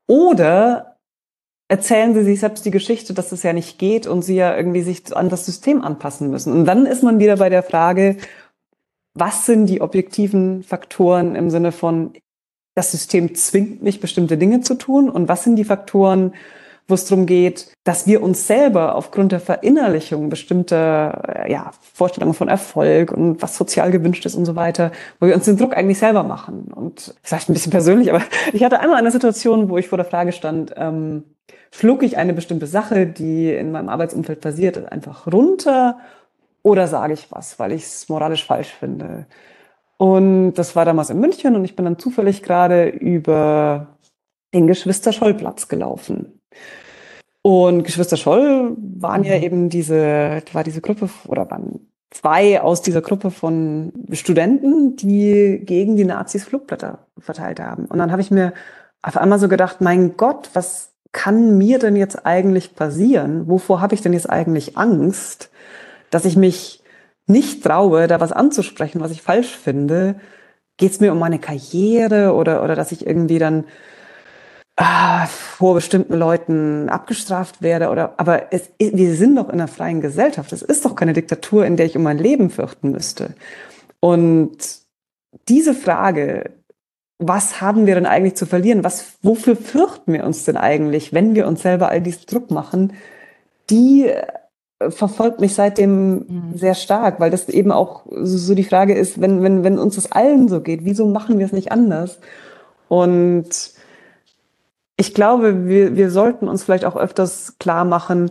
[0.06, 0.96] Oder
[1.68, 4.82] erzählen sie sich selbst die Geschichte, dass es ja nicht geht und sie ja irgendwie
[4.82, 6.52] sich an das System anpassen müssen?
[6.52, 8.16] Und dann ist man wieder bei der Frage,
[9.14, 12.12] was sind die objektiven Faktoren im Sinne von,
[12.74, 15.08] das System zwingt mich, bestimmte Dinge zu tun?
[15.08, 16.34] Und was sind die Faktoren,
[16.90, 22.34] wo es darum geht, dass wir uns selber aufgrund der Verinnerlichung bestimmter äh, ja, Vorstellungen
[22.34, 25.76] von Erfolg und was sozial gewünscht ist und so weiter, wo wir uns den Druck
[25.76, 26.64] eigentlich selber machen.
[26.74, 28.22] Und vielleicht ein bisschen persönlich, aber
[28.52, 31.24] ich hatte einmal eine Situation, wo ich vor der Frage stand, ähm,
[31.70, 35.98] schluck ich eine bestimmte Sache, die in meinem Arbeitsumfeld passiert, einfach runter
[36.62, 39.26] oder sage ich was, weil ich es moralisch falsch finde.
[39.96, 43.98] Und das war damals in München und ich bin dann zufällig gerade über
[44.54, 46.39] den Geschwister Scholl-Platz gelaufen.
[47.42, 49.42] Und Geschwister Scholl waren ja mhm.
[49.42, 55.96] eben diese, war diese Gruppe oder waren zwei aus dieser Gruppe von Studenten, die gegen
[55.96, 57.86] die Nazis Flugblätter verteilt haben.
[57.86, 58.52] Und dann habe ich mir
[59.02, 63.48] auf einmal so gedacht, mein Gott, was kann mir denn jetzt eigentlich passieren?
[63.48, 65.50] Wovor habe ich denn jetzt eigentlich Angst,
[66.10, 66.82] dass ich mich
[67.26, 70.16] nicht traue, da was anzusprechen, was ich falsch finde?
[70.76, 73.64] Geht es mir um meine Karriere oder, oder dass ich irgendwie dann
[74.80, 80.00] ah, vor bestimmten Leuten abgestraft werde oder, aber es, wir sind doch in einer freien
[80.00, 80.52] Gesellschaft.
[80.52, 83.34] Es ist doch keine Diktatur, in der ich um mein Leben fürchten müsste.
[84.00, 84.56] Und
[85.48, 86.50] diese Frage,
[87.18, 88.82] was haben wir denn eigentlich zu verlieren?
[88.82, 92.94] Was, wofür fürchten wir uns denn eigentlich, wenn wir uns selber all diesen Druck machen?
[93.68, 96.52] Die äh, verfolgt mich seitdem mhm.
[96.54, 100.10] sehr stark, weil das eben auch so die Frage ist, wenn, wenn, wenn uns das
[100.10, 102.18] allen so geht, wieso machen wir es nicht anders?
[102.88, 103.74] Und
[105.00, 108.30] ich glaube, wir, wir sollten uns vielleicht auch öfters klar machen,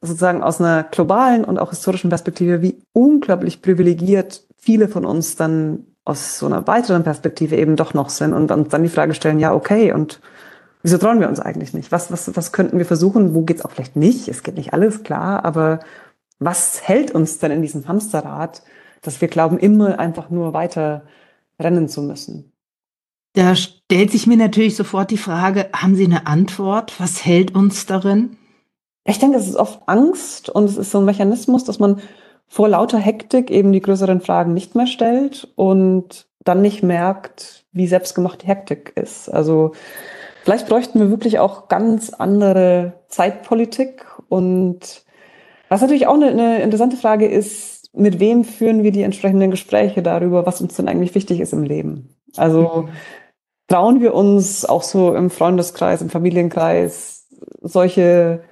[0.00, 5.86] sozusagen aus einer globalen und auch historischen Perspektive, wie unglaublich privilegiert viele von uns dann
[6.04, 9.40] aus so einer weiteren Perspektive eben doch noch sind und uns dann die Frage stellen,
[9.40, 10.20] ja, okay, und
[10.84, 11.90] wieso trauen wir uns eigentlich nicht?
[11.90, 13.34] Was, was, was könnten wir versuchen?
[13.34, 14.28] Wo geht's auch vielleicht nicht?
[14.28, 15.80] Es geht nicht alles klar, aber
[16.38, 18.62] was hält uns denn in diesem Hamsterrad,
[19.02, 21.02] dass wir glauben, immer einfach nur weiter
[21.58, 22.52] rennen zu müssen?
[23.38, 26.98] Da stellt sich mir natürlich sofort die Frage, haben Sie eine Antwort?
[26.98, 28.36] Was hält uns darin?
[29.04, 32.00] Ich denke, es ist oft Angst und es ist so ein Mechanismus, dass man
[32.48, 37.86] vor lauter Hektik eben die größeren Fragen nicht mehr stellt und dann nicht merkt, wie
[37.86, 39.28] selbstgemachte Hektik ist.
[39.28, 39.70] Also
[40.42, 45.04] vielleicht bräuchten wir wirklich auch ganz andere Zeitpolitik und
[45.68, 50.02] was natürlich auch eine, eine interessante Frage ist, mit wem führen wir die entsprechenden Gespräche
[50.02, 52.16] darüber, was uns denn eigentlich wichtig ist im Leben?
[52.36, 52.88] Also mhm
[53.68, 57.26] trauen wir uns auch so im Freundeskreis, im Familienkreis
[57.60, 58.42] solche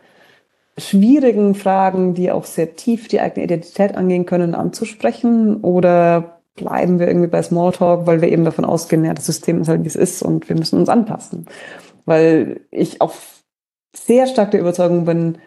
[0.78, 5.56] schwierigen Fragen, die auch sehr tief die eigene Identität angehen können, anzusprechen?
[5.62, 9.68] Oder bleiben wir irgendwie bei Smalltalk, weil wir eben davon ausgehen, ja, das System ist
[9.68, 11.46] halt wie es ist und wir müssen uns anpassen?
[12.04, 13.14] Weil ich auch
[13.94, 15.38] sehr stark der Überzeugung bin,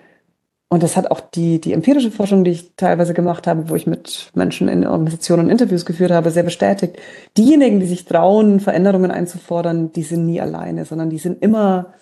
[0.71, 3.87] und das hat auch die, die empirische Forschung, die ich teilweise gemacht habe, wo ich
[3.87, 6.97] mit Menschen in Organisationen Interviews geführt habe, sehr bestätigt.
[7.37, 11.93] Diejenigen, die sich trauen, Veränderungen einzufordern, die sind nie alleine, sondern die sind immer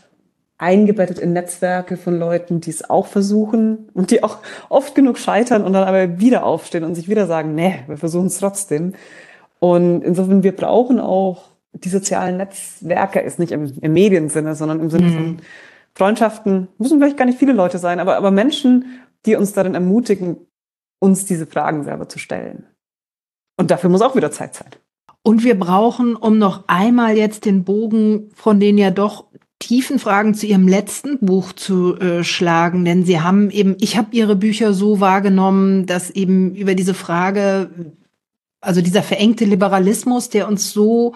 [0.58, 5.64] eingebettet in Netzwerke von Leuten, die es auch versuchen und die auch oft genug scheitern
[5.64, 8.96] und dann aber wieder aufstehen und sich wieder sagen, nee, wir versuchen es trotzdem.
[9.60, 14.90] Und insofern, wir brauchen auch die sozialen Netzwerke, ist nicht im, im Mediensinne, sondern im
[14.90, 15.14] Sinne mhm.
[15.14, 15.38] von
[15.98, 20.38] Freundschaften, müssen vielleicht gar nicht viele Leute sein, aber, aber Menschen, die uns darin ermutigen,
[21.00, 22.68] uns diese Fragen selber zu stellen.
[23.58, 24.70] Und dafür muss auch wieder Zeit sein.
[25.24, 29.26] Und wir brauchen, um noch einmal jetzt den Bogen von den ja doch
[29.60, 34.16] tiefen Fragen zu Ihrem letzten Buch zu äh, schlagen, denn Sie haben eben, ich habe
[34.16, 37.72] Ihre Bücher so wahrgenommen, dass eben über diese Frage,
[38.62, 41.16] also dieser verengte Liberalismus, der uns so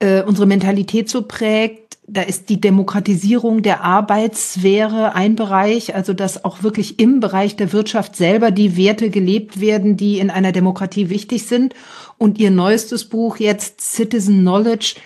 [0.00, 6.44] äh, unsere Mentalität so prägt, da ist die Demokratisierung der Arbeitssphäre ein Bereich, also dass
[6.44, 11.10] auch wirklich im Bereich der Wirtschaft selber die Werte gelebt werden, die in einer Demokratie
[11.10, 11.74] wichtig sind.
[12.18, 14.96] Und ihr neuestes Buch jetzt Citizen Knowledge,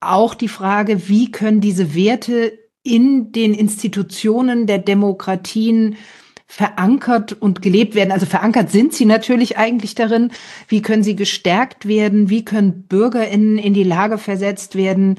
[0.00, 5.96] auch die Frage, wie können diese Werte in den Institutionen der Demokratien
[6.46, 8.10] verankert und gelebt werden.
[8.10, 10.32] Also verankert sind sie natürlich eigentlich darin.
[10.66, 12.30] Wie können sie gestärkt werden?
[12.30, 15.16] Wie können BürgerInnen in die Lage versetzt werden,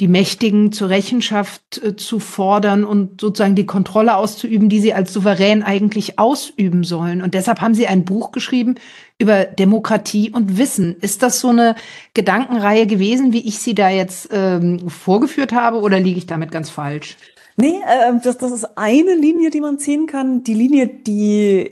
[0.00, 5.12] die Mächtigen zur Rechenschaft äh, zu fordern und sozusagen die Kontrolle auszuüben, die sie als
[5.12, 7.20] souverän eigentlich ausüben sollen.
[7.22, 8.76] Und deshalb haben sie ein Buch geschrieben
[9.18, 10.96] über Demokratie und Wissen.
[11.00, 11.74] Ist das so eine
[12.14, 16.70] Gedankenreihe gewesen, wie ich sie da jetzt ähm, vorgeführt habe, oder liege ich damit ganz
[16.70, 17.16] falsch?
[17.56, 20.44] Nee, äh, das, das ist eine Linie, die man ziehen kann.
[20.44, 21.70] Die Linie, die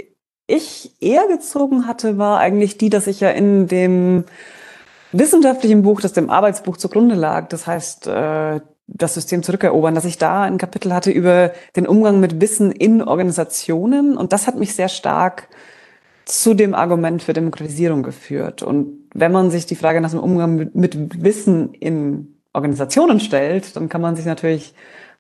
[0.48, 4.24] ich eher gezogen hatte, war eigentlich die, dass ich ja in dem
[5.18, 10.18] wissenschaftlichen Buch, das dem Arbeitsbuch zugrunde lag, das heißt äh, das System zurückerobern, dass ich
[10.18, 14.74] da ein Kapitel hatte über den Umgang mit Wissen in Organisationen und das hat mich
[14.74, 15.48] sehr stark
[16.24, 18.62] zu dem Argument für Demokratisierung geführt.
[18.62, 23.76] Und wenn man sich die Frage nach dem Umgang mit, mit Wissen in Organisationen stellt,
[23.76, 24.74] dann kann man sich natürlich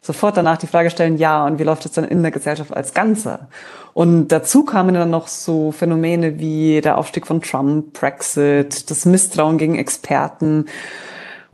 [0.06, 2.94] sofort danach die Frage stellen, ja, und wie läuft es dann in der Gesellschaft als
[2.94, 3.48] Ganze?
[3.92, 9.58] Und dazu kamen dann noch so Phänomene wie der Aufstieg von Trump, Brexit, das Misstrauen
[9.58, 10.66] gegen Experten.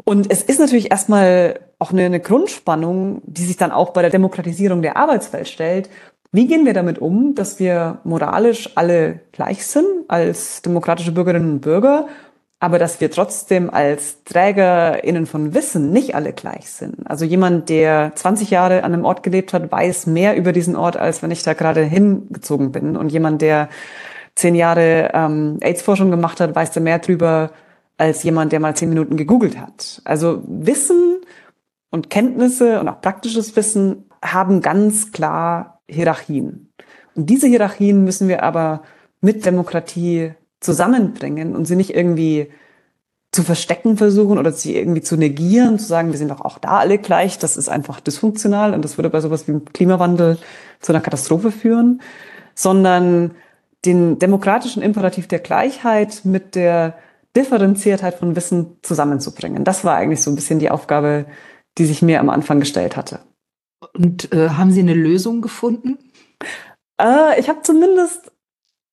[0.05, 4.11] Und es ist natürlich erstmal auch eine, eine Grundspannung, die sich dann auch bei der
[4.11, 5.91] Demokratisierung der Arbeitswelt stellt.
[6.33, 11.61] Wie gehen wir damit um, dass wir moralisch alle gleich sind als demokratische Bürgerinnen und
[11.61, 12.07] Bürger
[12.63, 16.95] aber dass wir trotzdem als TrägerInnen von Wissen nicht alle gleich sind.
[17.11, 20.97] Also jemand, der 20 Jahre an einem Ort gelebt hat, weiß mehr über diesen Ort,
[20.97, 22.97] als wenn ich da gerade hingezogen bin.
[22.97, 23.69] Und jemand, der
[24.37, 27.51] zehn Jahre ähm, AIDS-Forschung gemacht hat, weiß da mehr drüber
[27.99, 30.01] als jemand, der mal zehn Minuten gegoogelt hat.
[30.05, 31.17] Also Wissen
[31.91, 36.73] und Kenntnisse und auch praktisches Wissen haben ganz klar Hierarchien.
[37.17, 38.83] Und diese Hierarchien müssen wir aber
[39.21, 42.49] mit Demokratie zusammenbringen und sie nicht irgendwie
[43.33, 46.79] zu verstecken versuchen oder sie irgendwie zu negieren, zu sagen, wir sind doch auch da
[46.79, 50.39] alle gleich, das ist einfach dysfunktional und das würde bei sowas wie Klimawandel
[50.81, 52.03] zu einer Katastrophe führen,
[52.55, 53.33] sondern
[53.87, 56.99] den demokratischen Imperativ der Gleichheit mit der
[57.37, 59.65] Differenziertheit von Wissen zusammenzubringen.
[59.65, 61.27] Das war eigentlich so ein bisschen die Aufgabe,
[61.79, 63.21] die sich mir am Anfang gestellt hatte.
[63.95, 65.99] Und äh, haben Sie eine Lösung gefunden?
[67.01, 68.32] Äh, ich habe zumindest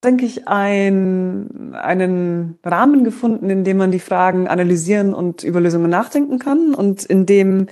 [0.03, 5.89] denke ich, ein, einen Rahmen gefunden, in dem man die Fragen analysieren und über Lösungen
[5.89, 7.67] nachdenken kann und in dem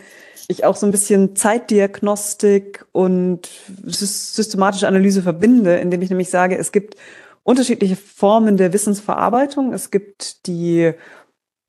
[0.50, 3.50] ich auch so ein bisschen Zeitdiagnostik und
[3.86, 6.96] systematische Analyse verbinde, indem ich nämlich sage, es gibt
[7.44, 9.74] unterschiedliche Formen der Wissensverarbeitung.
[9.74, 10.94] Es gibt die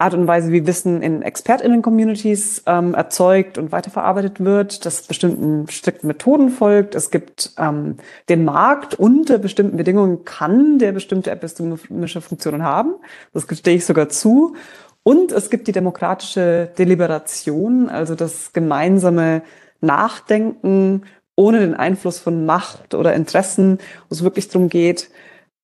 [0.00, 6.06] Art und Weise, wie Wissen in ExpertInnen-Communities ähm, erzeugt und weiterverarbeitet wird, das bestimmten strikten
[6.06, 6.94] Methoden folgt.
[6.94, 7.96] Es gibt ähm,
[8.28, 12.94] den Markt unter bestimmten Bedingungen kann der bestimmte epistemische Funktionen haben.
[13.32, 14.54] Das gestehe ich sogar zu.
[15.02, 19.42] Und es gibt die demokratische Deliberation, also das gemeinsame
[19.80, 21.02] Nachdenken
[21.34, 25.10] ohne den Einfluss von Macht oder Interessen, wo es wirklich darum geht,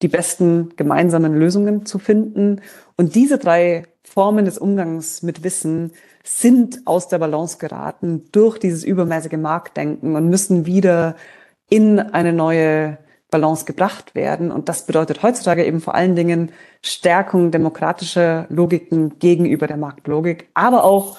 [0.04, 2.60] die besten gemeinsamen Lösungen zu finden.
[2.96, 8.84] Und diese drei Formen des Umgangs mit Wissen sind aus der Balance geraten durch dieses
[8.84, 11.16] übermäßige Marktdenken und müssen wieder
[11.70, 12.98] in eine neue
[13.30, 14.52] Balance gebracht werden.
[14.52, 16.52] Und das bedeutet heutzutage eben vor allen Dingen
[16.82, 21.16] Stärkung demokratischer Logiken gegenüber der Marktlogik, aber auch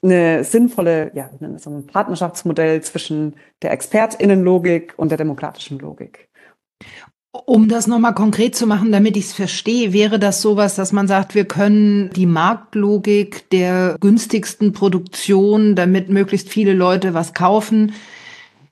[0.00, 6.28] eine sinnvolle, ja, so ein Partnerschaftsmodell zwischen der ExpertInnenlogik und der demokratischen Logik.
[7.32, 11.08] Um das nochmal konkret zu machen, damit ich es verstehe, wäre das sowas, dass man
[11.08, 17.94] sagt, wir können die Marktlogik der günstigsten Produktion, damit möglichst viele Leute was kaufen,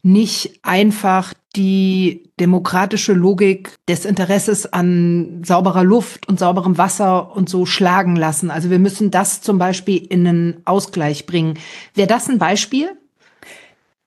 [0.03, 7.65] nicht einfach die demokratische Logik des Interesses an sauberer Luft und sauberem Wasser und so
[7.65, 8.51] schlagen lassen.
[8.51, 11.59] Also wir müssen das zum Beispiel in einen Ausgleich bringen.
[11.95, 12.91] Wäre das ein Beispiel?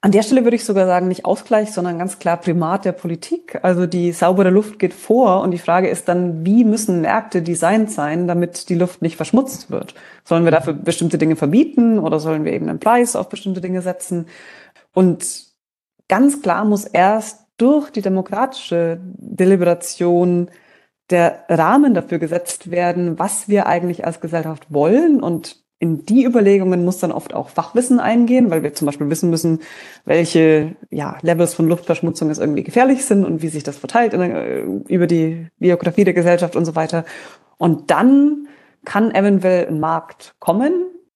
[0.04, 3.60] An der Stelle würde ich sogar sagen, nicht Ausgleich, sondern ganz klar Primat der Politik.
[3.64, 7.90] Also die saubere Luft geht vor und die Frage ist dann, wie müssen Märkte designt
[7.90, 9.96] sein, damit die Luft nicht verschmutzt wird?
[10.26, 13.82] Sollen wir dafür bestimmte Dinge verbieten oder sollen wir eben einen Preis auf bestimmte Dinge
[13.82, 14.26] setzen?
[14.94, 15.46] Und
[16.10, 20.52] ganz klar muss erst durch die demokratische Deliberation
[21.12, 26.86] der Rahmen dafür gesetzt werden, was wir eigentlich als Gesellschaft wollen und in die Überlegungen
[26.86, 29.60] muss dann oft auch Fachwissen eingehen, weil wir zum Beispiel wissen müssen,
[30.06, 34.64] welche ja, Levels von Luftverschmutzung es irgendwie gefährlich sind und wie sich das verteilt der,
[34.64, 37.04] über die Biografie der Gesellschaft und so weiter.
[37.58, 38.48] Und dann
[38.86, 40.72] kann eventuell ein Markt kommen,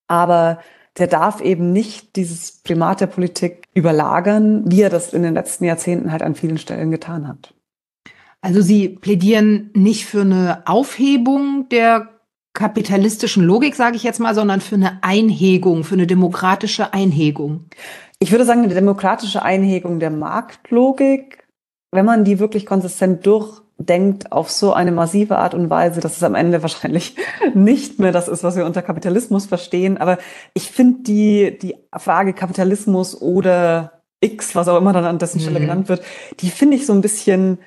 [0.10, 0.60] aber
[0.98, 5.64] der darf eben nicht dieses Primat der Politik überlagern, wie er das in den letzten
[5.64, 7.54] Jahrzehnten halt an vielen Stellen getan hat.
[8.42, 12.17] Also Sie plädieren nicht für eine Aufhebung der
[12.58, 17.66] kapitalistischen Logik, sage ich jetzt mal, sondern für eine Einhegung, für eine demokratische Einhegung?
[18.18, 21.48] Ich würde sagen, eine demokratische Einhegung der Marktlogik,
[21.92, 26.24] wenn man die wirklich konsistent durchdenkt auf so eine massive Art und Weise, dass es
[26.24, 27.16] am Ende wahrscheinlich
[27.54, 30.00] nicht mehr das ist, was wir unter Kapitalismus verstehen.
[30.00, 30.18] Aber
[30.56, 35.60] ich finde die, die Frage Kapitalismus oder X, was auch immer dann an dessen Stelle
[35.60, 35.64] mhm.
[35.64, 36.02] genannt wird,
[36.40, 37.60] die finde ich so ein bisschen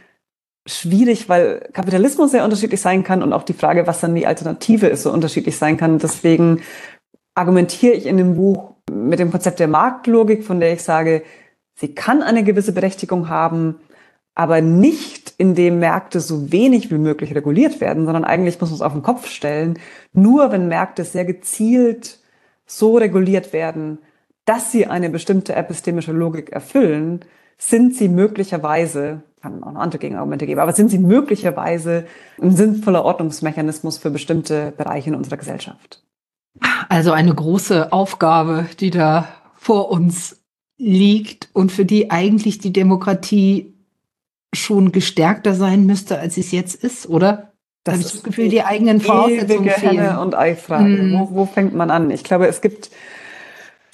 [0.67, 4.87] schwierig, weil Kapitalismus sehr unterschiedlich sein kann und auch die Frage, was dann die Alternative
[4.87, 5.99] ist, so unterschiedlich sein kann.
[5.99, 6.61] Deswegen
[7.35, 11.23] argumentiere ich in dem Buch mit dem Konzept der Marktlogik, von der ich sage,
[11.75, 13.77] sie kann eine gewisse Berechtigung haben,
[14.35, 18.83] aber nicht indem Märkte so wenig wie möglich reguliert werden, sondern eigentlich muss man es
[18.83, 19.79] auf den Kopf stellen.
[20.13, 22.19] Nur wenn Märkte sehr gezielt
[22.67, 23.99] so reguliert werden,
[24.45, 27.25] dass sie eine bestimmte epistemische Logik erfüllen,
[27.59, 32.07] sind sie möglicherweise kann auch noch andere Gegenargumente geben, aber sind sie möglicherweise
[32.41, 36.03] ein sinnvoller Ordnungsmechanismus für bestimmte Bereiche in unserer Gesellschaft?
[36.89, 40.41] Also eine große Aufgabe, die da vor uns
[40.79, 43.75] liegt und für die eigentlich die Demokratie
[44.53, 47.53] schon gestärkter sein müsste, als es jetzt ist, oder?
[47.85, 49.99] Das habe ich das Gefühl, die eigenen Voraussetzungen fehlen.
[49.99, 50.85] Henne und Ei-Frage.
[50.85, 51.13] Mm.
[51.13, 52.11] Wo, wo fängt man an?
[52.11, 52.91] Ich glaube, es gibt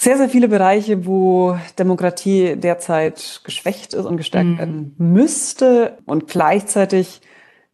[0.06, 4.58] sehr, sehr viele Bereiche, wo Demokratie derzeit geschwächt ist und gestärkt mm.
[4.58, 5.98] werden müsste.
[6.06, 7.22] Und gleichzeitig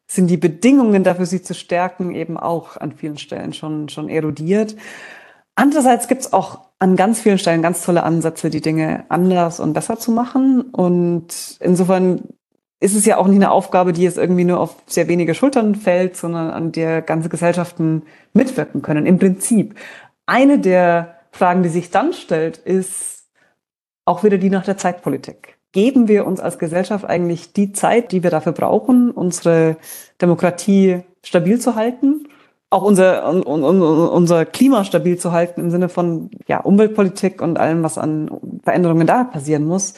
[0.07, 4.77] sind die Bedingungen dafür, sie zu stärken, eben auch an vielen Stellen schon, schon erodiert.
[5.57, 9.75] Andererseits gibt es auch an ganz vielen Stellen ganz tolle Ansätze, die Dinge anders und
[9.75, 10.63] besser zu machen.
[10.63, 12.23] Und insofern
[12.81, 15.75] ist es ja auch nicht eine Aufgabe, die jetzt irgendwie nur auf sehr wenige Schultern
[15.75, 19.05] fällt, sondern an der ganze Gesellschaften mitwirken können.
[19.05, 19.75] Im Prinzip.
[20.25, 23.25] Eine der Fragen, die sich dann stellt, ist
[24.05, 25.59] auch wieder die nach der Zeitpolitik.
[25.73, 29.79] Geben wir uns als Gesellschaft eigentlich die Zeit, die wir dafür brauchen, unsere
[30.21, 32.29] Demokratie stabil zu halten?
[32.69, 37.59] Auch unser, un, un, unser Klima stabil zu halten im Sinne von ja, Umweltpolitik und
[37.59, 38.31] allem, was an
[38.63, 39.95] Veränderungen da passieren muss?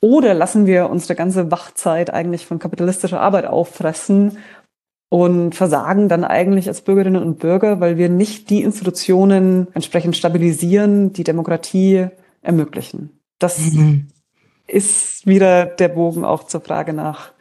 [0.00, 4.38] Oder lassen wir unsere ganze Wachzeit eigentlich von kapitalistischer Arbeit auffressen
[5.08, 11.12] und versagen dann eigentlich als Bürgerinnen und Bürger, weil wir nicht die Institutionen entsprechend stabilisieren,
[11.12, 12.08] die Demokratie
[12.42, 13.10] ermöglichen.
[13.38, 14.08] Das mhm.
[14.66, 17.32] ist wieder der Bogen auch zur Frage nach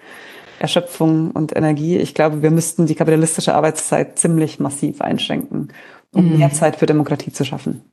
[0.60, 1.98] Erschöpfung und Energie.
[1.98, 5.70] Ich glaube, wir müssten die kapitalistische Arbeitszeit ziemlich massiv einschränken,
[6.14, 6.38] um mhm.
[6.38, 7.84] mehr Zeit für Demokratie zu schaffen.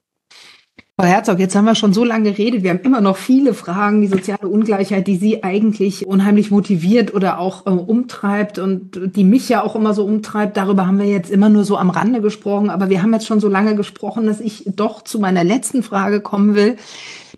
[0.96, 2.62] Frau Herzog, jetzt haben wir schon so lange geredet.
[2.62, 7.40] Wir haben immer noch viele Fragen, die soziale Ungleichheit, die Sie eigentlich unheimlich motiviert oder
[7.40, 10.56] auch äh, umtreibt und die mich ja auch immer so umtreibt.
[10.56, 12.70] Darüber haben wir jetzt immer nur so am Rande gesprochen.
[12.70, 16.20] Aber wir haben jetzt schon so lange gesprochen, dass ich doch zu meiner letzten Frage
[16.20, 16.76] kommen will,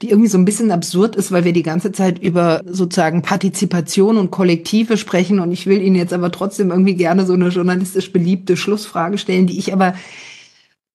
[0.03, 4.19] die irgendwie so ein bisschen absurd ist, weil wir die ganze Zeit über sozusagen Partizipation
[4.19, 5.41] und Kollektive sprechen.
[5.41, 9.47] Und ich will Ihnen jetzt aber trotzdem irgendwie gerne so eine journalistisch beliebte Schlussfrage stellen,
[9.47, 9.95] die ich aber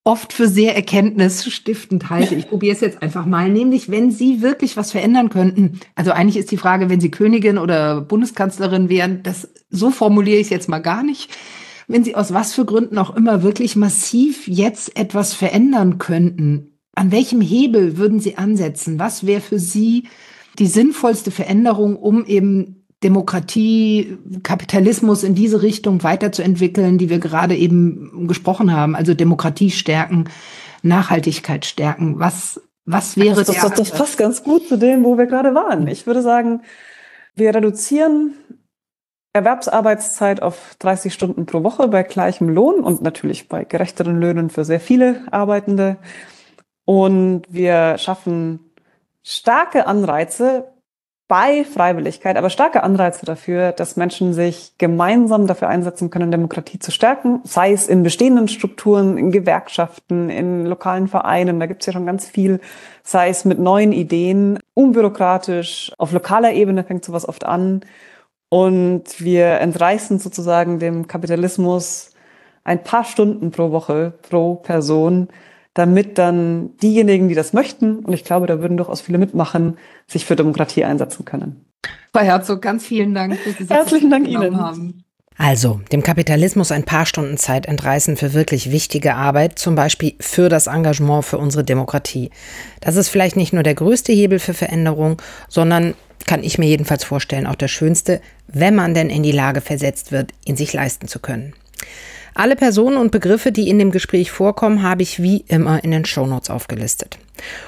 [0.04, 2.34] oft für sehr erkenntnisstiftend halte.
[2.34, 5.80] Ich probiere es jetzt einfach mal, nämlich wenn Sie wirklich was verändern könnten.
[5.96, 10.48] Also eigentlich ist die Frage, wenn Sie Königin oder Bundeskanzlerin wären, das so formuliere ich
[10.48, 11.30] es jetzt mal gar nicht.
[11.88, 17.12] Wenn Sie aus was für Gründen auch immer wirklich massiv jetzt etwas verändern könnten, an
[17.12, 18.98] welchem Hebel würden Sie ansetzen?
[18.98, 20.08] Was wäre für Sie
[20.60, 28.28] die sinnvollste Veränderung, um eben Demokratie, Kapitalismus in diese Richtung weiterzuentwickeln, die wir gerade eben
[28.28, 28.96] gesprochen haben.
[28.96, 30.26] Also Demokratie stärken,
[30.84, 32.20] Nachhaltigkeit stärken.
[32.20, 35.88] Was, was wäre das, das, das passt ganz gut zu dem, wo wir gerade waren.
[35.88, 36.62] Ich würde sagen,
[37.34, 38.36] wir reduzieren
[39.34, 44.66] Erwerbsarbeitszeit auf 30 Stunden pro Woche bei gleichem Lohn und natürlich bei gerechteren Löhnen für
[44.66, 45.98] sehr viele Arbeitende.
[46.86, 48.60] Und wir schaffen
[49.24, 50.66] starke Anreize
[51.32, 56.92] bei Freiwilligkeit, aber starke Anreize dafür, dass Menschen sich gemeinsam dafür einsetzen können, Demokratie zu
[56.92, 61.94] stärken, sei es in bestehenden Strukturen, in Gewerkschaften, in lokalen Vereinen, da gibt es ja
[61.94, 62.60] schon ganz viel,
[63.04, 67.80] sei es mit neuen Ideen, unbürokratisch, auf lokaler Ebene fängt sowas oft an.
[68.50, 72.12] Und wir entreißen sozusagen dem Kapitalismus
[72.66, 75.30] ein paar Stunden pro Woche, pro Person,
[75.74, 79.78] damit dann diejenigen, die das möchten, und ich glaube, da würden durchaus viele mitmachen,
[80.08, 81.66] sich für Demokratie einsetzen können.
[82.14, 84.58] Frau Herzog, ganz vielen Dank, dass Sie sich Herzlichen Dank Ihnen.
[84.58, 85.04] Haben.
[85.38, 90.50] Also, dem Kapitalismus ein paar Stunden Zeit entreißen für wirklich wichtige Arbeit, zum Beispiel für
[90.50, 92.30] das Engagement für unsere Demokratie.
[92.82, 95.96] Das ist vielleicht nicht nur der größte Hebel für Veränderung, sondern,
[96.28, 100.12] kann ich mir jedenfalls vorstellen, auch der schönste, wenn man denn in die Lage versetzt
[100.12, 101.54] wird, ihn sich leisten zu können.
[102.34, 106.06] Alle Personen und Begriffe, die in dem Gespräch vorkommen, habe ich wie immer in den
[106.06, 107.18] Shownotes aufgelistet.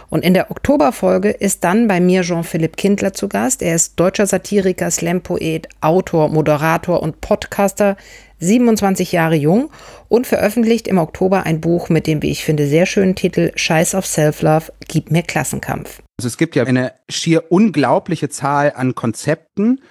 [0.10, 3.61] Und in der Oktoberfolge ist dann bei mir Jean-Philipp Kindler zu Gast.
[3.61, 7.98] Er ist deutscher Satiriker, Slam-Poet, Autor, Moderator und Podcaster,
[8.40, 9.69] 27 Jahre jung
[10.10, 13.95] und veröffentlicht im Oktober ein Buch mit dem, wie ich finde, sehr schönen Titel Scheiß
[13.95, 16.02] auf Self-Love, gib mir Klassenkampf.
[16.18, 19.81] Also es gibt ja eine schier unglaubliche Zahl an Konzepten,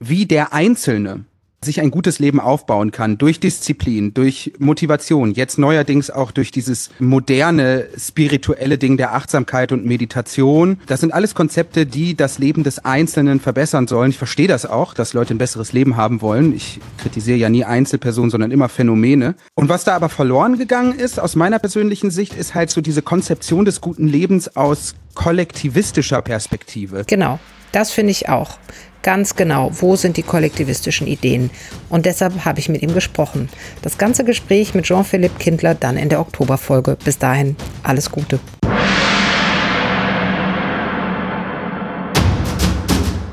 [0.00, 1.24] wie der Einzelne
[1.60, 6.90] sich ein gutes Leben aufbauen kann durch Disziplin, durch Motivation, jetzt neuerdings auch durch dieses
[7.00, 10.78] moderne spirituelle Ding der Achtsamkeit und Meditation.
[10.86, 14.10] Das sind alles Konzepte, die das Leben des Einzelnen verbessern sollen.
[14.10, 16.54] Ich verstehe das auch, dass Leute ein besseres Leben haben wollen.
[16.54, 19.34] Ich kritisiere ja nie Einzelpersonen, sondern immer Phänomene.
[19.54, 23.02] Und was da aber verloren gegangen ist, aus meiner persönlichen Sicht, ist halt so diese
[23.02, 27.02] Konzeption des guten Lebens aus kollektivistischer Perspektive.
[27.06, 27.40] Genau.
[27.72, 28.58] Das finde ich auch.
[29.02, 31.50] Ganz genau, wo sind die kollektivistischen Ideen?
[31.88, 33.48] Und deshalb habe ich mit ihm gesprochen.
[33.82, 36.96] Das ganze Gespräch mit Jean-Philippe Kindler dann in der Oktoberfolge.
[37.04, 38.40] Bis dahin, alles Gute.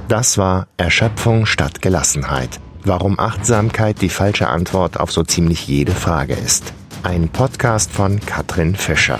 [0.07, 2.59] Das war Erschöpfung statt Gelassenheit.
[2.83, 6.73] Warum Achtsamkeit die falsche Antwort auf so ziemlich jede Frage ist.
[7.01, 9.19] Ein Podcast von Katrin Fischer.